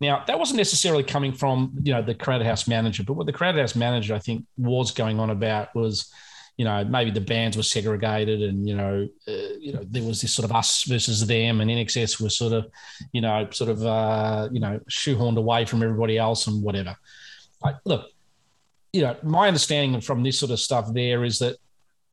Now, 0.00 0.24
that 0.26 0.38
wasn't 0.38 0.58
necessarily 0.58 1.02
coming 1.02 1.32
from, 1.32 1.72
you 1.82 1.92
know, 1.92 2.02
the 2.02 2.14
Crowded 2.14 2.46
House 2.46 2.68
manager, 2.68 3.02
but 3.02 3.14
what 3.14 3.24
the 3.26 3.32
Crowded 3.32 3.60
House 3.60 3.74
manager, 3.74 4.14
I 4.14 4.18
think, 4.18 4.44
was 4.58 4.90
going 4.90 5.18
on 5.18 5.30
about 5.30 5.74
was, 5.74 6.12
you 6.56 6.64
know, 6.64 6.84
maybe 6.84 7.10
the 7.10 7.20
bands 7.20 7.56
were 7.56 7.62
segregated 7.62 8.42
and, 8.42 8.66
you 8.66 8.74
know, 8.74 9.06
uh, 9.28 9.56
you 9.60 9.72
know, 9.74 9.84
there 9.90 10.02
was 10.02 10.22
this 10.22 10.32
sort 10.32 10.48
of 10.48 10.56
us 10.56 10.84
versus 10.84 11.26
them 11.26 11.60
and 11.60 11.70
INXS 11.70 12.20
was 12.20 12.36
sort 12.36 12.54
of, 12.54 12.66
you 13.12 13.20
know, 13.20 13.46
sort 13.50 13.68
of, 13.68 13.84
uh, 13.84 14.48
you 14.50 14.60
know, 14.60 14.80
shoehorned 14.88 15.36
away 15.36 15.66
from 15.66 15.82
everybody 15.82 16.16
else 16.16 16.46
and 16.46 16.62
whatever. 16.62 16.96
Like, 17.62 17.76
look, 17.84 18.10
you 18.92 19.02
know, 19.02 19.16
my 19.22 19.48
understanding 19.48 20.00
from 20.00 20.22
this 20.22 20.38
sort 20.38 20.50
of 20.50 20.58
stuff 20.58 20.92
there 20.94 21.24
is 21.24 21.38
that, 21.40 21.56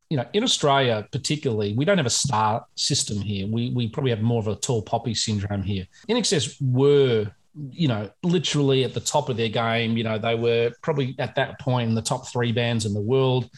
you 0.10 0.18
know, 0.18 0.26
in 0.34 0.44
Australia 0.44 1.08
particularly, 1.12 1.74
we 1.74 1.86
don't 1.86 1.98
have 1.98 2.06
a 2.06 2.10
star 2.10 2.66
system 2.76 3.22
here. 3.22 3.48
We 3.48 3.72
we 3.72 3.88
probably 3.88 4.12
have 4.12 4.22
more 4.22 4.39
of 4.39 4.48
a 4.48 4.56
tall 4.56 4.82
poppy 4.82 5.14
syndrome 5.14 5.64
here. 5.64 5.88
INXS 6.10 6.62
were, 6.62 7.32
you 7.72 7.88
know, 7.88 8.10
literally 8.22 8.84
at 8.84 8.94
the 8.94 9.00
top 9.00 9.30
of 9.30 9.38
their 9.38 9.50
game. 9.50 9.96
You 9.96 10.04
know, 10.04 10.18
they 10.18 10.36
were 10.36 10.72
probably 10.82 11.16
at 11.18 11.36
that 11.36 11.60
point 11.60 11.89
in 11.89 11.96
the 11.96 12.02
top 12.02 12.28
three 12.28 12.52
bands 12.52 12.86
in 12.86 12.94
the 12.94 13.02
world. 13.02 13.50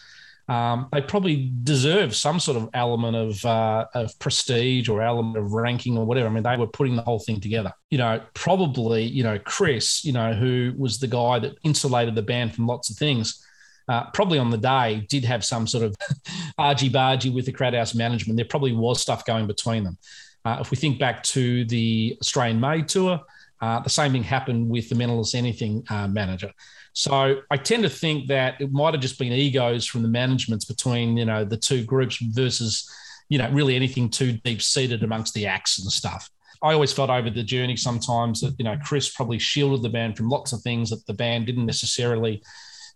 Um, 0.48 0.90
they 0.92 1.02
probably 1.02 1.52
deserve 1.64 2.16
some 2.16 2.40
sort 2.40 2.58
of 2.58 2.70
element 2.74 3.16
of 3.16 3.44
uh, 3.46 3.86
of 3.96 4.18
prestige 4.20 4.88
or 4.90 5.02
element 5.02 5.38
of 5.38 5.54
ranking 5.54 5.98
or 5.98 6.06
whatever. 6.06 6.28
I 6.28 6.32
mean, 6.32 6.44
they 6.44 6.58
were 6.58 6.68
putting 6.68 6.96
the 6.96 7.02
whole 7.02 7.20
thing 7.20 7.42
together. 7.42 7.74
You 7.90 7.98
know, 7.98 8.22
probably, 8.36 9.04
you 9.04 9.24
know, 9.24 9.40
Chris, 9.40 10.06
you 10.06 10.14
know, 10.14 10.34
who 10.34 10.74
was 10.78 11.00
the 11.00 11.08
guy 11.08 11.40
that 11.40 11.58
insulated 11.64 12.14
the 12.14 12.22
band 12.22 12.54
from 12.54 12.68
lots 12.68 12.90
of 12.90 12.98
things 12.98 13.44
uh, 13.88 14.10
probably 14.12 14.40
on 14.40 14.50
the 14.50 14.58
day 14.58 15.06
did 15.10 15.24
have 15.26 15.46
some 15.46 15.68
sort 15.68 15.84
of 15.84 15.96
argy 16.58 16.90
bargy 16.90 17.34
with 17.34 17.46
the 17.46 17.52
crowd 17.52 17.74
house 17.74 17.94
management. 17.94 18.38
There 18.38 18.46
probably 18.46 18.74
was 18.74 19.02
stuff 19.02 19.26
going 19.26 19.48
between 19.48 19.84
them. 19.84 19.98
Uh, 20.44 20.58
if 20.62 20.72
we 20.72 20.78
think 20.78 21.00
back 21.00 21.24
to 21.24 21.66
the 21.66 22.18
Australian 22.22 22.60
Made 22.60 22.88
tour, 22.88 23.20
uh, 23.62 23.80
the 23.80 23.90
same 23.90 24.12
thing 24.12 24.24
happened 24.24 24.70
with 24.70 24.90
the 24.90 24.96
Mental 24.96 25.20
As 25.20 25.34
Anything 25.34 25.84
uh, 25.90 26.08
manager. 26.08 26.52
So 26.96 27.42
I 27.52 27.58
tend 27.58 27.84
to 27.84 27.90
think 27.90 28.28
that 28.28 28.60
it 28.62 28.72
might 28.72 28.94
have 28.94 29.02
just 29.02 29.20
been 29.20 29.34
egos 29.34 29.86
from 29.86 30.02
the 30.02 30.08
managements 30.08 30.64
between 30.64 31.18
you 31.18 31.26
know 31.26 31.44
the 31.44 31.58
two 31.58 31.84
groups 31.84 32.18
versus 32.18 32.90
you 33.28 33.38
know 33.38 33.50
really 33.52 33.76
anything 33.76 34.10
too 34.10 34.32
deep 34.46 34.62
seated 34.62 35.04
amongst 35.04 35.34
the 35.34 35.46
acts 35.46 35.78
and 35.78 35.92
stuff. 35.92 36.30
I 36.64 36.72
always 36.74 36.94
felt 36.94 37.10
over 37.10 37.30
the 37.30 37.44
journey 37.44 37.76
sometimes 37.76 38.40
that 38.42 38.56
you 38.58 38.64
know 38.64 38.78
Chris 38.86 39.10
probably 39.10 39.40
shielded 39.40 39.84
the 39.84 39.90
band 39.90 40.16
from 40.16 40.30
lots 40.30 40.54
of 40.54 40.62
things 40.62 40.90
that 40.90 41.06
the 41.06 41.14
band 41.14 41.48
didn't 41.48 41.66
necessarily 41.66 42.42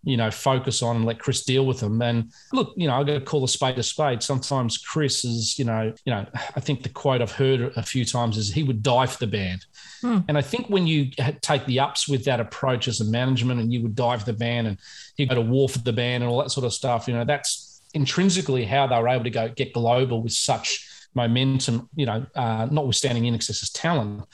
you 0.02 0.16
know, 0.16 0.30
focus 0.30 0.82
on 0.82 0.96
and 0.96 1.04
let 1.04 1.18
Chris 1.18 1.44
deal 1.44 1.66
with 1.66 1.80
them. 1.80 2.00
And 2.00 2.32
look, 2.52 2.72
you 2.76 2.86
know, 2.86 2.94
I 2.94 3.04
got 3.04 3.14
to 3.14 3.20
call 3.20 3.44
a 3.44 3.48
spade 3.48 3.78
a 3.78 3.82
spade. 3.82 4.22
Sometimes 4.22 4.78
Chris 4.78 5.24
is, 5.24 5.58
you 5.58 5.64
know, 5.64 5.92
you 6.04 6.12
know, 6.12 6.26
I 6.34 6.60
think 6.60 6.82
the 6.82 6.88
quote 6.88 7.20
I've 7.20 7.32
heard 7.32 7.60
a 7.76 7.82
few 7.82 8.04
times 8.04 8.38
is 8.38 8.52
he 8.52 8.62
would 8.62 8.82
die 8.82 9.06
for 9.06 9.18
the 9.18 9.26
band. 9.26 9.66
Hmm. 10.00 10.18
And 10.28 10.38
I 10.38 10.42
think 10.42 10.68
when 10.68 10.86
you 10.86 11.10
take 11.42 11.66
the 11.66 11.80
ups 11.80 12.08
with 12.08 12.24
that 12.24 12.40
approach 12.40 12.88
as 12.88 13.00
a 13.00 13.04
management 13.04 13.60
and 13.60 13.72
you 13.72 13.82
would 13.82 13.94
die 13.94 14.16
for 14.16 14.24
the 14.24 14.32
band 14.32 14.68
and 14.68 14.78
you 15.16 15.26
go 15.26 15.34
to 15.34 15.40
war 15.40 15.68
for 15.68 15.78
the 15.78 15.92
band 15.92 16.22
and 16.22 16.32
all 16.32 16.42
that 16.42 16.50
sort 16.50 16.64
of 16.64 16.72
stuff, 16.72 17.06
you 17.06 17.14
know, 17.14 17.24
that's 17.24 17.82
intrinsically 17.92 18.64
how 18.64 18.86
they 18.86 18.96
were 18.96 19.08
able 19.08 19.24
to 19.24 19.30
go 19.30 19.48
get 19.48 19.72
global 19.72 20.22
with 20.22 20.32
such 20.32 20.86
momentum, 21.14 21.88
you 21.94 22.06
know, 22.06 22.24
uh, 22.34 22.66
notwithstanding 22.70 23.24
INXS 23.24 23.70
talent. 23.74 24.24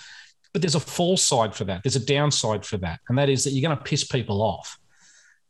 But 0.52 0.62
there's 0.62 0.74
a 0.74 0.80
fall 0.80 1.16
side 1.16 1.54
for 1.54 1.64
that. 1.64 1.82
There's 1.82 1.96
a 1.96 2.04
downside 2.04 2.64
for 2.64 2.76
that. 2.78 3.00
And 3.08 3.18
that 3.18 3.28
is 3.28 3.44
that 3.44 3.50
you're 3.50 3.66
going 3.68 3.76
to 3.76 3.84
piss 3.84 4.04
people 4.04 4.42
off. 4.42 4.78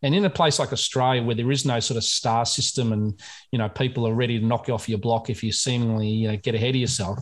And 0.02 0.14
in 0.14 0.24
a 0.24 0.30
place 0.30 0.58
like 0.58 0.72
Australia, 0.72 1.22
where 1.22 1.34
there 1.34 1.50
is 1.50 1.64
no 1.64 1.80
sort 1.80 1.96
of 1.96 2.04
star 2.04 2.44
system, 2.44 2.92
and 2.92 3.18
you 3.50 3.58
know 3.58 3.68
people 3.68 4.06
are 4.06 4.14
ready 4.14 4.38
to 4.38 4.44
knock 4.44 4.68
you 4.68 4.74
off 4.74 4.88
your 4.88 4.98
block 4.98 5.30
if 5.30 5.42
you 5.42 5.52
seemingly 5.52 6.08
you 6.08 6.28
know 6.28 6.36
get 6.36 6.54
ahead 6.54 6.70
of 6.70 6.76
yourself, 6.76 7.18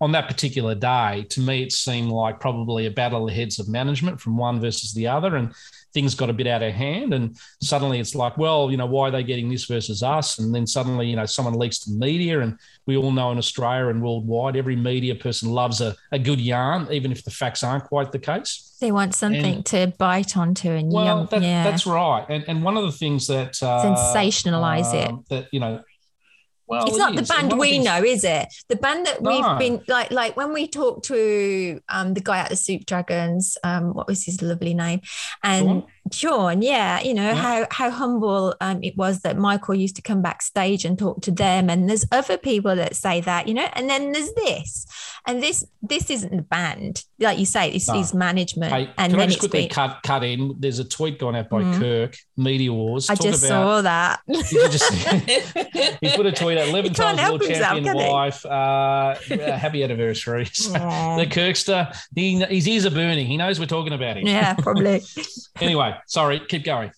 on 0.00 0.12
that 0.12 0.28
particular 0.28 0.74
day, 0.74 1.26
to 1.30 1.40
me 1.40 1.62
it 1.62 1.72
seemed 1.72 2.10
like 2.10 2.38
probably 2.38 2.86
a 2.86 2.90
battle 2.90 3.22
of 3.22 3.28
the 3.28 3.34
heads 3.34 3.58
of 3.58 3.68
management 3.68 4.20
from 4.20 4.36
one 4.36 4.60
versus 4.60 4.92
the 4.92 5.06
other, 5.06 5.36
and 5.36 5.52
things 5.94 6.14
got 6.14 6.30
a 6.30 6.32
bit 6.32 6.46
out 6.46 6.62
of 6.62 6.72
hand. 6.72 7.12
And 7.14 7.36
suddenly 7.62 8.00
it's 8.00 8.14
like, 8.14 8.38
well, 8.38 8.70
you 8.70 8.76
know, 8.76 8.86
why 8.86 9.08
are 9.08 9.10
they 9.10 9.22
getting 9.22 9.48
this 9.50 9.64
versus 9.66 10.02
us? 10.02 10.38
And 10.38 10.54
then 10.54 10.66
suddenly, 10.66 11.06
you 11.08 11.16
know, 11.16 11.26
someone 11.26 11.54
leaks 11.54 11.78
to 11.80 11.90
the 11.90 11.96
media, 11.98 12.40
and 12.40 12.58
we 12.86 12.96
all 12.96 13.12
know 13.12 13.30
in 13.30 13.38
Australia 13.38 13.88
and 13.88 14.02
worldwide, 14.02 14.56
every 14.56 14.76
media 14.76 15.14
person 15.14 15.50
loves 15.50 15.80
a, 15.80 15.94
a 16.12 16.18
good 16.18 16.40
yarn, 16.40 16.88
even 16.90 17.12
if 17.12 17.24
the 17.24 17.30
facts 17.30 17.62
aren't 17.62 17.84
quite 17.84 18.12
the 18.12 18.18
case. 18.18 18.76
They 18.80 18.90
want 18.90 19.14
something 19.14 19.56
And- 19.56 19.66
to 19.66 19.92
bite 19.98 20.36
onto 20.36 20.68
and 20.70 20.92
Well, 20.92 21.04
yum, 21.04 21.28
that, 21.30 21.42
yeah. 21.42 21.62
that's 21.62 21.86
right. 21.86 22.26
And 22.28 22.44
and 22.48 22.64
one 22.64 22.76
of 22.76 22.82
the 22.84 22.92
things 22.92 23.26
that 23.28 23.62
uh, 23.62 23.84
Sensationalise 23.84 24.94
it. 24.94 25.08
um, 25.10 25.24
That 25.28 25.48
you 25.52 25.60
know, 25.60 25.82
well, 26.72 26.86
it's 26.86 26.96
it 26.96 26.98
not 26.98 27.14
the 27.14 27.22
is. 27.22 27.28
Band 27.28 27.42
one 27.50 27.52
of 27.52 27.58
the 27.58 27.78
we 27.78 27.78
know, 27.78 28.02
is 28.02 28.24
it? 28.24 28.48
The 28.68 28.76
band 28.76 29.06
that 29.06 29.22
No. 29.22 29.30
we've 29.30 29.58
been 29.58 29.84
like, 29.88 30.10
like 30.10 30.36
when 30.36 30.52
we 30.52 30.66
talked 30.68 31.04
to 31.06 31.80
um, 31.88 32.14
the 32.14 32.20
guy 32.20 32.38
at 32.38 32.48
the 32.50 32.56
Soup 32.56 32.84
Dragons, 32.84 33.56
um, 33.62 33.94
what 33.94 34.06
was 34.06 34.24
his 34.24 34.42
lovely 34.42 34.74
name? 34.74 35.00
And 35.42 35.84
Sean, 36.10 36.62
yeah, 36.62 37.00
you 37.02 37.14
know 37.14 37.28
Yeah. 37.30 37.34
how 37.34 37.66
how 37.70 37.90
humble 37.90 38.54
um, 38.60 38.82
it 38.82 38.96
was 38.96 39.20
that 39.20 39.36
Michael 39.36 39.74
used 39.74 39.96
to 39.96 40.02
come 40.02 40.20
backstage 40.22 40.84
and 40.84 40.98
talk 40.98 41.22
to 41.22 41.30
them. 41.30 41.70
And 41.70 41.88
there's 41.88 42.04
other 42.10 42.36
people 42.36 42.74
that 42.76 42.96
say 42.96 43.20
that, 43.22 43.48
you 43.48 43.54
know. 43.54 43.68
And 43.74 43.88
then 43.88 44.12
there's 44.12 44.32
this, 44.34 44.86
and 45.26 45.42
this 45.42 45.64
this 45.82 46.10
isn't 46.10 46.34
the 46.36 46.42
band, 46.42 47.04
like 47.18 47.38
you 47.38 47.46
say, 47.46 47.70
this 47.72 47.88
No. 47.88 47.98
is 48.00 48.12
management. 48.14 48.72
Hey, 48.72 48.90
and 48.98 49.12
can 49.12 49.14
I 49.14 49.22
then 49.22 49.28
just 49.28 49.36
it's 49.36 49.40
quickly 49.40 49.60
been. 49.62 49.68
cut 49.70 49.98
cut 50.04 50.24
in? 50.24 50.54
There's 50.58 50.78
a 50.78 50.84
tweet 50.84 51.18
going 51.18 51.36
out 51.36 51.48
by 51.48 51.62
Mhm. 51.62 51.78
Kirk 51.78 52.16
Media 52.36 52.72
Wars. 52.72 53.08
I 53.10 53.14
just 53.14 53.44
about- 53.44 53.48
saw 53.48 53.82
that. 53.82 54.20
You 54.28 54.68
just 54.68 54.92
he 56.00 56.16
put 56.16 56.26
a 56.26 56.32
tweet 56.32 56.58
out 56.58 56.68
11 56.68 56.90
He 56.90 56.94
can't 56.94 57.18
times 57.18 57.30
world 57.30 57.42
champion 57.42 57.96
wife. 57.96 58.44
Uh, 58.46 59.14
happy 59.56 59.82
anniversary. 59.84 60.46
So, 60.52 60.72
the 60.72 61.26
Kirkster, 61.28 61.96
he, 62.14 62.40
his 62.44 62.66
ears 62.68 62.86
are 62.86 62.90
burning. 62.90 63.26
He 63.26 63.36
knows 63.36 63.58
we're 63.60 63.66
talking 63.66 63.92
about 63.92 64.16
him. 64.16 64.26
yeah, 64.26 64.54
probably. 64.54 65.02
anyway, 65.60 65.94
sorry, 66.06 66.40
keep 66.48 66.64
going. 66.64 66.90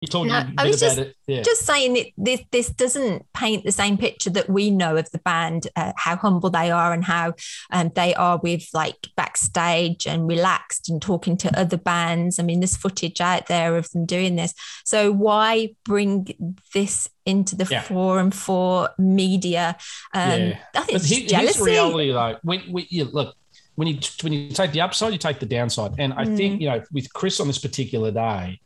You're 0.00 0.08
talking 0.08 0.28
No, 0.28 0.38
a 0.38 0.44
bit 0.44 0.54
I 0.58 0.66
was 0.68 0.80
about 0.80 0.86
just, 0.96 0.98
it. 0.98 1.16
Yeah. 1.26 1.42
just 1.42 1.66
saying 1.66 1.94
that 1.94 2.06
this 2.16 2.40
this 2.52 2.68
doesn't 2.70 3.26
paint 3.34 3.64
the 3.64 3.72
same 3.72 3.98
picture 3.98 4.30
that 4.30 4.48
we 4.48 4.70
know 4.70 4.96
of 4.96 5.10
the 5.10 5.18
band, 5.18 5.66
uh, 5.74 5.92
how 5.96 6.14
humble 6.14 6.50
they 6.50 6.70
are 6.70 6.92
and 6.92 7.04
how 7.04 7.34
um, 7.72 7.90
they 7.96 8.14
are 8.14 8.38
with 8.40 8.68
like 8.72 9.08
backstage 9.16 10.06
and 10.06 10.28
relaxed 10.28 10.88
and 10.88 11.02
talking 11.02 11.36
to 11.38 11.58
other 11.58 11.76
bands. 11.76 12.38
I 12.38 12.44
mean, 12.44 12.60
there's 12.60 12.76
footage 12.76 13.20
out 13.20 13.46
there 13.48 13.76
of 13.76 13.90
them 13.90 14.06
doing 14.06 14.36
this. 14.36 14.54
So 14.84 15.10
why 15.10 15.70
bring 15.84 16.28
this 16.74 17.08
into 17.26 17.56
the 17.56 17.66
Yeah. 17.68 17.82
forum 17.82 18.30
for 18.30 18.90
media? 18.98 19.76
Um, 20.14 20.30
yeah. 20.30 20.58
I 20.76 20.80
think 20.82 21.02
he- 21.02 21.26
jealousy. 21.26 21.60
reality, 21.64 22.12
though. 22.12 22.36
We, 22.44 22.64
we, 22.70 22.86
yeah, 22.88 23.04
look, 23.10 23.34
when 23.74 23.88
you 23.88 23.98
when 24.22 24.32
you 24.32 24.50
take 24.50 24.70
the 24.70 24.80
upside, 24.80 25.12
you 25.12 25.18
take 25.18 25.40
the 25.40 25.46
downside. 25.46 25.94
And 25.98 26.12
I 26.12 26.24
Mm. 26.24 26.36
think 26.36 26.60
you 26.60 26.68
know 26.68 26.84
with 26.92 27.12
Chris 27.12 27.40
on 27.40 27.48
this 27.48 27.58
particular 27.58 28.12
day, 28.12 28.60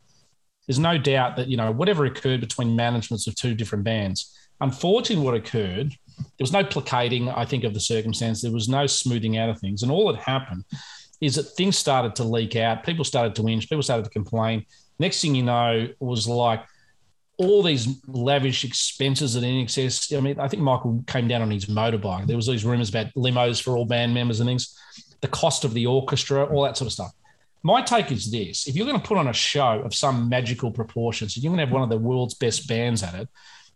there's 0.67 0.79
no 0.79 0.97
doubt 0.97 1.35
that 1.37 1.47
you 1.47 1.57
know 1.57 1.71
whatever 1.71 2.05
occurred 2.05 2.41
between 2.41 2.75
managements 2.75 3.27
of 3.27 3.35
two 3.35 3.53
different 3.53 3.83
bands. 3.83 4.37
Unfortunately, 4.61 5.23
what 5.23 5.35
occurred, 5.35 5.89
there 6.17 6.25
was 6.39 6.53
no 6.53 6.63
placating. 6.63 7.29
I 7.29 7.45
think 7.45 7.63
of 7.63 7.73
the 7.73 7.79
circumstance. 7.79 8.41
There 8.41 8.51
was 8.51 8.69
no 8.69 8.87
smoothing 8.87 9.37
out 9.37 9.49
of 9.49 9.59
things, 9.59 9.83
and 9.83 9.91
all 9.91 10.11
that 10.11 10.21
happened 10.21 10.63
is 11.21 11.35
that 11.35 11.43
things 11.43 11.77
started 11.77 12.15
to 12.15 12.23
leak 12.23 12.55
out. 12.55 12.83
People 12.83 13.05
started 13.05 13.35
to 13.35 13.41
whinge. 13.43 13.69
People 13.69 13.81
started 13.81 14.03
to 14.03 14.09
complain. 14.09 14.65
Next 14.99 15.21
thing 15.21 15.35
you 15.35 15.43
know, 15.43 15.87
was 15.99 16.27
like 16.27 16.63
all 17.37 17.63
these 17.63 17.87
lavish 18.07 18.63
expenses 18.63 19.35
at 19.35 19.43
INXS. 19.43 20.15
I 20.15 20.19
mean, 20.19 20.39
I 20.39 20.47
think 20.47 20.61
Michael 20.61 21.03
came 21.07 21.27
down 21.27 21.41
on 21.41 21.49
his 21.49 21.65
motorbike. 21.65 22.27
There 22.27 22.35
was 22.35 22.47
these 22.47 22.65
rumors 22.65 22.89
about 22.89 23.13
limos 23.15 23.61
for 23.61 23.75
all 23.77 23.85
band 23.85 24.13
members 24.13 24.39
and 24.39 24.47
things, 24.47 24.77
the 25.21 25.27
cost 25.27 25.63
of 25.63 25.73
the 25.73 25.85
orchestra, 25.87 26.45
all 26.45 26.63
that 26.63 26.77
sort 26.77 26.87
of 26.87 26.93
stuff. 26.93 27.11
My 27.63 27.81
take 27.81 28.11
is 28.11 28.29
this: 28.29 28.67
if 28.67 28.75
you're 28.75 28.85
going 28.85 28.99
to 28.99 29.07
put 29.07 29.17
on 29.17 29.27
a 29.27 29.33
show 29.33 29.81
of 29.83 29.95
some 29.95 30.29
magical 30.29 30.69
proportions, 30.69 31.35
and 31.35 31.43
you're 31.43 31.51
going 31.51 31.59
to 31.59 31.65
have 31.65 31.73
one 31.73 31.83
of 31.83 31.89
the 31.89 31.97
world's 31.97 32.33
best 32.33 32.67
bands 32.67 33.01
at 33.03 33.15
it, 33.15 33.29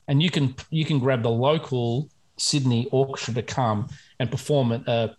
and 0.07 0.21
you 0.21 0.29
can 0.29 0.55
you 0.69 0.85
can 0.85 0.99
grab 0.99 1.23
the 1.23 1.29
local 1.29 2.09
Sydney 2.37 2.87
orchestra 2.91 3.33
to 3.35 3.41
come 3.41 3.87
and 4.19 4.29
perform 4.29 4.71
at 4.71 4.87
a, 4.87 5.15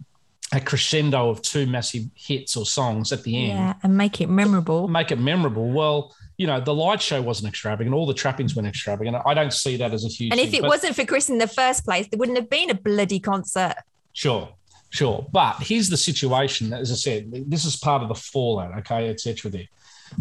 a 0.53 0.61
crescendo 0.61 1.31
of 1.31 1.43
two 1.43 1.67
massive 1.67 2.05
hits 2.15 2.57
or 2.57 2.65
songs 2.65 3.11
at 3.11 3.23
the 3.23 3.37
end 3.37 3.59
Yeah, 3.59 3.75
and 3.83 3.97
make 3.97 4.21
it 4.21 4.29
memorable. 4.29 4.87
make 4.87 5.11
it 5.11 5.19
memorable. 5.19 5.71
Well, 5.71 6.15
you 6.37 6.47
know, 6.47 6.61
the 6.61 6.75
light 6.75 7.03
show 7.03 7.21
wasn't 7.21 7.49
extravagant. 7.49 7.95
All 7.95 8.07
the 8.07 8.15
trappings 8.15 8.55
weren't 8.55 8.69
extravagant. 8.69 9.17
I 9.27 9.35
don't 9.35 9.53
see 9.53 9.77
that 9.79 9.93
as 9.93 10.05
a 10.05 10.09
huge. 10.09 10.31
And 10.31 10.41
if 10.41 10.51
thing, 10.51 10.63
it 10.63 10.69
wasn't 10.69 10.95
for 10.95 11.05
Chris 11.05 11.29
in 11.29 11.39
the 11.39 11.49
first 11.49 11.85
place, 11.85 12.07
there 12.09 12.19
wouldn't 12.19 12.39
have 12.39 12.49
been 12.49 12.71
a 12.71 12.75
bloody 12.75 13.19
concert. 13.19 13.75
sure, 14.13 14.51
sure. 14.91 15.27
But 15.33 15.57
here's 15.61 15.89
the 15.89 15.97
situation. 15.97 16.73
As 16.73 16.91
I 16.91 16.95
said, 16.95 17.31
this 17.51 17.65
is 17.65 17.77
part 17.77 18.03
of 18.03 18.09
the 18.09 18.15
fallout. 18.15 18.77
Okay, 18.79 19.09
etc. 19.11 19.51
There, 19.51 19.65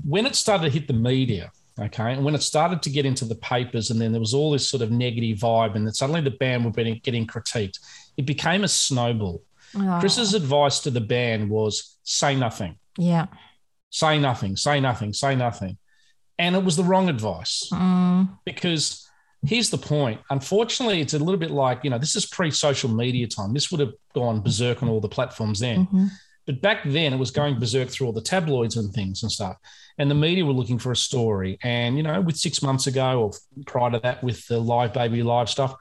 when 0.06 0.26
it 0.26 0.36
started 0.36 0.66
to 0.66 0.70
hit 0.72 0.88
the 0.88 0.94
media. 0.94 1.52
Okay, 1.80 2.12
and 2.14 2.26
when 2.26 2.34
it 2.34 2.42
started 2.42 2.82
to 2.82 2.90
get 2.90 3.06
into 3.06 3.24
the 3.24 3.36
papers, 3.36 3.92
and 3.92 4.02
then 4.02 4.12
there 4.12 4.20
was 4.20 4.34
all 4.34 4.50
this 4.50 4.68
sort 4.68 4.82
of 4.82 4.90
negative 4.90 5.38
vibe, 5.38 5.76
and 5.76 5.86
then 5.86 5.94
suddenly 5.94 6.22
the 6.22 6.32
band 6.32 6.66
were 6.66 6.72
being, 6.72 7.00
getting 7.04 7.28
critiqued, 7.28 7.78
it 8.18 8.26
became 8.26 8.64
a 8.64 8.68
snowball. 8.68 9.44
Oh. 9.76 9.98
Chris's 10.00 10.34
advice 10.34 10.80
to 10.80 10.90
the 10.90 11.02
band 11.02 11.52
was 11.52 11.98
say 12.02 12.34
nothing. 12.36 12.78
Yeah. 12.98 13.28
say 13.92 14.18
nothing, 14.18 14.56
say 14.58 14.80
nothing, 14.80 15.14
say 15.14 15.36
nothing. 15.36 15.78
And 16.40 16.56
it 16.56 16.64
was 16.64 16.78
the 16.78 16.84
wrong 16.84 17.10
advice 17.10 17.70
Mm. 17.72 18.30
because 18.44 19.07
here's 19.48 19.70
the 19.70 19.78
point. 19.78 20.20
Unfortunately, 20.30 21.02
it's 21.02 21.14
a 21.14 21.20
little 21.20 21.38
bit 21.40 21.52
like, 21.52 21.84
you 21.84 21.90
know, 21.90 21.98
this 21.98 22.16
is 22.16 22.26
pre 22.26 22.52
social 22.52 22.90
media 22.90 23.28
time. 23.28 23.54
This 23.54 23.72
would 23.72 23.80
have 23.80 23.94
gone 24.14 24.42
berserk 24.42 24.84
on 24.84 24.90
all 24.90 25.00
the 25.00 25.10
platforms 25.10 25.60
then. 25.60 25.88
Mhm. 25.88 26.10
But 26.46 26.62
back 26.62 26.80
then, 26.86 27.14
it 27.14 27.18
was 27.18 27.32
going 27.32 27.60
berserk 27.60 27.90
through 27.90 28.08
all 28.08 28.14
the 28.14 28.22
tabloids 28.22 28.78
and 28.78 28.94
things 28.94 29.24
and 29.24 29.32
stuff. 29.32 29.58
And 29.98 30.10
the 30.10 30.16
media 30.16 30.46
were 30.46 30.54
looking 30.54 30.80
for 30.80 30.92
a 30.92 30.96
story. 30.96 31.58
And, 31.64 31.98
you 31.98 32.04
know, 32.04 32.22
with 32.22 32.38
six 32.38 32.62
months 32.62 32.88
ago 32.88 33.22
or 33.24 33.32
prior 33.66 33.92
to 33.92 34.00
that, 34.00 34.24
with 34.24 34.46
the 34.48 34.60
Live 34.60 34.94
Baby 34.94 35.24
Live 35.24 35.50
stuff, 35.50 35.76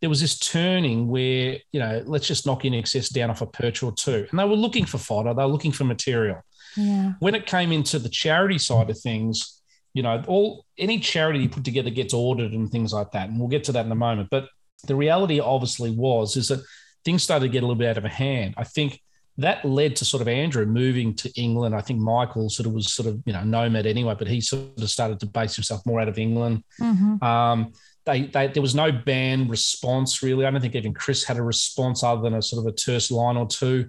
there 0.00 0.08
was 0.10 0.20
this 0.20 0.38
turning 0.38 1.08
where, 1.08 1.58
you 1.72 1.80
know, 1.80 2.02
let's 2.06 2.26
just 2.26 2.46
knock 2.46 2.62
INXS 2.64 3.10
down 3.12 3.30
off 3.30 3.42
a 3.42 3.46
perch 3.46 3.82
or 3.82 3.92
two. 3.92 4.26
And 4.30 4.38
they 4.38 4.44
were 4.44 4.54
looking 4.56 4.84
for 4.86 4.98
fodder, 4.98 5.34
they 5.34 5.42
were 5.42 5.50
looking 5.50 5.72
for 5.72 5.84
material 5.84 6.42
Yeah. 6.76 7.12
when 7.18 7.34
it 7.34 7.46
came 7.46 7.72
into 7.72 7.98
the 7.98 8.08
charity 8.10 8.58
side 8.58 8.88
of 8.90 8.98
things, 8.98 9.55
you 9.96 10.02
know, 10.02 10.22
all 10.26 10.66
any 10.76 10.98
charity 10.98 11.38
you 11.38 11.48
put 11.48 11.64
together 11.64 11.88
gets 11.88 12.12
ordered 12.12 12.52
and 12.52 12.70
things 12.70 12.92
like 12.92 13.12
that. 13.12 13.30
And 13.30 13.38
we'll 13.38 13.48
get 13.48 13.64
to 13.64 13.72
that 13.72 13.86
in 13.86 13.90
a 13.90 13.96
moment. 13.96 14.28
But 14.30 14.50
the 14.86 14.94
reality 14.94 15.40
obviously 15.40 15.90
was 15.90 16.36
is 16.36 16.48
that 16.48 16.60
things 17.02 17.22
started 17.22 17.46
to 17.46 17.48
get 17.48 17.62
a 17.62 17.66
little 17.66 17.78
bit 17.78 17.88
out 17.88 18.04
of 18.04 18.04
hand. 18.04 18.52
I 18.58 18.64
think 18.64 19.00
that 19.38 19.64
led 19.64 19.96
to 19.96 20.04
sort 20.04 20.20
of 20.20 20.28
Andrew 20.28 20.66
moving 20.66 21.14
to 21.14 21.32
England. 21.40 21.74
I 21.74 21.80
think 21.80 21.98
Michael 21.98 22.50
sort 22.50 22.66
of 22.66 22.74
was 22.74 22.92
sort 22.92 23.08
of, 23.08 23.22
you 23.24 23.32
know, 23.32 23.42
nomad 23.42 23.86
anyway, 23.86 24.14
but 24.18 24.28
he 24.28 24.42
sort 24.42 24.78
of 24.78 24.90
started 24.90 25.18
to 25.20 25.26
base 25.26 25.56
himself 25.56 25.80
more 25.86 25.98
out 25.98 26.08
of 26.08 26.18
England. 26.18 26.62
Mhm. 26.78 27.22
Um, 27.22 27.72
they, 28.04 28.26
they, 28.26 28.48
there 28.48 28.62
was 28.62 28.74
no 28.74 28.92
band 28.92 29.48
response 29.48 30.22
really. 30.22 30.44
I 30.44 30.50
don't 30.50 30.60
think 30.60 30.74
even 30.74 30.92
Chris 30.92 31.24
had 31.24 31.38
a 31.38 31.42
response 31.42 32.04
other 32.04 32.20
than 32.20 32.34
a 32.34 32.42
sort 32.42 32.66
of 32.66 32.72
a 32.72 32.76
terse 32.76 33.10
line 33.10 33.38
or 33.38 33.46
two. 33.46 33.88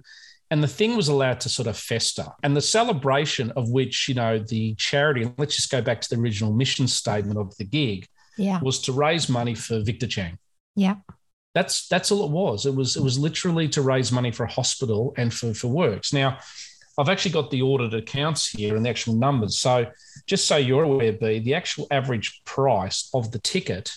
And 0.50 0.62
the 0.62 0.68
thing 0.68 0.96
was 0.96 1.08
allowed 1.08 1.40
to 1.40 1.48
sort 1.48 1.68
of 1.68 1.76
fester. 1.76 2.26
And 2.42 2.56
the 2.56 2.62
celebration 2.62 3.50
of 3.56 3.68
which, 3.68 4.08
you 4.08 4.14
know, 4.14 4.38
the 4.38 4.74
charity, 4.76 5.22
and 5.22 5.34
let's 5.36 5.56
just 5.56 5.70
go 5.70 5.82
back 5.82 6.00
to 6.00 6.08
the 6.08 6.20
original 6.20 6.52
mission 6.52 6.88
statement 6.88 7.38
of 7.38 7.54
the 7.58 7.64
gig, 7.64 8.06
Yeah. 8.38 8.58
was 8.60 8.80
to 8.82 8.92
raise 8.92 9.28
money 9.28 9.54
for 9.54 9.80
Victor 9.80 10.06
Chang. 10.06 10.38
Yeah. 10.74 10.96
That's 11.54 11.88
that's 11.88 12.10
all 12.12 12.24
it 12.24 12.30
was. 12.30 12.66
It 12.66 12.74
was 12.74 12.96
it 12.96 13.02
was 13.02 13.18
literally 13.18 13.68
to 13.70 13.82
raise 13.82 14.12
money 14.12 14.30
for 14.30 14.44
a 14.44 14.50
hospital 14.50 15.12
and 15.16 15.32
for 15.34 15.52
for 15.54 15.68
works. 15.68 16.12
Now, 16.12 16.38
I've 16.98 17.08
actually 17.08 17.32
got 17.32 17.50
the 17.50 17.62
audited 17.62 18.00
accounts 18.02 18.48
here 18.48 18.76
and 18.76 18.84
the 18.84 18.90
actual 18.90 19.14
numbers. 19.16 19.58
So 19.58 19.86
just 20.26 20.46
so 20.46 20.56
you're 20.56 20.84
aware, 20.84 21.12
B, 21.12 21.40
the 21.40 21.54
actual 21.54 21.86
average 21.90 22.42
price 22.44 23.08
of 23.12 23.32
the 23.32 23.38
ticket 23.38 23.90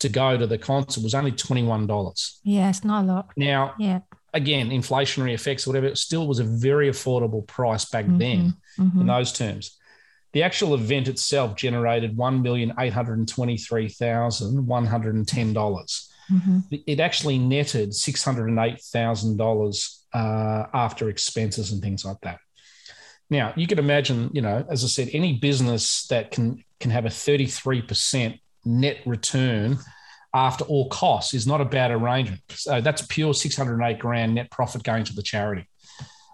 to 0.00 0.08
go 0.08 0.36
to 0.38 0.46
the 0.46 0.58
concert 0.58 1.02
was 1.02 1.14
only 1.14 1.32
twenty 1.32 1.64
one 1.64 1.86
dollars. 1.86 2.38
Yeah, 2.44 2.68
it's 2.70 2.84
not 2.84 3.04
a 3.04 3.06
lot. 3.06 3.30
Now, 3.36 3.74
Yeah. 3.78 4.00
Again, 4.34 4.70
inflationary 4.70 5.34
effects 5.34 5.66
or 5.66 5.70
whatever, 5.70 5.86
it 5.86 5.98
still 5.98 6.26
was 6.26 6.38
a 6.38 6.44
very 6.44 6.88
affordable 6.90 7.46
price 7.46 7.84
back 7.86 8.04
Mhm. 8.06 8.18
then 8.18 8.56
Mhm. 8.78 9.00
in 9.00 9.06
those 9.06 9.32
terms. 9.32 9.76
The 10.32 10.42
actual 10.42 10.74
event 10.74 11.08
itself 11.08 11.56
generated 11.56 12.16
one 12.16 12.42
million 12.42 12.72
eight 12.78 12.92
hundred 12.92 13.26
twenty 13.28 13.56
three 13.56 13.88
thousand 13.88 14.66
one 14.66 14.86
hundred 14.86 15.26
ten 15.26 15.52
dollars 15.54 16.10
Mhm. 16.30 16.82
it 16.86 17.00
actually 17.00 17.38
netted 17.38 17.94
six 17.94 18.22
hundred 18.22 18.48
and 18.50 18.58
eight 18.58 18.80
thousand 18.82 19.38
dollars 19.38 20.04
uh, 20.12 20.64
after 20.74 21.08
expenses 21.08 21.72
and 21.72 21.80
things 21.82 22.04
like 22.04 22.20
that. 22.22 22.38
Now 23.30 23.52
you 23.56 23.66
can 23.66 23.78
imagine, 23.78 24.30
you 24.34 24.42
know, 24.42 24.64
as 24.70 24.84
I 24.84 24.88
said, 24.88 25.08
any 25.12 25.34
business 25.38 26.06
that 26.08 26.30
can 26.30 26.62
can 26.80 26.90
have 26.90 27.06
a 27.06 27.10
thirty 27.10 27.46
three 27.46 27.80
percent 27.82 28.36
net 28.64 28.98
return 29.06 29.78
after 30.34 30.64
all 30.64 30.88
costs 30.88 31.34
is 31.34 31.46
not 31.46 31.60
a 31.60 31.64
bad 31.64 31.90
arrangement. 31.90 32.42
So 32.50 32.80
that's 32.80 33.02
pure 33.02 33.34
six 33.34 33.56
hundred 33.56 33.82
eight 33.84 33.98
grand 33.98 34.34
net 34.34 34.50
profit 34.50 34.82
going 34.82 35.04
to 35.04 35.14
the 35.14 35.22
charity. 35.22 35.66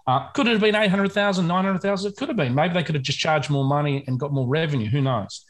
Uh, 0.07 0.29
could 0.33 0.47
it 0.47 0.51
have 0.51 0.61
been 0.61 0.75
800,000, 0.75 1.47
900,000? 1.47 2.11
It 2.11 2.15
could 2.15 2.27
have 2.27 2.37
been. 2.37 2.53
Maybe 2.53 2.75
they 2.75 2.83
could 2.83 2.93
have 2.93 3.03
just 3.03 3.17
charged 3.17 3.49
more 3.49 3.65
money 3.65 4.03
and 4.05 4.19
got 4.19 4.31
more 4.31 4.47
revenue. 4.47 4.87
Who 4.87 5.01
knows? 5.01 5.43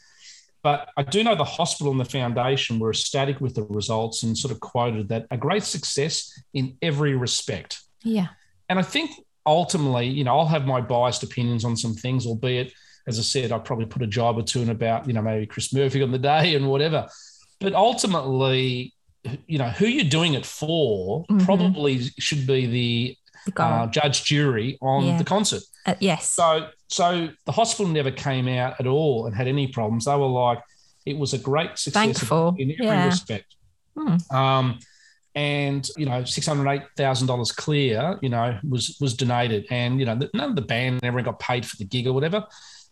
But 0.63 0.89
I 0.95 1.03
do 1.03 1.23
know 1.23 1.35
the 1.35 1.43
hospital 1.43 1.91
and 1.91 1.99
the 1.99 2.05
foundation 2.05 2.79
were 2.79 2.89
ecstatic 2.89 3.41
with 3.41 3.53
the 3.53 3.63
results 3.63 4.23
and 4.23 4.35
sort 4.35 4.51
of 4.51 4.61
quoted 4.61 5.09
that 5.09 5.27
a 5.29 5.37
great 5.37 5.63
success 5.63 6.31
in 6.53 6.77
every 6.81 7.15
respect. 7.15 7.81
Yeah. 8.01 8.27
And 8.69 8.79
I 8.79 8.81
think 8.81 9.11
ultimately, 9.45 10.07
you 10.07 10.23
know, 10.23 10.39
I'll 10.39 10.47
have 10.47 10.65
my 10.65 10.81
biased 10.81 11.21
opinions 11.21 11.65
on 11.65 11.75
some 11.75 11.93
things, 11.93 12.25
albeit, 12.25 12.73
as 13.07 13.19
I 13.19 13.21
said, 13.21 13.51
I 13.51 13.59
probably 13.59 13.85
put 13.85 14.01
a 14.01 14.07
job 14.07 14.39
or 14.39 14.41
two 14.41 14.61
in 14.61 14.69
about, 14.69 15.05
you 15.05 15.13
know, 15.13 15.21
maybe 15.21 15.45
Chris 15.45 15.71
Murphy 15.73 16.01
on 16.01 16.11
the 16.11 16.17
day 16.17 16.55
and 16.55 16.67
whatever. 16.67 17.07
But 17.59 17.73
ultimately, 17.73 18.93
you 19.47 19.57
know, 19.57 19.69
who 19.69 19.85
you're 19.87 20.03
doing 20.09 20.33
it 20.33 20.45
for 20.45 21.25
Mhm. 21.25 21.45
probably 21.45 22.01
should 22.19 22.45
be 22.47 22.65
the 22.67 23.17
The 23.47 23.63
uh, 23.63 23.87
judge 23.87 24.23
jury 24.23 24.77
on 24.81 25.05
Yeah. 25.05 25.17
the 25.19 25.23
concert. 25.23 25.61
Uh, 25.85 25.93
yes. 25.99 26.29
So, 26.31 26.67
so 26.89 27.29
the 27.45 27.51
hospital 27.51 27.91
never 27.91 28.09
came 28.09 28.47
out 28.47 28.79
at 28.79 28.87
all 28.87 29.27
and 29.27 29.35
had 29.35 29.47
any 29.47 29.67
problems. 29.67 30.05
They 30.05 30.15
were 30.15 30.25
like, 30.25 30.59
it 31.05 31.15
was 31.15 31.33
a 31.33 31.37
great 31.37 31.77
success 31.77 31.93
Thankful. 31.93 32.55
in 32.57 32.71
every 32.71 32.85
Yeah. 32.87 33.05
respect. 33.05 33.55
Hmm. 33.95 34.17
Um, 34.35 34.79
and 35.35 35.87
you 35.97 36.05
know, 36.05 36.23
six 36.23 36.47
hundred 36.47 36.67
eight 36.71 36.83
thousand 36.97 37.27
dollars 37.27 37.51
clear, 37.51 38.17
you 38.21 38.29
know, 38.29 38.57
was 38.67 38.97
was 39.01 39.13
donated, 39.15 39.65
and 39.69 39.99
you 39.99 40.05
know, 40.05 40.17
none 40.33 40.49
of 40.51 40.55
the 40.55 40.61
band 40.61 41.03
ever 41.03 41.21
got 41.21 41.39
paid 41.39 41.65
for 41.65 41.75
the 41.77 41.85
gig 41.85 42.07
or 42.07 42.13
whatever, 42.13 42.43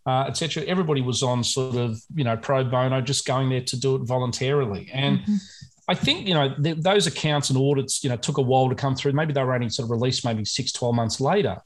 uh, 0.05 0.25
etc. 0.27 0.63
Everybody 0.63 1.01
was 1.01 1.23
on 1.23 1.43
sort 1.43 1.75
of 1.75 1.99
you 2.15 2.23
know 2.23 2.37
pro 2.37 2.63
bono, 2.63 3.01
just 3.01 3.25
going 3.25 3.49
there 3.49 3.61
to 3.61 3.79
do 3.79 3.95
it 3.95 4.03
voluntarily, 4.03 4.89
and. 4.93 5.19
Mm-hmm. 5.19 5.35
I 5.85 5.95
think, 5.95 6.29
you 6.29 6.33
know, 6.33 6.55
th- 6.55 6.77
those 6.77 7.07
accounts 7.07 7.49
and 7.49 7.59
audits, 7.59 8.05
you 8.05 8.09
know, 8.09 8.15
took 8.15 8.37
a 8.37 8.41
while 8.41 8.69
to 8.69 8.75
come 8.75 8.95
through. 8.95 9.11
Maybe 9.11 9.33
they 9.33 9.43
were 9.43 9.53
only 9.53 9.67
sort 9.67 9.87
of 9.87 9.91
released 9.91 10.23
maybe 10.23 10.45
six, 10.45 10.71
12 10.71 10.95
months 10.95 11.19
later. 11.19 11.61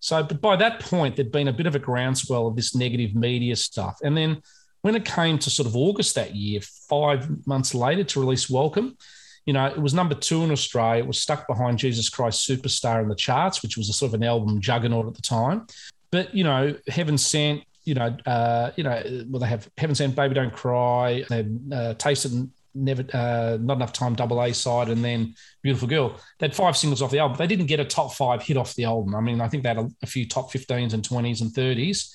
So, 0.00 0.22
but 0.22 0.42
by 0.42 0.56
that 0.56 0.80
point, 0.80 1.16
there'd 1.16 1.32
been 1.32 1.48
a 1.48 1.52
bit 1.52 1.66
of 1.66 1.74
a 1.74 1.78
groundswell 1.78 2.46
of 2.46 2.56
this 2.56 2.74
negative 2.74 3.14
media 3.14 3.56
stuff. 3.56 4.00
And 4.04 4.14
then 4.14 4.42
when 4.82 4.96
it 4.96 5.06
came 5.06 5.38
to 5.38 5.48
sort 5.48 5.66
of 5.66 5.74
August 5.74 6.14
that 6.16 6.36
year, 6.36 6.60
five 6.90 7.46
months 7.46 7.74
later 7.74 8.04
to 8.04 8.20
release 8.20 8.50
Welcome, 8.50 8.98
you 9.46 9.54
know, 9.54 9.64
it 9.64 9.80
was 9.80 9.94
number 9.94 10.14
two 10.14 10.44
in 10.44 10.50
Australia. 10.50 11.02
It 11.02 11.06
was 11.06 11.18
stuck 11.18 11.46
behind 11.46 11.78
Jesus 11.78 12.10
Christ 12.10 12.46
Superstar 12.46 13.02
in 13.02 13.08
the 13.08 13.14
charts, 13.14 13.62
which 13.62 13.78
was 13.78 13.88
a 13.88 13.94
sort 13.94 14.10
of 14.10 14.14
an 14.20 14.24
album 14.24 14.60
juggernaut 14.60 15.06
at 15.06 15.14
the 15.14 15.22
time. 15.22 15.66
But, 16.10 16.34
you 16.34 16.44
know, 16.44 16.76
Heaven 16.86 17.16
Sent, 17.16 17.62
you 17.84 17.94
know, 17.94 18.16
uh, 18.26 18.70
you 18.76 18.84
know, 18.84 19.02
well, 19.28 19.40
they 19.40 19.46
have 19.48 19.68
Heaven 19.76 19.94
Sent, 19.94 20.16
Baby 20.16 20.34
Don't 20.34 20.52
Cry, 20.52 21.24
they 21.28 21.46
uh, 21.72 21.94
Tasted 21.94 22.50
Never, 22.74 23.04
uh, 23.12 23.56
Not 23.60 23.74
Enough 23.76 23.92
Time, 23.92 24.14
Double 24.14 24.42
A 24.42 24.52
side, 24.52 24.88
and 24.88 25.04
then 25.04 25.34
Beautiful 25.62 25.86
Girl. 25.88 26.16
They 26.38 26.46
had 26.46 26.56
five 26.56 26.76
singles 26.76 27.02
off 27.02 27.10
the 27.10 27.20
album. 27.20 27.36
But 27.36 27.44
they 27.44 27.54
didn't 27.54 27.66
get 27.66 27.78
a 27.80 27.84
top 27.84 28.14
five 28.14 28.42
hit 28.42 28.56
off 28.56 28.74
the 28.74 28.84
album. 28.84 29.14
I 29.14 29.20
mean, 29.20 29.40
I 29.40 29.48
think 29.48 29.62
they 29.62 29.68
had 29.68 29.78
a, 29.78 29.88
a 30.02 30.06
few 30.06 30.26
top 30.26 30.50
15s 30.52 30.92
and 30.92 31.02
20s 31.08 31.40
and 31.40 31.52
30s. 31.52 32.10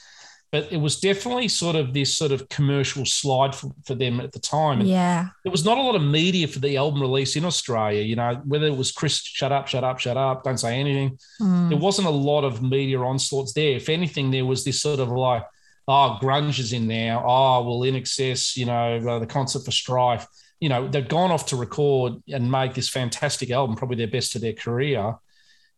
but 0.51 0.67
it 0.71 0.77
was 0.77 0.99
definitely 0.99 1.47
sort 1.47 1.75
of 1.75 1.93
this 1.93 2.17
sort 2.17 2.31
of 2.31 2.49
commercial 2.49 3.05
slide 3.05 3.53
for, 3.55 3.69
for 3.85 3.93
them 3.95 4.19
at 4.19 4.31
the 4.31 4.39
time. 4.39 4.79
And 4.81 4.89
Yeah. 4.89 5.27
there 5.43 5.51
was 5.51 5.63
not 5.63 5.77
a 5.77 5.81
lot 5.81 5.95
of 5.95 6.01
media 6.01 6.47
for 6.47 6.57
the 6.59 6.75
album 6.75 6.99
release 7.01 7.35
in 7.35 7.45
Australia. 7.45 8.01
You 8.01 8.15
know, 8.15 8.41
whether 8.45 8.65
it 8.65 8.75
was 8.75 8.91
Chris, 8.91 9.21
shut 9.21 9.51
up, 9.51 9.67
shut 9.67 9.83
up, 9.83 9.99
shut 9.99 10.17
up, 10.17 10.43
don't 10.43 10.57
say 10.59 10.79
anything. 10.79 11.17
Mm. 11.39 11.69
There 11.69 11.77
wasn't 11.77 12.07
a 12.07 12.11
lot 12.11 12.43
of 12.43 12.61
media 12.63 12.99
onslaughts 12.99 13.53
there. 13.53 13.75
If 13.77 13.87
anything, 13.89 14.31
there 14.31 14.45
was 14.45 14.63
this 14.65 14.81
sort 14.81 14.99
of 14.99 15.09
like, 15.09 15.43
oh, 15.89 16.19
grunge 16.21 16.59
is 16.59 16.71
in 16.71 16.87
now. 16.87 17.23
Oh, 17.25 17.63
well, 17.63 17.79
INXS, 17.79 18.55
you 18.55 18.65
know, 18.65 18.97
uh, 18.97 19.19
the 19.19 19.25
concert 19.25 19.65
for 19.65 19.71
Strife. 19.71 20.27
You 20.59 20.69
know, 20.69 20.87
they've 20.87 21.07
gone 21.07 21.31
off 21.31 21.47
to 21.47 21.55
record 21.55 22.21
and 22.27 22.51
make 22.51 22.75
this 22.75 22.89
fantastic 22.89 23.49
album, 23.49 23.75
probably 23.75 23.97
their 23.97 24.07
best 24.07 24.35
of 24.35 24.41
their 24.41 24.53
career. 24.53 25.15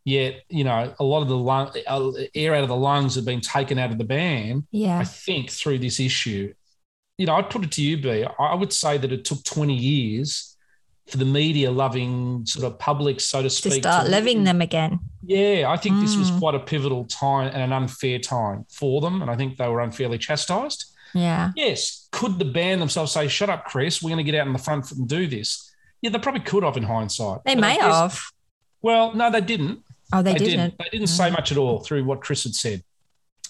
Yet, 0.03 0.41
you 0.49 0.65
know, 0.65 0.93
a 0.99 1.03
lot 1.03 1.21
of 1.21 1.29
the 1.29 1.37
lung, 1.37 1.71
uh, 1.87 2.11
air 2.35 2.55
out 2.55 2.63
of 2.63 2.69
the 2.69 2.75
lungs 2.75 3.15
have 3.15 3.25
been 3.25 3.39
taken 3.39 3.77
out 3.77 3.91
of 3.91 3.99
the 3.99 4.03
band. 4.03 4.65
Yeah. 4.71 4.99
I 4.99 5.05
think 5.05 5.49
through 5.49 5.79
this 5.79 5.99
issue. 5.99 6.53
You 7.17 7.27
know, 7.27 7.35
I'd 7.35 7.49
put 7.49 7.63
it 7.63 7.71
to 7.73 7.81
you, 7.81 7.97
B. 7.97 8.25
I 8.39 8.55
would 8.55 8.73
say 8.73 8.97
that 8.97 9.11
it 9.13 9.23
took 9.23 9.43
20 9.43 9.75
years 9.75 10.50
for 11.07 11.17
the 11.17 11.25
media 11.25 11.71
loving 11.71 12.45
sort 12.45 12.65
of 12.65 12.79
public, 12.79 13.19
so 13.19 13.41
to 13.41 13.49
speak. 13.49 13.73
To 13.73 13.79
start 13.79 14.05
to- 14.05 14.11
living 14.11 14.43
them 14.43 14.61
again. 14.61 14.99
yeah, 15.25 15.65
I 15.67 15.77
think 15.77 15.99
this 15.99 16.15
was 16.15 16.31
Mm. 16.31 16.39
quite 16.39 16.55
a 16.55 16.59
pivotal 16.59 17.05
time 17.05 17.47
and 17.53 17.61
an 17.61 17.73
unfair 17.73 18.19
time 18.19 18.65
for 18.69 19.01
them. 19.01 19.21
And 19.21 19.29
I 19.29 19.35
think 19.35 19.57
they 19.57 19.67
were 19.67 19.81
unfairly 19.81 20.17
chastised. 20.17 20.85
Yeah. 21.13 21.51
Yes. 21.55 22.07
Could 22.11 22.39
the 22.39 22.45
band 22.45 22.81
themselves 22.81 23.11
say, 23.11 23.27
shut 23.27 23.49
up, 23.49 23.65
Chris, 23.65 24.01
we're 24.01 24.09
going 24.11 24.25
to 24.25 24.31
get 24.31 24.39
out 24.39 24.47
in 24.47 24.53
the 24.53 24.59
front 24.59 24.87
foot 24.87 24.97
and 24.99 25.07
do 25.09 25.27
this? 25.27 25.69
Yeah, 26.01 26.09
they 26.11 26.19
probably 26.19 26.41
could 26.41 26.63
have 26.63 26.77
in 26.77 26.83
hindsight. 26.83 27.39
They 27.45 27.55
But 27.55 27.61
may 27.61 27.75
guess- 27.75 27.83
have. 27.93 28.21
Well, 28.81 29.13
no, 29.13 29.29
they 29.29 29.41
didn't. 29.41 29.79
Oh, 30.13 30.21
they 30.21 30.33
didn't. 30.33 30.75
They 30.79 30.89
didn't 30.91 31.07
say 31.07 31.29
Mm. 31.29 31.33
much 31.33 31.51
at 31.51 31.57
all 31.57 31.79
through 31.83 32.05
what 32.05 32.21
Chris 32.21 32.43
had 32.43 32.55
said. 32.55 32.83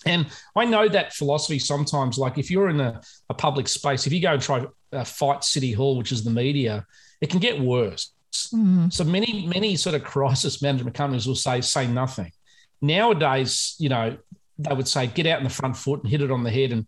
And 0.05 0.25
I 0.55 0.65
know 0.65 0.89
that 0.89 1.13
philosophy 1.13 1.59
sometimes, 1.59 2.17
like 2.17 2.37
if 2.39 2.49
you're 2.49 2.69
in 2.69 2.79
a, 2.79 3.01
a 3.29 3.33
public 3.35 3.67
space, 3.67 4.07
if 4.07 4.13
you 4.13 4.19
go 4.19 4.33
and 4.33 4.41
try 4.41 4.65
uh, 4.93 5.03
fight 5.03 5.43
City 5.43 5.71
Hall, 5.71 5.95
which 5.97 6.11
is 6.11 6.23
the 6.23 6.31
media, 6.31 6.85
it 7.22 7.30
can 7.30 7.39
get 7.39 7.59
worse. 7.59 8.11
Mm. 8.53 8.91
So 8.91 9.03
many, 9.03 9.45
many 9.47 9.76
sort 9.76 9.95
of 9.95 10.03
crisis 10.03 10.61
management 10.61 10.95
companies 10.95 11.28
will 11.28 11.36
say, 11.36 11.61
say 11.61 11.88
nothing. 11.88 12.32
Nowadays, 12.82 13.76
you 13.78 13.89
know, 13.89 14.17
they 14.57 14.74
would 14.74 14.88
say, 14.88 15.07
get 15.07 15.28
out 15.28 15.38
in 15.38 15.43
the 15.43 15.49
front 15.49 15.78
foot 15.78 16.01
and 16.01 16.09
hit 16.09 16.22
it 16.22 16.32
on 16.32 16.43
the 16.43 16.51
head 16.51 16.72
and, 16.72 16.88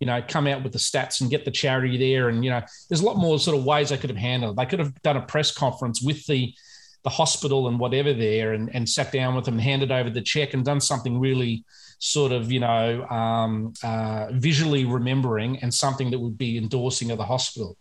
you 0.00 0.06
know, 0.06 0.22
come 0.26 0.46
out 0.46 0.62
with 0.62 0.72
the 0.72 0.78
stats 0.78 1.20
and 1.20 1.30
get 1.30 1.44
the 1.44 1.50
charity 1.50 1.96
there. 1.96 2.28
And, 2.28 2.44
you 2.44 2.50
know, 2.50 2.62
there's 2.88 3.00
a 3.00 3.06
lot 3.06 3.16
more 3.16 3.38
sort 3.38 3.56
of 3.56 3.64
ways 3.64 3.90
they 3.90 3.96
could 3.96 4.10
have 4.10 4.18
handled 4.18 4.52
it. 4.52 4.56
They 4.56 4.66
could 4.66 4.78
have 4.78 5.00
done 5.02 5.16
a 5.16 5.22
press 5.22 5.52
conference 5.52 6.02
with 6.02 6.26
the, 6.26 6.54
the 7.02 7.10
hospital 7.10 7.68
and 7.68 7.78
whatever 7.78 8.12
there 8.12 8.52
and, 8.52 8.74
and 8.74 8.88
sat 8.88 9.12
down 9.12 9.34
with 9.34 9.44
them, 9.44 9.58
handed 9.58 9.92
over 9.92 10.10
the 10.10 10.22
check 10.22 10.54
and 10.54 10.64
done 10.64 10.80
something 10.80 11.18
really 11.18 11.64
sort 11.98 12.32
of, 12.32 12.50
you 12.50 12.60
know, 12.60 13.04
um, 13.08 13.72
uh, 13.82 14.28
visually 14.32 14.84
remembering 14.84 15.58
and 15.58 15.72
something 15.72 16.10
that 16.10 16.18
would 16.18 16.38
be 16.38 16.58
endorsing 16.58 17.10
of 17.10 17.18
the 17.18 17.24
hospital. 17.24 17.76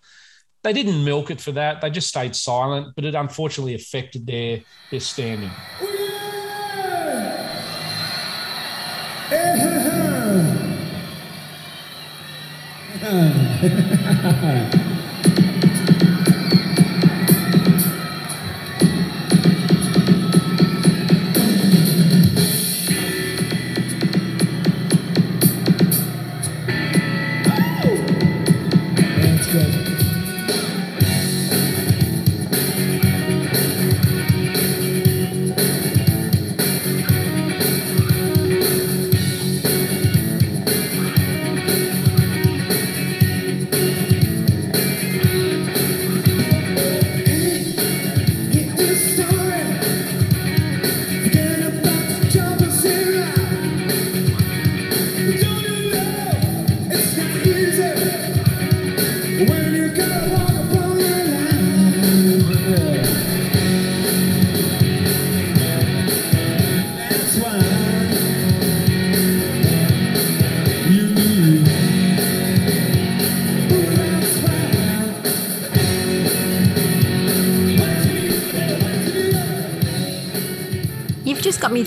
They 0.64 0.74
didn't 0.74 1.04
milk 1.04 1.30
it 1.30 1.42
for 1.42 1.52
that. 1.52 1.82
They 1.82 1.90
just 1.90 2.08
stayed 2.08 2.36
silent, 2.36 2.96
but 2.96 3.06
it 3.06 3.16
unfortunately 3.16 3.76
affected 3.76 4.26
their 4.26 4.62
their 4.90 5.00
standing. 5.00 5.52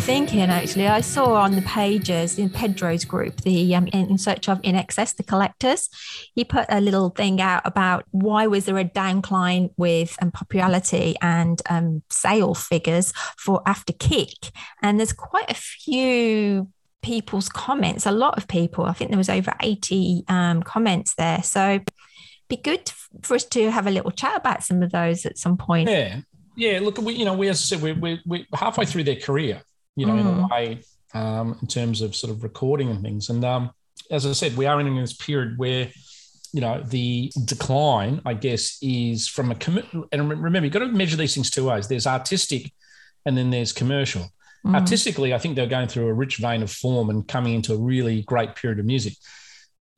thinking. 0.06 0.40
Actually, 0.42 0.86
I 0.86 1.00
saw 1.00 1.34
on 1.34 1.56
the 1.56 1.62
pages 1.62 2.38
in 2.38 2.48
Pedro's 2.48 3.04
group, 3.04 3.40
the 3.40 3.74
um, 3.74 3.88
in, 3.88 4.16
search 4.18 4.48
of 4.48 4.62
INXS, 4.62 5.16
the 5.16 5.24
collectors. 5.24 5.90
He 6.32 6.44
put 6.44 6.64
a 6.68 6.80
little 6.80 7.10
thing 7.10 7.40
out 7.40 7.62
about 7.64 8.04
why 8.12 8.46
was 8.46 8.66
there 8.66 8.78
a 8.78 8.84
downcline 8.84 9.70
with 9.76 10.16
um, 10.22 10.30
popularity 10.30 11.16
and 11.20 11.60
um, 11.68 12.04
sale 12.08 12.54
figures 12.54 13.12
for 13.36 13.62
After 13.66 13.92
Kick, 13.92 14.52
and 14.80 15.00
there's 15.00 15.12
quite 15.12 15.50
a 15.50 15.54
few 15.54 16.68
people's 17.02 17.48
comments. 17.48 18.06
A 18.06 18.12
lot 18.12 18.38
of 18.38 18.46
people. 18.46 18.84
I 18.84 18.92
think 18.92 19.10
there 19.10 19.18
was 19.18 19.28
over 19.28 19.54
eighty 19.60 20.22
um, 20.28 20.62
comments 20.62 21.14
there. 21.16 21.42
So. 21.42 21.80
Be 22.48 22.56
good 22.56 22.92
for 23.22 23.34
us 23.34 23.42
to 23.42 23.72
have 23.72 23.88
a 23.88 23.90
little 23.90 24.12
chat 24.12 24.36
about 24.36 24.62
some 24.62 24.80
of 24.80 24.92
those 24.92 25.26
at 25.26 25.36
some 25.36 25.56
point. 25.56 25.90
Yeah, 25.90 26.20
yeah. 26.54 26.78
Look, 26.80 26.98
we 26.98 27.14
you 27.14 27.24
know 27.24 27.34
we 27.34 27.48
as 27.48 27.58
I 27.58 27.64
said 27.64 27.82
we 27.82 27.90
we 27.90 28.20
we 28.24 28.46
halfway 28.54 28.84
through 28.84 29.02
their 29.02 29.16
career, 29.16 29.62
you 29.96 30.06
know, 30.06 30.16
in 30.16 30.26
a 30.26 30.30
Mm. 30.30 30.50
way, 30.50 30.80
um, 31.14 31.58
in 31.60 31.66
terms 31.68 32.00
of 32.02 32.14
sort 32.14 32.30
of 32.30 32.42
recording 32.42 32.90
and 32.90 33.02
things. 33.02 33.30
And 33.30 33.44
um, 33.44 33.70
as 34.10 34.26
I 34.26 34.32
said, 34.32 34.56
we 34.56 34.66
are 34.66 34.80
in 34.80 34.94
this 34.96 35.14
period 35.14 35.58
where 35.58 35.90
you 36.52 36.60
know 36.60 36.82
the 36.82 37.32
decline, 37.44 38.20
I 38.24 38.34
guess, 38.34 38.78
is 38.80 39.26
from 39.28 39.50
a 39.50 39.54
commit. 39.54 39.86
And 40.12 40.28
remember, 40.30 40.60
you've 40.66 40.72
got 40.72 40.80
to 40.80 40.86
measure 40.88 41.16
these 41.16 41.34
things 41.34 41.50
two 41.50 41.66
ways. 41.68 41.88
There's 41.88 42.06
artistic, 42.06 42.72
and 43.24 43.36
then 43.36 43.50
there's 43.50 43.72
commercial. 43.72 44.30
Mm. 44.64 44.74
Artistically, 44.74 45.34
I 45.34 45.38
think 45.38 45.54
they're 45.56 45.66
going 45.66 45.88
through 45.88 46.06
a 46.08 46.14
rich 46.14 46.36
vein 46.38 46.62
of 46.62 46.70
form 46.70 47.10
and 47.10 47.26
coming 47.26 47.54
into 47.54 47.74
a 47.74 47.78
really 47.78 48.22
great 48.22 48.54
period 48.56 48.78
of 48.78 48.86
music. 48.86 49.14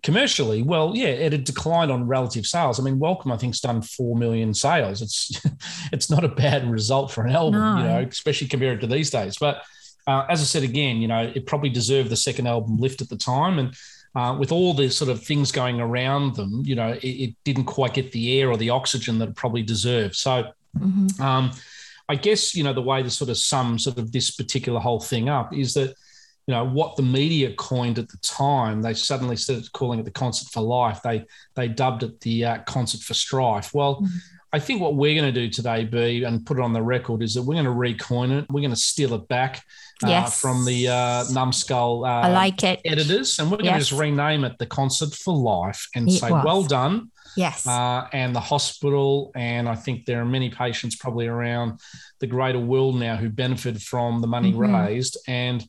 Commercially, 0.03 0.63
well, 0.63 0.95
yeah, 0.95 1.09
it 1.09 1.33
had 1.33 1.43
declined 1.45 1.91
on 1.91 2.07
relative 2.07 2.47
sales. 2.47 2.79
I 2.79 2.85
mean, 2.85 2.99
Welcome, 3.01 3.33
I 3.33 3.37
think, 3.37 3.53
has 3.55 3.61
done 3.61 3.83
four 3.83 4.17
million 4.17 4.55
sales. 4.55 5.03
It's 5.03 5.41
it's 5.93 6.09
not 6.09 6.25
a 6.25 6.29
bad 6.29 6.71
result 6.71 7.11
for 7.11 7.25
an 7.27 7.35
album, 7.35 7.61
you 7.79 7.85
know, 7.85 8.07
especially 8.09 8.47
compared 8.49 8.81
to 8.81 8.87
these 8.87 9.11
days. 9.11 9.39
But 9.39 9.63
uh, 10.09 10.25
as 10.29 10.41
I 10.41 10.45
said 10.45 10.63
again, 10.63 10.97
you 11.03 11.09
know, 11.13 11.23
it 11.39 11.47
probably 11.47 11.71
deserved 11.71 12.09
the 12.11 12.17
second 12.29 12.47
album 12.49 12.79
lift 12.79 13.01
at 13.03 13.09
the 13.09 13.17
time, 13.35 13.59
and 13.61 13.69
uh, 14.17 14.33
with 14.41 14.51
all 14.53 14.73
the 14.75 14.89
sort 14.91 15.11
of 15.11 15.23
things 15.23 15.53
going 15.53 15.81
around 15.81 16.35
them, 16.35 16.63
you 16.65 16.75
know, 16.75 16.93
it, 16.93 17.15
it 17.25 17.35
didn't 17.45 17.67
quite 17.67 17.95
get 17.95 18.11
the 18.13 18.41
air 18.41 18.51
or 18.51 18.57
the 18.57 18.71
oxygen 18.71 19.19
that 19.19 19.29
it 19.29 19.37
probably 19.37 19.63
deserved. 19.63 20.17
So 20.17 20.33
Mhm. 20.77 21.21
um, 21.21 21.51
I 22.09 22.17
guess 22.17 22.55
you 22.55 22.63
know 22.65 22.73
the 22.75 22.89
way 22.91 23.03
to 23.03 23.11
sort 23.11 23.31
of 23.31 23.39
sum 23.39 23.79
sort 23.79 23.99
of 23.99 24.13
this 24.13 24.31
particular 24.31 24.81
whole 24.81 25.01
thing 25.01 25.29
up 25.29 25.49
is 25.53 25.75
that 25.75 25.91
you 26.47 26.55
know 26.55 26.65
what 26.65 26.97
the 26.97 27.03
media 27.03 27.53
coined 27.55 27.99
at 27.99 28.09
the 28.09 28.19
time. 28.19 28.83
They 28.83 28.95
suddenly 28.95 29.37
started 29.37 29.71
calling 29.73 29.99
it 30.01 30.05
the 30.05 30.21
concert 30.25 30.49
for 30.55 30.63
life. 30.63 31.01
They 31.03 31.25
they 31.55 31.69
dubbed 31.69 32.03
it 32.03 32.21
the 32.21 32.45
uh, 32.45 32.59
concert 32.75 33.01
for 33.03 33.15
strife. 33.15 33.75
Well. 33.75 33.95
I 34.53 34.59
think 34.59 34.81
what 34.81 34.95
we're 34.95 35.15
going 35.21 35.33
to 35.33 35.41
do 35.41 35.51
today, 35.51 35.85
B, 35.85 36.25
and 36.25 36.45
put 36.47 36.59
it 36.59 36.63
on 36.63 36.73
the 36.73 36.83
record, 36.83 37.23
is 37.23 37.35
that 37.35 37.43
we're 37.43 37.55
going 37.55 37.67
to 37.67 37.71
recoin 37.71 38.31
it. 38.39 38.47
We're 38.51 38.61
going 38.63 38.71
to 38.71 38.77
steal 38.77 39.13
it 39.15 39.29
back 39.29 39.63
uh, 40.03 40.09
Yes. 40.09 40.41
from 40.41 40.65
the 40.65 40.89
uh, 40.89 41.25
numbskull 41.33 42.05
uh, 42.07 42.09
I 42.23 42.29
like 42.33 42.63
it. 42.65 42.81
editors, 42.85 43.39
and 43.39 43.51
we're 43.51 43.59
going 43.59 43.75
to 43.75 43.79
just 43.79 43.93
rename 43.93 44.45
it 44.45 44.57
the 44.59 44.65
Concert 44.67 45.13
for 45.13 45.35
Life 45.37 45.87
and 45.95 46.09
It 46.09 46.13
say, 46.13 46.31
was. 46.31 46.45
well 46.47 46.63
done 46.63 47.11
Yes. 47.37 47.67
uh, 47.67 48.07
and 48.15 48.35
the 48.35 48.41
hospital. 48.41 49.33
And 49.35 49.69
I 49.69 49.75
think 49.75 50.07
there 50.07 50.21
are 50.23 50.25
many 50.25 50.49
patients 50.49 50.97
probably 50.97 51.27
around 51.27 51.81
the 52.21 52.27
greater 52.27 52.59
world 52.59 52.99
now 52.99 53.17
who 53.17 53.29
benefit 53.29 53.79
from 53.83 54.23
the 54.23 54.27
money 54.29 54.53
Mhm. 54.55 54.87
raised. 54.87 55.19
And 55.29 55.63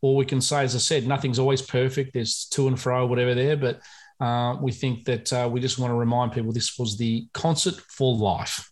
all 0.00 0.16
we 0.16 0.24
can 0.24 0.40
say, 0.40 0.62
as 0.64 0.74
I 0.74 0.78
said, 0.78 1.06
nothing's 1.06 1.38
always 1.38 1.60
perfect. 1.60 2.14
There's 2.14 2.46
to 2.52 2.66
and 2.66 2.80
fro, 2.80 3.06
whatever 3.06 3.34
there, 3.34 3.56
but 3.58 3.80
uh, 4.22 4.56
we 4.60 4.70
think 4.70 5.04
that 5.06 5.32
uh, 5.32 5.48
we 5.50 5.60
just 5.60 5.78
want 5.80 5.90
to 5.90 5.96
remind 5.96 6.30
people 6.32 6.52
this 6.52 6.78
was 6.78 6.96
the 6.96 7.26
concert 7.34 7.74
for 7.74 8.14
life. 8.14 8.70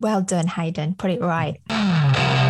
Well 0.00 0.22
done, 0.22 0.46
Hayden. 0.46 0.94
Put 0.94 1.10
it 1.10 1.20
right. 1.20 1.60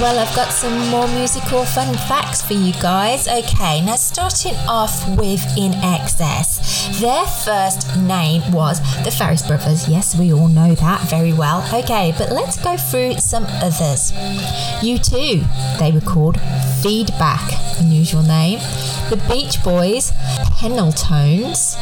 Well, 0.00 0.18
I've 0.18 0.34
got 0.34 0.50
some 0.50 0.88
more 0.88 1.06
musical 1.08 1.66
fun 1.66 1.94
facts 1.94 2.40
for 2.40 2.54
you 2.54 2.72
guys. 2.80 3.28
Okay, 3.28 3.82
now 3.82 3.96
starting 3.96 4.54
off 4.66 5.06
with 5.10 5.40
INXS. 5.58 6.98
Their 7.00 7.26
first 7.26 7.94
name 7.98 8.50
was 8.50 8.80
the 9.04 9.10
Farriss 9.10 9.46
Brothers. 9.46 9.88
Yes, 9.88 10.18
we 10.18 10.32
all 10.32 10.48
know 10.48 10.74
that 10.74 11.02
very 11.10 11.34
well. 11.34 11.62
Okay, 11.74 12.14
but 12.16 12.32
let's 12.32 12.56
go 12.56 12.78
through 12.78 13.18
some 13.18 13.44
others. 13.44 14.12
U2. 14.80 15.78
they 15.78 15.92
were 15.92 16.00
called 16.00 16.40
Feedback, 16.82 17.78
unusual 17.78 18.22
name. 18.22 18.58
The 19.10 19.22
Beach 19.28 19.62
Boys, 19.62 20.12
Pendletones. 20.60 21.76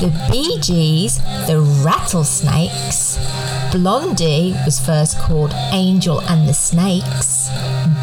The 0.00 0.08
Bee 0.30 0.58
Gees, 0.60 1.20
the 1.46 1.60
Rattlesnakes. 1.82 3.18
Blondie 3.72 4.54
was 4.66 4.78
first 4.78 5.18
called 5.18 5.54
Angel 5.72 6.20
and 6.20 6.46
the 6.46 6.52
Snakes. 6.52 7.48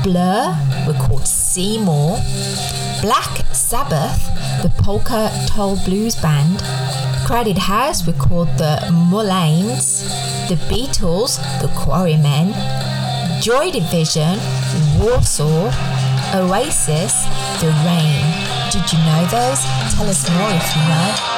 Blur 0.03 0.55
were 0.87 0.93
called 0.93 1.27
Seymour. 1.27 2.19
Black 3.01 3.45
Sabbath, 3.53 4.19
the 4.61 4.71
Polka 4.83 5.31
Tulk 5.47 5.83
Blues 5.85 6.15
Band. 6.15 6.59
Crowded 7.25 7.57
House 7.57 8.05
were 8.05 8.13
called 8.13 8.49
the 8.57 8.79
Mullanes. 8.91 10.03
The 10.49 10.55
Beatles, 10.69 11.37
the 11.61 11.67
Quarrymen. 11.77 12.53
Joy 13.41 13.71
Division, 13.71 14.39
Warsaw. 14.99 15.71
Oasis, 16.35 17.25
The 17.59 17.73
Rain. 17.85 18.21
Did 18.69 18.93
you 18.93 18.99
know 18.99 19.25
those? 19.31 19.63
Tell 19.95 20.07
us 20.07 20.29
more 20.29 20.51
if 20.53 20.75
you 20.75 20.81
know. 20.87 21.29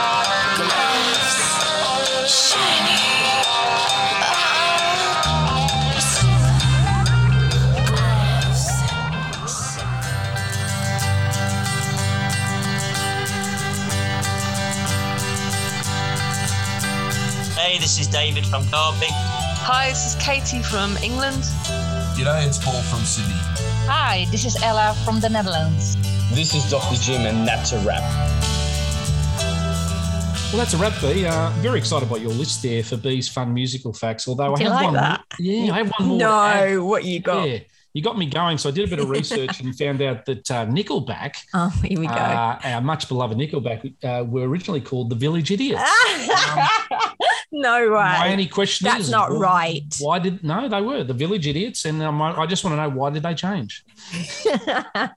Hey, 17.72 17.78
this 17.78 18.01
is 18.01 18.07
David 18.07 18.45
from 18.45 18.63
Derby. 18.63 19.07
Hi, 19.63 19.88
this 19.91 20.05
is 20.13 20.22
Katie 20.22 20.61
from 20.61 20.97
England. 20.97 21.43
G'day, 22.19 22.45
it's 22.45 22.57
Paul 22.61 22.82
from 22.82 22.99
Sydney. 23.05 23.32
Hi, 23.88 24.26
this 24.30 24.43
is 24.43 24.61
Ella 24.61 24.93
from 25.05 25.22
the 25.22 25.30
Netherlands. 25.30 25.95
This 26.36 26.53
is 26.53 26.69
Dr. 26.69 26.97
Jim, 26.97 27.22
and 27.22 27.47
that's 27.47 27.72
a 27.72 27.80
wrap. 27.88 28.01
Well, 30.51 30.57
that's 30.57 30.74
a 30.74 30.78
wrap, 30.80 30.99
B. 30.99 31.26
Uh, 31.26 31.49
very 31.61 31.80
excited 31.80 32.09
about 32.09 32.19
your 32.19 32.34
list 32.34 32.61
there 32.61 32.84
for 32.84 32.97
B's 32.97 33.30
fun 33.30 33.53
musical 33.53 33.93
facts. 33.93 34.28
Although 34.28 34.53
Do 34.53 34.65
I 34.65 34.65
have 34.65 34.74
like 34.74 34.84
one. 34.84 34.93
that? 34.95 35.24
Yeah, 35.39 35.74
I 35.74 35.78
have 35.78 35.91
one 35.97 36.09
more. 36.09 36.19
to 36.19 36.26
No, 36.76 36.84
what 36.86 37.05
you 37.05 37.22
got? 37.22 37.47
Yeah, 37.47 37.59
you 37.93 38.01
got 38.03 38.17
me 38.17 38.26
going. 38.26 38.57
So 38.57 38.67
I 38.67 38.74
did 38.74 38.86
a 38.86 38.89
bit 38.89 38.99
of 38.99 39.09
research 39.09 39.61
and 39.61 39.74
found 39.78 40.01
out 40.01 40.26
that 40.26 40.51
uh, 40.51 40.65
Nickelback, 40.65 41.36
Oh, 41.53 41.69
here 41.86 41.97
we 42.01 42.07
go. 42.07 42.11
uh, 42.11 42.59
our 42.65 42.82
much 42.82 43.07
beloved 43.07 43.38
Nickelback, 43.38 43.93
uh, 44.03 44.26
were 44.26 44.45
originally 44.49 44.82
called 44.82 45.09
the 45.09 45.15
Village 45.15 45.51
Idiots. 45.51 45.82
no 47.52 47.82
way. 47.89 47.95
My 47.95 48.32
only 48.32 48.47
question 48.47 48.86
That's 48.86 49.06
is, 49.06 49.10
not 49.10 49.32
right. 49.32 49.84
Why 49.99 50.20
did 50.20 50.43
no? 50.43 50.68
They 50.70 50.82
were 50.82 51.04
the 51.04 51.14
Village 51.14 51.47
Idiots, 51.47 51.86
and 51.86 52.02
um, 52.02 52.22
I 52.22 52.36
I 52.41 52.45
just 52.45 52.64
want 52.64 52.74
to 52.76 52.82
know 52.82 52.89
why 52.89 53.10
did 53.10 53.24
they 53.24 53.34
change? 53.34 53.84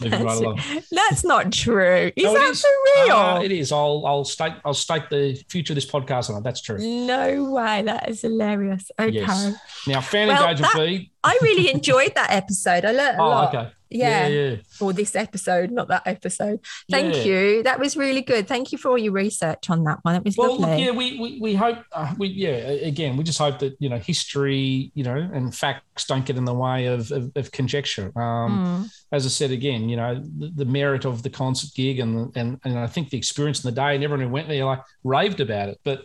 Moving 0.00 0.24
right 0.24 0.36
along. 0.36 0.60
That's 0.90 1.22
not 1.24 1.52
true. 1.52 2.10
Is 2.16 2.24
No, 2.24 2.34
that 2.34 2.50
is. 2.50 2.60
for 2.60 2.68
real? 3.06 3.14
Uh, 3.16 3.40
it 3.42 3.52
is. 3.52 3.70
I'll 3.70 4.02
I'll 4.04 4.24
state 4.24 4.54
I'll 4.64 4.74
state 4.74 5.04
the 5.10 5.34
future 5.48 5.72
of 5.72 5.76
this 5.76 5.86
podcast 5.88 6.28
on 6.28 6.36
it. 6.38 6.42
That's 6.42 6.60
true. 6.60 6.78
no 6.78 7.44
way. 7.52 7.82
That 7.82 8.08
is 8.08 8.22
hilarious. 8.22 8.90
Okay. 8.98 9.12
Yes. 9.12 9.54
Now, 9.86 10.00
fan 10.00 10.26
Well, 10.28 10.42
engagement 10.42 10.72
that- 10.74 10.86
B. 10.86 11.12
I 11.22 11.38
really 11.42 11.70
enjoyed 11.70 12.14
that 12.16 12.30
episode. 12.32 12.84
I 12.84 12.90
learned 12.90 13.20
Oh, 13.20 13.28
lot. 13.28 13.54
okay. 13.54 13.70
Yeah. 13.90 14.28
Yeah, 14.28 14.50
yeah. 14.50 14.56
Or 14.80 14.92
this 14.92 15.16
episode, 15.16 15.70
not 15.70 15.88
that 15.88 16.02
episode. 16.06 16.60
Thank 16.90 17.16
Yeah. 17.16 17.22
you. 17.22 17.62
That 17.64 17.80
was 17.80 17.96
really 17.96 18.22
good. 18.22 18.46
Thank 18.46 18.70
you 18.70 18.78
for 18.78 18.88
all 18.90 18.98
your 18.98 19.12
research 19.12 19.68
on 19.68 19.82
that 19.84 19.98
one. 20.02 20.14
It 20.14 20.24
was 20.24 20.36
Well, 20.36 20.58
lovely. 20.58 20.76
look, 20.76 20.86
yeah, 20.86 20.90
we, 20.92 21.18
we, 21.18 21.38
we 21.40 21.54
hope, 21.54 21.78
uh, 21.92 22.14
we 22.16 22.28
yeah, 22.28 22.50
again, 22.50 23.16
we 23.16 23.24
just 23.24 23.38
hope 23.38 23.58
that, 23.58 23.76
you 23.80 23.88
know, 23.88 23.98
history, 23.98 24.92
you 24.94 25.02
know, 25.02 25.16
and 25.16 25.54
facts 25.54 26.04
don't 26.06 26.24
get 26.24 26.36
in 26.36 26.44
the 26.44 26.54
way 26.54 26.86
of, 26.86 27.10
of, 27.10 27.32
of 27.34 27.50
conjecture. 27.52 28.12
Um, 28.18 28.50
Mm. 28.50 28.90
As 29.12 29.26
I 29.26 29.28
said 29.28 29.50
again, 29.50 29.88
you 29.88 29.96
know, 29.96 30.14
the, 30.38 30.48
the 30.54 30.64
merit 30.64 31.04
of 31.04 31.22
the 31.24 31.30
concert 31.30 31.70
gig 31.74 31.98
and, 31.98 32.30
and, 32.36 32.60
and 32.64 32.78
I 32.78 32.86
think 32.86 33.10
the 33.10 33.18
experience 33.18 33.64
in 33.64 33.74
the 33.74 33.74
day 33.80 33.94
and 33.96 34.04
everyone 34.04 34.24
who 34.24 34.32
went 34.32 34.46
there, 34.48 34.64
like, 34.64 34.82
raved 35.02 35.40
about 35.40 35.68
it. 35.68 35.80
But, 35.82 36.04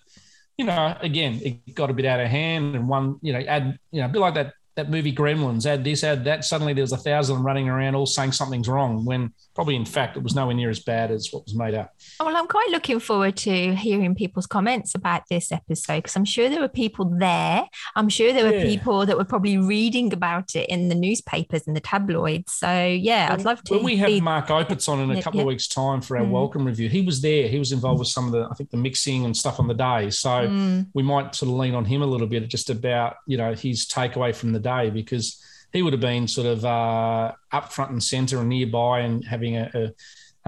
you 0.58 0.66
know, 0.66 0.98
again, 1.02 1.40
it 1.44 1.76
got 1.76 1.92
a 1.92 1.94
bit 1.94 2.06
out 2.06 2.20
of 2.20 2.28
hand 2.28 2.76
and 2.76 2.88
one, 2.90 3.20
you 3.22 3.34
know, 3.34 3.40
add, 3.40 3.78
you 3.92 4.02
know, 4.02 4.08
a 4.08 4.10
bit 4.10 4.20
like 4.20 4.34
that 4.36 4.54
that 4.76 4.90
movie 4.90 5.14
Gremlins, 5.14 5.66
add 5.66 5.84
this, 5.84 6.04
add 6.04 6.26
that. 6.26 6.44
Suddenly 6.44 6.74
there 6.74 6.84
was 6.84 6.92
a 6.92 6.98
thousand 6.98 7.44
running 7.44 7.70
around 7.70 7.96
all 7.96 8.06
saying 8.06 8.34
something's 8.34 8.68
wrong 8.68 9.06
when 9.06 9.34
probably 9.54 9.76
in 9.78 9.86
fact 9.86 10.18
it 10.18 10.24
was 10.24 10.36
nowhere 10.36 10.54
near 10.54 10.70
as 10.70 10.82
bad 10.82 11.12
as 11.12 11.30
what 11.32 11.46
was 11.46 11.56
made 11.56 11.74
up. 11.74 11.94
Well, 12.20 12.36
I'm 12.36 12.48
quite 12.48 12.70
looking 12.72 13.00
forward 13.00 13.38
to 13.38 13.74
hearing 13.76 14.14
people's 14.16 14.46
comments 14.48 14.94
about 14.96 15.24
this 15.30 15.50
episode 15.52 15.98
because 16.00 16.16
I'm 16.18 16.26
sure 16.26 16.50
there 16.50 16.60
were 16.60 16.68
people 16.68 17.06
there. 17.18 17.64
I'm 17.96 18.10
sure 18.10 18.34
there 18.34 18.44
were 18.46 18.58
Yeah. 18.58 18.64
people 18.66 19.06
that 19.06 19.18
were 19.18 19.24
probably 19.24 19.58
reading 19.58 20.12
about 20.12 20.56
it 20.56 20.68
in 20.70 20.90
the 20.90 20.96
newspapers 20.96 21.64
and 21.68 21.76
the 21.76 21.80
tabloids. 21.80 22.52
So, 22.54 22.86
yeah, 22.86 23.30
I'd 23.32 23.46
love 23.46 23.64
to. 23.66 23.76
When 23.76 23.84
we 23.84 23.96
have 23.98 24.22
Mark 24.22 24.48
Opitz 24.48 24.90
on 24.90 25.00
in 25.00 25.12
a 25.12 25.22
couple 25.22 25.38
yeah. 25.38 25.44
of 25.44 25.48
weeks' 25.48 25.68
time 25.70 26.02
for 26.02 26.18
our 26.18 26.26
Mm. 26.26 26.32
welcome 26.32 26.66
review, 26.66 26.90
he 26.90 27.02
was 27.02 27.22
there. 27.22 27.48
He 27.48 27.58
was 27.60 27.72
involved 27.72 28.00
with 28.00 28.10
some 28.10 28.26
of 28.26 28.34
the, 28.34 28.48
I 28.52 28.54
think, 28.56 28.72
the 28.72 28.78
mixing 28.78 29.24
and 29.24 29.36
stuff 29.38 29.60
on 29.60 29.68
the 29.68 29.74
day. 29.74 30.10
So 30.10 30.30
Mm. 30.30 30.88
we 30.94 31.02
might 31.04 31.34
sort 31.34 31.50
of 31.52 31.58
lean 31.58 31.76
on 31.76 31.86
him 31.86 32.02
a 32.02 32.06
little 32.06 32.28
bit 32.28 32.46
just 32.50 32.70
about 32.70 33.16
you 33.26 33.38
know 33.38 33.54
his 33.54 33.86
takeaway 33.86 34.36
from 34.36 34.52
the 34.52 34.60
day 34.72 34.84
because 35.00 35.26
he 35.74 35.82
would 35.82 35.94
have 35.98 36.08
been 36.12 36.28
sort 36.28 36.48
of 36.54 36.60
uh, 36.78 37.26
up 37.58 37.66
front 37.76 37.92
and 37.92 38.04
centre 38.14 38.40
and 38.40 38.50
nearby 38.50 38.96
and 39.06 39.16
having 39.34 39.54
a, 39.64 39.66
a 39.82 39.84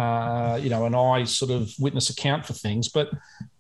uh, 0.02 0.56
you 0.64 0.70
know 0.74 0.86
an 0.86 0.96
eye 0.96 1.26
sort 1.26 1.52
of 1.58 1.62
witness 1.80 2.10
account 2.10 2.42
for 2.48 2.54
things, 2.54 2.86
but. 2.98 3.08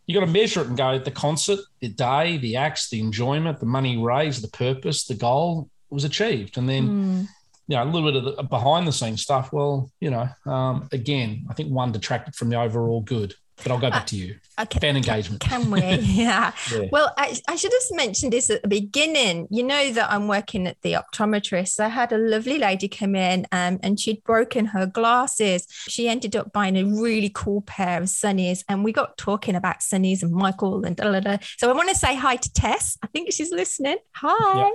You 0.10 0.14
got 0.18 0.26
to 0.26 0.32
measure 0.42 0.62
it 0.62 0.68
and 0.70 0.78
go 0.78 0.98
the 0.98 1.12
concert, 1.12 1.60
the 1.82 1.90
day, 1.90 2.38
the 2.38 2.56
acts, 2.56 2.90
the 2.90 3.02
enjoyment, 3.02 3.60
the 3.60 3.66
money 3.66 3.98
raised, 3.98 4.42
the 4.42 4.58
purpose, 4.66 5.00
the 5.04 5.20
goal 5.28 5.68
was 5.90 6.06
achieved, 6.06 6.58
and 6.58 6.66
then 6.72 6.84
Mm. 6.88 7.28
you 7.68 7.76
know, 7.76 7.84
a 7.84 7.90
little 7.92 8.10
bit 8.10 8.16
of 8.20 8.24
the 8.24 8.44
behind 8.44 8.88
the 8.88 8.94
scenes 9.00 9.22
stuff. 9.28 9.52
Well, 9.52 9.92
you 10.00 10.10
know, 10.10 10.26
um, 10.46 10.88
again, 11.00 11.46
I 11.50 11.54
think 11.56 11.74
one 11.74 11.92
detracted 11.92 12.34
from 12.38 12.48
the 12.48 12.58
overall 12.66 13.02
good. 13.02 13.36
But 13.64 13.72
I'll 13.72 13.80
go 13.80 13.90
back 13.90 14.06
to 14.08 14.16
you. 14.16 14.36
Okay. 14.60 14.80
Fan 14.80 14.98
engagement. 14.98 15.42
Can 15.42 15.72
we? 15.72 15.82
Yeah. 16.18 16.52
Yeah. 16.72 16.88
Well, 16.92 17.14
I, 17.18 17.38
I 17.48 17.56
should 17.56 17.72
have 17.72 17.98
mentioned 17.98 18.34
this 18.34 18.50
at 18.50 18.62
the 18.62 18.68
beginning. 18.68 19.48
You 19.52 19.64
know 19.64 19.92
that 19.92 20.12
I'm 20.12 20.28
working 20.28 20.66
at 20.68 20.82
the 20.82 20.94
optometrist. 20.94 21.80
I 21.80 21.90
had 21.90 22.12
a 22.12 22.18
lovely 22.18 22.58
lady 22.58 22.88
come 22.88 23.16
in 23.16 23.46
um, 23.52 23.80
and 23.84 24.00
she'd 24.00 24.24
broken 24.24 24.66
her 24.68 24.86
glasses. 24.86 25.68
She 25.88 26.08
ended 26.08 26.36
up 26.36 26.52
buying 26.54 26.78
a 26.78 26.84
really 26.84 27.32
cool 27.34 27.62
pair 27.62 28.02
of 28.02 28.06
sunnies, 28.06 28.64
and 28.68 28.84
we 28.84 28.92
got 28.92 29.18
talking 29.18 29.56
about 29.56 29.80
sunnies 29.80 30.24
and 30.24 30.32
Michael 30.32 30.86
and 30.86 30.96
da, 30.96 31.12
da, 31.12 31.20
da. 31.20 31.38
So 31.58 31.70
I 31.70 31.74
want 31.74 31.90
to 31.90 31.96
say 31.96 32.16
hi 32.16 32.36
to 32.38 32.54
Tess. 32.54 32.98
I 33.04 33.08
think 33.08 33.32
she's 33.32 33.52
listening. 33.52 33.98
Hi. 34.16 34.72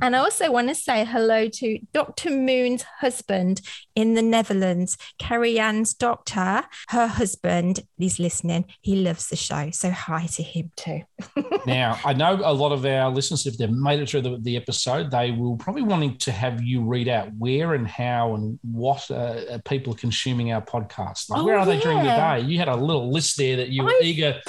And 0.00 0.16
I 0.16 0.20
also 0.20 0.50
want 0.50 0.68
to 0.68 0.74
say 0.74 1.04
hello 1.04 1.48
to 1.48 1.78
Dr. 1.92 2.30
Moon's 2.30 2.82
husband 2.82 3.60
in 3.96 4.14
the 4.14 4.22
Netherlands, 4.22 4.96
Carrie 5.18 5.58
Ann's 5.58 5.94
doctor. 5.94 6.62
Her 6.88 7.06
husband 7.08 7.80
is 7.98 8.20
listening. 8.20 8.66
He 8.82 8.96
loves 8.96 9.28
the 9.28 9.36
show. 9.36 9.70
So 9.72 9.90
hi 9.90 10.26
to 10.26 10.42
him 10.42 10.70
too. 10.76 11.00
now, 11.66 11.98
I 12.04 12.12
know 12.12 12.40
a 12.44 12.52
lot 12.52 12.70
of 12.72 12.84
our 12.86 13.10
listeners, 13.10 13.46
if 13.46 13.56
they've 13.58 13.70
made 13.70 14.00
it 14.00 14.08
through 14.08 14.22
the, 14.22 14.38
the 14.40 14.56
episode, 14.56 15.10
they 15.10 15.32
will 15.32 15.56
probably 15.56 15.82
wanting 15.82 16.18
to 16.18 16.30
have 16.30 16.62
you 16.62 16.82
read 16.84 17.08
out 17.08 17.30
where 17.38 17.74
and 17.74 17.88
how 17.88 18.34
and 18.34 18.58
what 18.62 19.10
uh, 19.10 19.40
are 19.52 19.58
people 19.60 19.94
are 19.94 19.96
consuming 19.96 20.52
our 20.52 20.62
podcast. 20.62 21.30
Like, 21.30 21.40
Oh, 21.40 21.44
where 21.44 21.58
are 21.58 21.66
they 21.66 21.80
during 21.80 21.98
the 21.98 22.04
day? 22.04 22.40
You 22.40 22.58
had 22.58 22.68
a 22.68 22.76
little 22.76 23.10
list 23.10 23.36
there 23.38 23.56
that 23.56 23.70
you 23.70 23.82
were 23.82 23.90
I- 23.90 24.00
eager, 24.02 24.40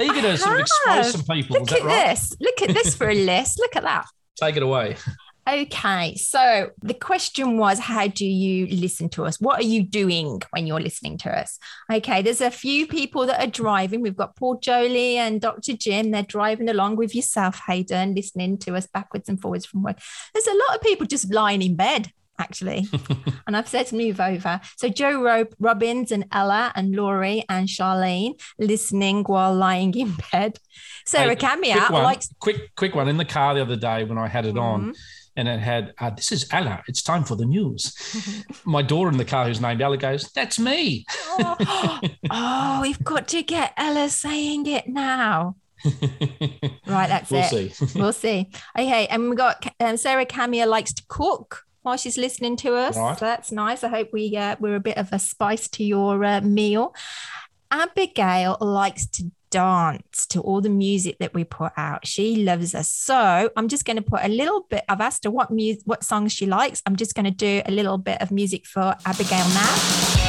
eager 0.00 0.20
to 0.22 0.32
I 0.32 0.36
sort 0.36 0.54
of 0.54 0.60
expose 0.60 1.12
some 1.12 1.22
people. 1.36 1.60
Look 1.60 1.72
at 1.72 1.82
right? 1.84 2.08
this. 2.08 2.34
Look 2.40 2.62
at 2.62 2.70
this 2.74 2.94
for 2.94 3.08
a 3.10 3.14
list. 3.14 3.58
Look 3.58 3.76
at 3.76 3.82
that. 3.82 4.06
Take 4.36 4.56
it 4.56 4.62
away. 4.62 4.96
Okay, 5.48 6.14
so 6.16 6.70
the 6.80 6.94
question 6.94 7.58
was 7.58 7.78
how 7.78 8.06
do 8.06 8.24
you 8.26 8.66
listen 8.68 9.10
to 9.10 9.26
us? 9.26 9.38
What 9.40 9.60
are 9.60 9.64
you 9.64 9.82
doing 9.82 10.40
when 10.50 10.66
you're 10.66 10.80
listening 10.80 11.18
to 11.18 11.38
us? 11.38 11.58
Okay, 11.92 12.22
there's 12.22 12.40
a 12.40 12.50
few 12.50 12.86
people 12.86 13.26
that 13.26 13.40
are 13.46 13.50
driving. 13.50 14.00
We've 14.00 14.16
got 14.16 14.36
Paul 14.36 14.58
Jolie 14.58 15.18
and 15.18 15.40
Dr. 15.42 15.74
Jim. 15.74 16.10
They're 16.12 16.22
driving 16.22 16.70
along 16.70 16.96
with 16.96 17.14
yourself, 17.14 17.60
Hayden, 17.66 18.14
listening 18.14 18.56
to 18.58 18.74
us 18.74 18.86
backwards 18.86 19.28
and 19.28 19.40
forwards 19.40 19.66
from 19.66 19.82
work. 19.82 19.98
There's 20.32 20.46
a 20.46 20.54
lot 20.68 20.76
of 20.76 20.80
people 20.82 21.06
just 21.06 21.32
lying 21.32 21.60
in 21.62 21.76
bed. 21.76 22.10
Actually, 22.36 22.84
and 23.46 23.56
I've 23.56 23.68
said 23.68 23.86
to 23.86 23.94
move 23.94 24.18
over. 24.18 24.60
So 24.76 24.88
Joe 24.88 25.22
Ro- 25.22 25.46
Robbins 25.60 26.10
and 26.10 26.24
Ella 26.32 26.72
and 26.74 26.92
Laurie 26.96 27.44
and 27.48 27.68
Charlene 27.68 28.40
listening 28.58 29.22
while 29.22 29.54
lying 29.54 29.94
in 29.96 30.16
bed. 30.32 30.58
Sarah 31.06 31.28
Hey, 31.28 31.36
Camia 31.36 31.74
quick 31.76 31.90
one, 31.90 32.02
likes 32.02 32.28
quick, 32.40 32.74
quick 32.74 32.94
one 32.96 33.06
in 33.06 33.18
the 33.18 33.24
car 33.24 33.54
the 33.54 33.62
other 33.62 33.76
day 33.76 34.02
when 34.02 34.18
I 34.18 34.26
had 34.26 34.46
it 34.46 34.58
on, 34.58 34.86
Mhm. 34.86 34.96
And 35.36 35.48
it 35.48 35.60
had 35.60 35.92
uh, 35.98 36.10
this 36.10 36.32
is 36.32 36.46
Ella. 36.52 36.82
It's 36.88 37.02
time 37.02 37.24
for 37.24 37.36
the 37.36 37.44
news. 37.46 37.94
My 38.64 38.82
daughter 38.82 39.10
in 39.10 39.16
the 39.16 39.24
car, 39.24 39.46
who's 39.46 39.60
named 39.60 39.82
Ella, 39.82 39.96
goes, 39.96 40.30
"That's 40.32 40.58
me." 40.58 41.04
oh, 42.30 42.78
we've 42.82 43.02
got 43.02 43.28
to 43.28 43.42
get 43.42 43.72
Ella 43.76 44.08
saying 44.08 44.66
it 44.66 44.88
now. 44.88 45.56
Right, 46.86 47.08
that's 47.08 47.30
We'll 47.30 47.42
it. 47.42 47.72
see. 47.72 47.86
we'll 47.98 48.12
see. 48.12 48.50
Okay, 48.78 49.06
and 49.08 49.30
we 49.30 49.36
got 49.36 49.66
um, 49.80 49.96
Sarah 49.96 50.26
Camia 50.26 50.66
likes 50.66 50.92
to 50.94 51.02
cook 51.08 51.64
while 51.82 51.96
she's 51.96 52.16
listening 52.16 52.56
to 52.56 52.74
us. 52.74 52.96
Right. 52.96 53.18
So 53.18 53.24
that's 53.24 53.52
nice. 53.52 53.84
I 53.84 53.88
hope 53.88 54.08
we 54.12 54.36
uh, 54.36 54.56
we're 54.60 54.76
a 54.76 54.80
bit 54.80 54.96
of 54.96 55.12
a 55.12 55.18
spice 55.18 55.68
to 55.68 55.84
your 55.84 56.24
uh, 56.24 56.40
meal. 56.40 56.94
Abigail 57.70 58.56
likes 58.60 59.06
to 59.06 59.30
dance 59.54 60.26
to 60.26 60.40
all 60.40 60.60
the 60.60 60.68
music 60.68 61.16
that 61.20 61.32
we 61.32 61.44
put 61.44 61.70
out. 61.76 62.04
She 62.04 62.42
loves 62.42 62.74
us. 62.74 62.90
So 62.90 63.50
I'm 63.56 63.68
just 63.68 63.84
going 63.84 63.96
to 63.96 64.02
put 64.02 64.24
a 64.24 64.28
little 64.28 64.66
bit. 64.68 64.82
I've 64.88 65.00
asked 65.00 65.22
her 65.22 65.30
what 65.30 65.52
music, 65.52 65.82
what 65.84 66.02
songs 66.02 66.32
she 66.32 66.44
likes. 66.44 66.82
I'm 66.86 66.96
just 66.96 67.14
going 67.14 67.26
to 67.26 67.30
do 67.30 67.62
a 67.64 67.70
little 67.70 67.96
bit 67.96 68.20
of 68.20 68.32
music 68.32 68.66
for 68.66 68.96
Abigail 69.06 69.46
now. 69.50 70.23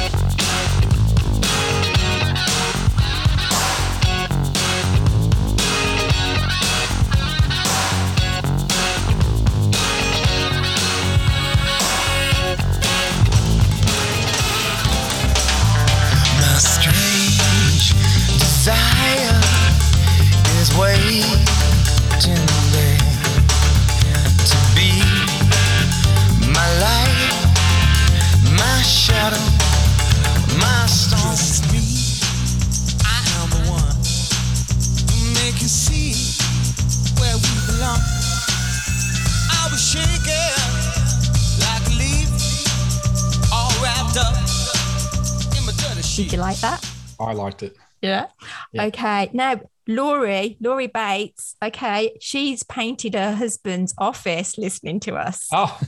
I 47.20 47.32
liked 47.32 47.62
it. 47.62 47.76
Yeah. 48.02 48.26
Yeah. 48.72 48.84
Okay. 48.84 49.30
Now, 49.32 49.60
Laurie, 49.88 50.56
Laurie 50.60 50.88
Bates, 50.88 51.54
okay, 51.62 52.16
she's 52.20 52.64
painted 52.64 53.14
her 53.14 53.34
husband's 53.36 53.94
office 53.98 54.58
listening 54.58 54.98
to 55.00 55.14
us. 55.14 55.48
Oh, 55.52 55.78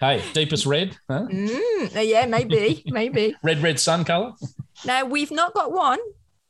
hey, 0.00 0.22
deepest 0.32 0.64
red, 0.64 0.96
huh? 1.10 1.26
Mm, 1.30 2.08
yeah, 2.08 2.26
maybe, 2.26 2.84
maybe. 2.86 3.34
red, 3.42 3.60
red 3.60 3.80
sun 3.80 4.04
color. 4.04 4.32
Now, 4.84 5.04
we've 5.04 5.32
not 5.32 5.52
got 5.54 5.72
one. 5.72 5.98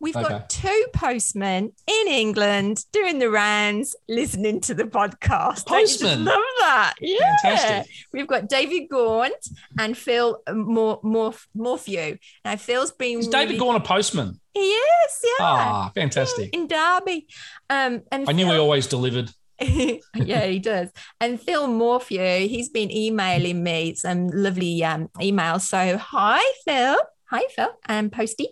We've 0.03 0.17
Okay. 0.17 0.29
got 0.29 0.51
two 0.51 0.85
postmen 0.93 1.71
in 1.87 2.09
England 2.09 2.85
doing 2.93 3.21
the 3.21 3.31
rounds, 3.31 3.95
listening 4.09 4.61
to 4.63 4.75
the 4.75 4.83
podcast. 4.85 5.69
Just 5.69 6.03
love 6.03 6.43
that. 6.61 6.95
Yeah. 7.01 7.37
Fantastic. 7.43 7.95
We've 8.13 8.27
got 8.27 8.49
David 8.49 8.89
Gaunt 8.91 9.33
and 9.79 9.97
Phil 9.97 10.43
Mor- 10.53 11.01
Morf- 11.03 11.47
Morphew. 11.55 12.19
Now, 12.45 12.57
Phil's 12.57 12.91
been. 12.91 13.21
Is 13.21 13.29
David 13.29 13.51
really- 13.51 13.59
Gorn 13.61 13.77
a 13.77 13.81
postman? 13.81 14.41
He 14.53 14.61
is, 14.61 15.21
yeah. 15.25 15.45
Ah, 15.47 15.93
fantastic. 15.95 16.53
In 16.53 16.67
Derby. 16.67 17.29
Um, 17.71 18.03
and 18.11 18.29
I 18.29 18.33
knew 18.33 18.47
he 18.47 18.57
always 18.59 18.89
delivered. 18.89 19.31
yeah, 19.61 20.45
he 20.47 20.59
does. 20.59 20.91
And 21.21 21.41
Phil 21.41 21.69
Morphew, 21.69 22.49
he's 22.49 22.69
been 22.69 22.91
emailing 22.91 23.63
me 23.63 23.95
some 23.95 24.27
lovely 24.29 24.83
um, 24.83 25.09
emails. 25.21 25.61
So 25.61 25.97
hi, 25.97 26.43
Phil. 26.65 26.97
Hi, 27.33 27.45
Phil 27.57 27.71
and 27.87 28.13
Posty. 28.13 28.49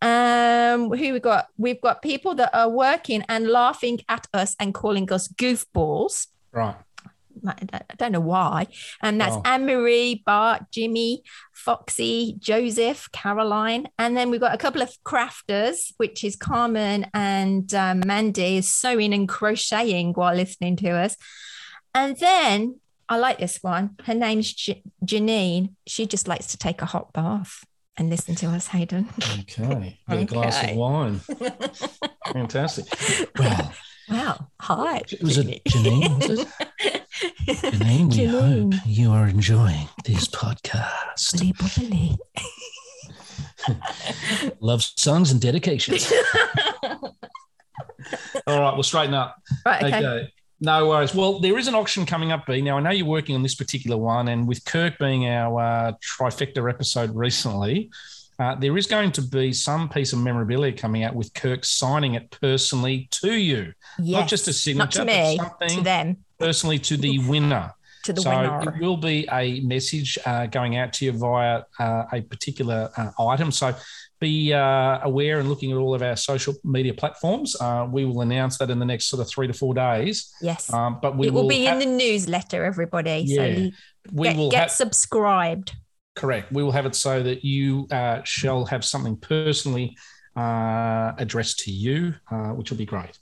Um, 0.00 0.88
who 0.90 1.12
we 1.12 1.20
got? 1.20 1.48
We've 1.58 1.80
got 1.82 2.00
people 2.00 2.34
that 2.36 2.48
are 2.56 2.70
working 2.70 3.22
and 3.28 3.46
laughing 3.46 4.00
at 4.08 4.26
us 4.32 4.56
and 4.58 4.72
calling 4.72 5.12
us 5.12 5.28
goofballs. 5.28 6.28
Right. 6.50 6.76
I 7.46 7.80
don't 7.98 8.12
know 8.12 8.20
why. 8.20 8.68
And 9.02 9.20
that's 9.20 9.36
Oh. 9.36 9.42
Anne 9.44 9.66
Marie, 9.66 10.22
Bart, 10.24 10.62
Jimmy, 10.70 11.22
Foxy, 11.52 12.36
Joseph, 12.38 13.10
Caroline. 13.12 13.88
And 13.98 14.16
then 14.16 14.30
we've 14.30 14.40
got 14.40 14.54
a 14.54 14.58
couple 14.58 14.80
of 14.80 14.90
crafters, 15.04 15.92
which 15.98 16.24
is 16.24 16.34
Carmen 16.34 17.06
and 17.12 17.72
um, 17.74 18.00
Mandy 18.06 18.56
is 18.56 18.72
sewing 18.72 19.12
and 19.12 19.28
crocheting 19.28 20.14
while 20.14 20.34
listening 20.34 20.76
to 20.76 20.90
us. 20.90 21.16
And 21.94 22.16
then 22.16 22.80
I 23.10 23.18
like 23.18 23.38
this 23.38 23.58
one. 23.62 23.96
Her 24.04 24.14
name's 24.14 24.54
J- 24.54 24.82
Janine. 25.04 25.74
She 25.86 26.06
just 26.06 26.28
likes 26.28 26.46
to 26.48 26.56
take 26.56 26.80
a 26.80 26.86
hot 26.86 27.12
bath 27.12 27.64
and 27.98 28.08
listen 28.10 28.34
to 28.36 28.46
us, 28.48 28.68
Hayden. 28.68 29.08
Okay. 29.40 29.98
With 30.08 30.20
a 30.20 30.24
glass 30.24 30.62
of 30.70 30.76
wine. 30.76 31.20
Fantastic. 32.32 32.86
Well, 33.38 33.72
Wow. 34.08 34.48
Hi. 34.60 34.98
it 35.10 35.22
was 35.22 35.38
a 35.38 35.44
Janine, 35.68 36.28
was 36.28 36.40
it? 36.40 36.48
Janine, 37.46 38.10
we 38.10 38.18
Janine. 38.26 38.74
hope 38.74 38.82
you 38.86 39.10
are 39.12 39.26
enjoying 39.28 39.88
this 40.04 40.26
podcast. 40.28 41.40
Love 44.60 44.82
songs 44.82 45.30
and 45.30 45.40
dedications. 45.40 46.12
All 48.46 48.60
right, 48.60 48.74
we'll 48.74 48.82
straighten 48.82 49.14
up. 49.14 49.36
Right, 49.64 49.82
okay. 49.84 50.32
No 50.62 50.86
worries. 50.88 51.12
Well, 51.12 51.40
there 51.40 51.58
is 51.58 51.66
an 51.66 51.74
auction 51.74 52.06
coming 52.06 52.30
up, 52.30 52.46
B. 52.46 52.62
Now, 52.62 52.78
I 52.78 52.80
know 52.80 52.90
you're 52.90 53.04
working 53.04 53.34
on 53.34 53.42
this 53.42 53.56
particular 53.56 53.96
one, 53.96 54.28
and 54.28 54.46
with 54.46 54.64
Kirk 54.64 54.96
being 54.96 55.26
our 55.26 55.60
uh, 55.60 55.92
trifecta 56.00 56.70
episode 56.70 57.12
recently, 57.16 57.90
uh, 58.38 58.54
there 58.54 58.76
is 58.78 58.86
going 58.86 59.10
to 59.12 59.22
be 59.22 59.52
some 59.52 59.88
piece 59.88 60.12
of 60.12 60.20
memorabilia 60.20 60.72
coming 60.72 61.02
out 61.02 61.16
with 61.16 61.34
Kirk 61.34 61.64
signing 61.64 62.14
it 62.14 62.30
personally 62.40 63.08
to 63.10 63.32
you. 63.32 63.72
Not 63.98 64.28
just 64.28 64.46
a 64.46 64.52
signature, 64.52 65.04
Not 65.04 65.12
to 65.12 65.20
me, 65.20 65.36
something 65.36 65.78
to 65.78 65.82
them. 65.82 66.16
personally 66.38 66.78
to 66.78 66.96
the 66.96 67.18
winner. 67.18 67.72
To 68.04 68.12
the 68.12 68.20
so 68.20 68.30
winner. 68.30 68.72
it 68.76 68.80
will 68.80 68.96
be 68.96 69.28
a 69.32 69.58
message 69.62 70.16
uh, 70.24 70.46
going 70.46 70.76
out 70.76 70.92
to 70.94 71.06
you 71.06 71.12
via 71.12 71.64
uh, 71.80 72.04
a 72.12 72.20
particular 72.20 72.88
uh, 72.96 73.10
item. 73.26 73.50
So 73.50 73.74
be 74.22 74.52
uh, 74.54 75.00
aware 75.02 75.38
and 75.40 75.48
looking 75.50 75.70
at 75.72 75.76
all 75.76 75.94
of 75.94 76.02
our 76.02 76.16
social 76.16 76.54
media 76.64 76.94
platforms. 76.94 77.54
Uh, 77.60 77.86
we 77.90 78.04
will 78.06 78.22
announce 78.22 78.56
that 78.58 78.70
in 78.70 78.78
the 78.78 78.86
next 78.86 79.06
sort 79.06 79.20
of 79.20 79.28
three 79.28 79.46
to 79.46 79.52
four 79.52 79.74
days. 79.74 80.32
Yes. 80.40 80.72
Um, 80.72 80.98
but 81.02 81.16
we 81.18 81.26
it 81.26 81.32
will, 81.34 81.42
will 81.42 81.48
be 81.48 81.66
ha- 81.66 81.72
in 81.74 81.78
the 81.80 81.86
newsletter, 81.86 82.64
everybody. 82.64 83.24
Yeah. 83.26 83.54
So 83.56 83.70
We 84.12 84.28
get, 84.28 84.36
will 84.36 84.50
get 84.50 84.60
have- 84.62 84.70
subscribed. 84.70 85.72
Correct. 86.14 86.50
We 86.52 86.62
will 86.62 86.72
have 86.72 86.86
it 86.86 86.94
so 86.94 87.22
that 87.22 87.44
you 87.44 87.86
uh, 87.90 88.22
shall 88.24 88.64
have 88.66 88.84
something 88.84 89.16
personally 89.16 89.96
uh, 90.36 91.12
addressed 91.18 91.58
to 91.60 91.70
you, 91.70 92.14
uh, 92.30 92.50
which 92.50 92.70
will 92.70 92.78
be 92.78 92.86
great. 92.86 93.18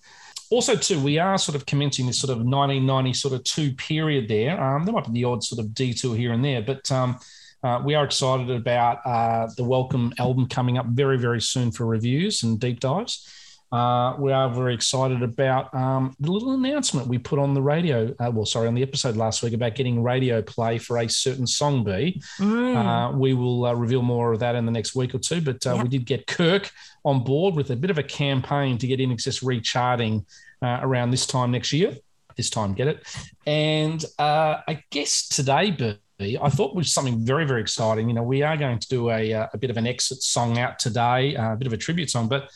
Also, 0.50 0.74
too, 0.74 0.98
we 1.00 1.16
are 1.18 1.38
sort 1.38 1.54
of 1.54 1.64
commencing 1.64 2.06
this 2.06 2.18
sort 2.18 2.30
of 2.30 2.38
1990 2.38 3.12
sort 3.14 3.34
of 3.34 3.44
two 3.44 3.72
period 3.74 4.26
there. 4.28 4.60
Um, 4.60 4.84
there 4.84 4.92
might 4.92 5.06
be 5.06 5.12
the 5.20 5.24
odd 5.24 5.44
sort 5.44 5.60
of 5.60 5.72
detour 5.74 6.16
here 6.16 6.32
and 6.32 6.44
there, 6.44 6.60
but 6.62 6.90
um, 6.90 7.18
uh, 7.62 7.82
we 7.84 7.94
are 7.94 8.04
excited 8.04 8.50
about 8.50 9.04
uh, 9.04 9.48
the 9.56 9.64
Welcome 9.64 10.12
album 10.18 10.48
coming 10.48 10.78
up 10.78 10.86
very, 10.86 11.18
very 11.18 11.40
soon 11.40 11.70
for 11.70 11.86
reviews 11.86 12.42
and 12.42 12.58
deep 12.58 12.80
dives. 12.80 13.28
Uh, 13.72 14.16
we 14.18 14.32
are 14.32 14.52
very 14.52 14.74
excited 14.74 15.22
about 15.22 15.72
um, 15.74 16.14
the 16.18 16.32
little 16.32 16.52
announcement 16.52 17.06
we 17.06 17.18
put 17.18 17.38
on 17.38 17.54
the 17.54 17.62
radio, 17.62 18.12
uh, 18.18 18.30
well, 18.30 18.44
sorry, 18.44 18.66
on 18.66 18.74
the 18.74 18.82
episode 18.82 19.16
last 19.16 19.42
week 19.44 19.52
about 19.52 19.76
getting 19.76 20.02
radio 20.02 20.42
play 20.42 20.76
for 20.76 20.98
a 20.98 21.08
certain 21.08 21.46
song 21.46 21.84
B. 21.84 22.20
Mm. 22.38 22.74
Uh, 22.74 23.16
we 23.16 23.32
will 23.32 23.66
uh, 23.66 23.72
reveal 23.72 24.02
more 24.02 24.32
of 24.32 24.40
that 24.40 24.56
in 24.56 24.66
the 24.66 24.72
next 24.72 24.96
week 24.96 25.14
or 25.14 25.18
two. 25.18 25.40
But 25.40 25.64
uh, 25.66 25.78
we 25.80 25.88
did 25.88 26.04
get 26.04 26.26
Kirk 26.26 26.70
on 27.04 27.22
board 27.22 27.54
with 27.54 27.70
a 27.70 27.76
bit 27.76 27.90
of 27.90 27.98
a 27.98 28.02
campaign 28.02 28.76
to 28.78 28.86
get 28.88 28.98
INXS 28.98 29.44
recharting 29.44 30.26
uh, 30.62 30.80
around 30.82 31.12
this 31.12 31.26
time 31.26 31.52
next 31.52 31.72
year. 31.72 31.96
This 32.36 32.50
time, 32.50 32.74
get 32.74 32.88
it. 32.88 33.06
And 33.46 34.04
uh, 34.18 34.62
I 34.66 34.82
guess 34.90 35.28
today, 35.28 35.70
B, 35.70 35.96
I 36.20 36.50
thought 36.50 36.74
was 36.74 36.92
something 36.92 37.24
very, 37.24 37.46
very 37.46 37.60
exciting. 37.60 38.08
You 38.08 38.14
know, 38.14 38.22
we 38.22 38.42
are 38.42 38.56
going 38.56 38.78
to 38.78 38.88
do 38.88 39.10
a, 39.10 39.32
uh, 39.32 39.48
a 39.52 39.58
bit 39.58 39.70
of 39.70 39.76
an 39.76 39.86
exit 39.86 40.22
song 40.22 40.58
out 40.58 40.78
today, 40.78 41.36
uh, 41.36 41.54
a 41.54 41.56
bit 41.56 41.66
of 41.66 41.72
a 41.72 41.76
tribute 41.76 42.10
song, 42.10 42.28
but 42.28 42.50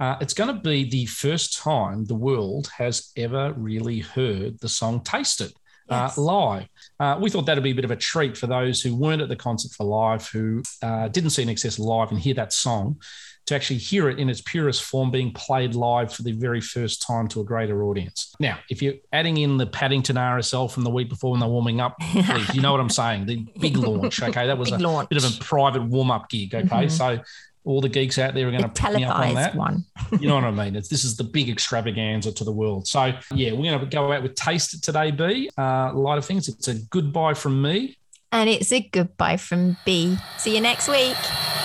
uh, 0.00 0.16
it's 0.20 0.34
going 0.34 0.54
to 0.54 0.60
be 0.60 0.88
the 0.88 1.06
first 1.06 1.58
time 1.58 2.04
the 2.04 2.14
world 2.14 2.70
has 2.76 3.10
ever 3.16 3.52
really 3.54 3.98
heard 3.98 4.58
the 4.60 4.68
song 4.68 5.00
Taste 5.00 5.40
It 5.40 5.52
uh, 5.88 6.10
live. 6.16 6.68
Uh, 7.00 7.18
we 7.20 7.30
thought 7.30 7.46
that'd 7.46 7.64
be 7.64 7.70
a 7.70 7.74
bit 7.74 7.84
of 7.84 7.90
a 7.90 7.96
treat 7.96 8.36
for 8.36 8.46
those 8.46 8.80
who 8.80 8.94
weren't 8.94 9.22
at 9.22 9.28
the 9.28 9.36
concert 9.36 9.72
for 9.72 9.84
live, 9.84 10.28
who 10.28 10.62
uh, 10.82 11.08
didn't 11.08 11.30
see 11.30 11.44
INXS 11.44 11.78
live 11.78 12.10
and 12.10 12.20
hear 12.20 12.34
that 12.34 12.52
song, 12.52 13.00
to 13.48 13.54
actually 13.54 13.78
hear 13.78 14.08
it 14.08 14.18
in 14.18 14.30
its 14.30 14.40
purest 14.40 14.82
form 14.84 15.10
being 15.10 15.32
played 15.32 15.74
live 15.74 16.12
for 16.12 16.22
the 16.22 16.32
very 16.32 16.60
first 16.60 17.02
time 17.02 17.28
to 17.28 17.40
a 17.40 17.44
greater 17.44 17.82
audience. 17.82 18.34
Now, 18.40 18.58
if 18.70 18.80
you're 18.82 18.94
adding 19.12 19.36
in 19.38 19.56
the 19.56 19.66
Paddington 19.66 20.16
RSL 20.16 20.70
from 20.70 20.84
the 20.84 20.90
week 20.90 21.08
before 21.08 21.32
when 21.32 21.40
they're 21.40 21.48
warming 21.48 21.80
up, 21.80 21.96
please, 22.12 22.54
you 22.54 22.60
know 22.62 22.72
what 22.72 22.80
I'm 22.80 22.88
saying. 22.90 23.26
The 23.26 23.46
big 23.60 23.76
launch. 23.76 24.22
Okay, 24.22 24.46
that 24.46 24.56
was 24.56 24.70
Big 24.72 24.80
a 24.80 24.82
launch. 24.88 25.08
bit 25.08 25.22
of 25.24 25.34
a 25.34 25.38
private 25.44 25.82
warm 25.82 26.10
up 26.10 26.28
gig. 26.30 26.54
Okay, 26.54 26.66
Mhm. 26.68 26.90
so 26.90 27.18
all 27.64 27.80
the 27.82 27.88
geeks 27.88 28.18
out 28.18 28.32
there 28.34 28.48
are 28.48 28.50
going 28.50 28.62
to 28.62 28.68
pick 28.68 28.94
me 28.94 29.04
up 29.04 29.18
on 29.18 29.34
that. 29.34 29.54
one. 29.54 29.84
you 30.20 30.26
know 30.28 30.36
what 30.36 30.44
I 30.44 30.50
mean? 30.50 30.74
It's, 30.76 30.88
this 30.88 31.04
is 31.04 31.16
the 31.16 31.24
big 31.24 31.50
extravaganza 31.50 32.32
to 32.32 32.44
the 32.44 32.52
world. 32.52 32.86
So 32.86 33.12
yeah, 33.34 33.52
we're 33.52 33.70
going 33.70 33.80
to 33.80 33.86
go 33.86 34.10
out 34.12 34.22
with 34.22 34.34
Taste 34.36 34.72
It 34.74 34.82
today, 34.82 35.10
B. 35.10 35.50
Uh, 35.58 35.92
light 35.92 36.16
of 36.18 36.24
things. 36.24 36.48
It's 36.48 36.68
a 36.68 36.74
goodbye 36.74 37.34
from 37.34 37.60
me. 37.60 37.96
And 38.32 38.48
it's 38.48 38.72
a 38.72 38.80
goodbye 38.80 39.36
from 39.38 39.76
B. 39.84 40.16
See 40.38 40.54
you 40.54 40.60
next 40.62 40.88
week. 40.88 41.57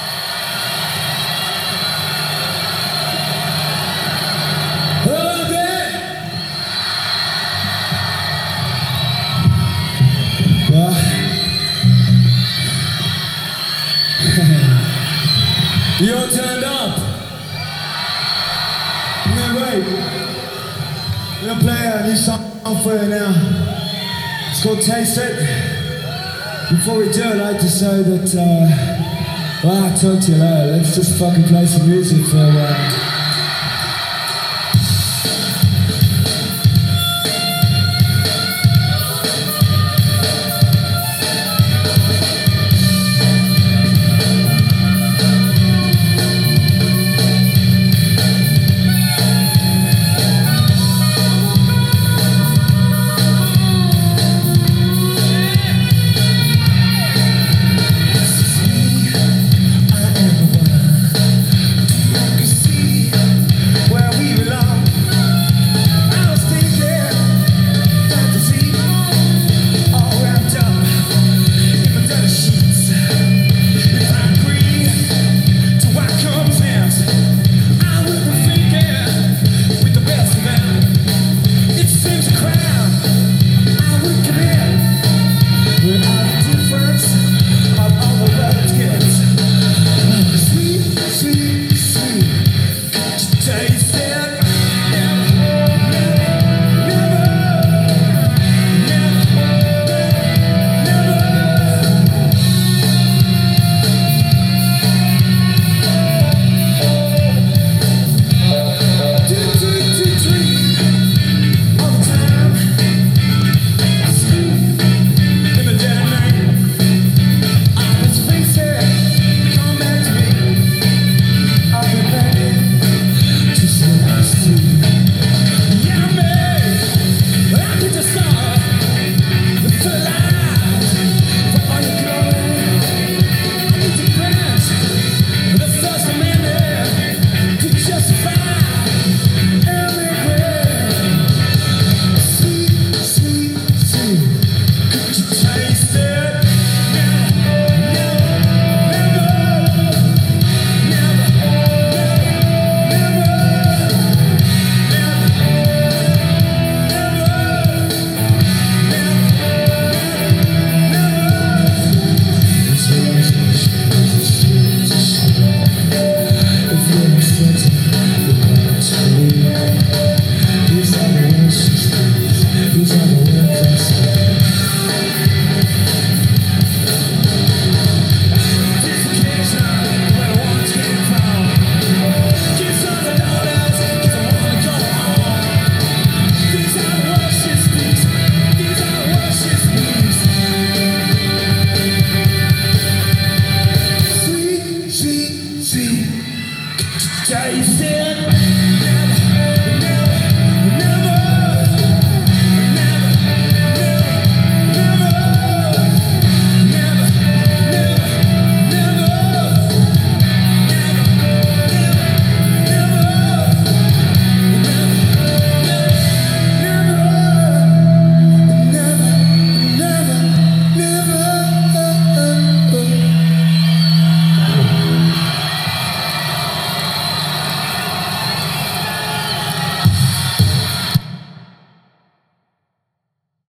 fire 22.82 23.08
now. 23.08 23.34
It's 24.50 24.64
called 24.64 24.82
Taste 24.82 25.18
It. 25.18 25.36
Before 26.70 26.98
we 26.98 27.12
do 27.12 27.22
it, 27.22 27.26
I'd 27.26 27.38
like 27.38 27.60
to 27.60 27.70
say 27.70 28.02
that, 28.02 28.36
uh, 28.36 29.68
well, 29.68 29.84
I'll 29.84 29.98
talk 29.98 30.24
to 30.26 30.32
you 30.32 30.38
later. 30.38 30.78
Let's 30.78 30.96
just 30.96 31.20
fucking 31.20 31.44
play 31.44 31.66
some 31.66 31.90
music 31.90 32.26
for 32.26 32.38
a 32.38 32.50
while. 32.50 33.13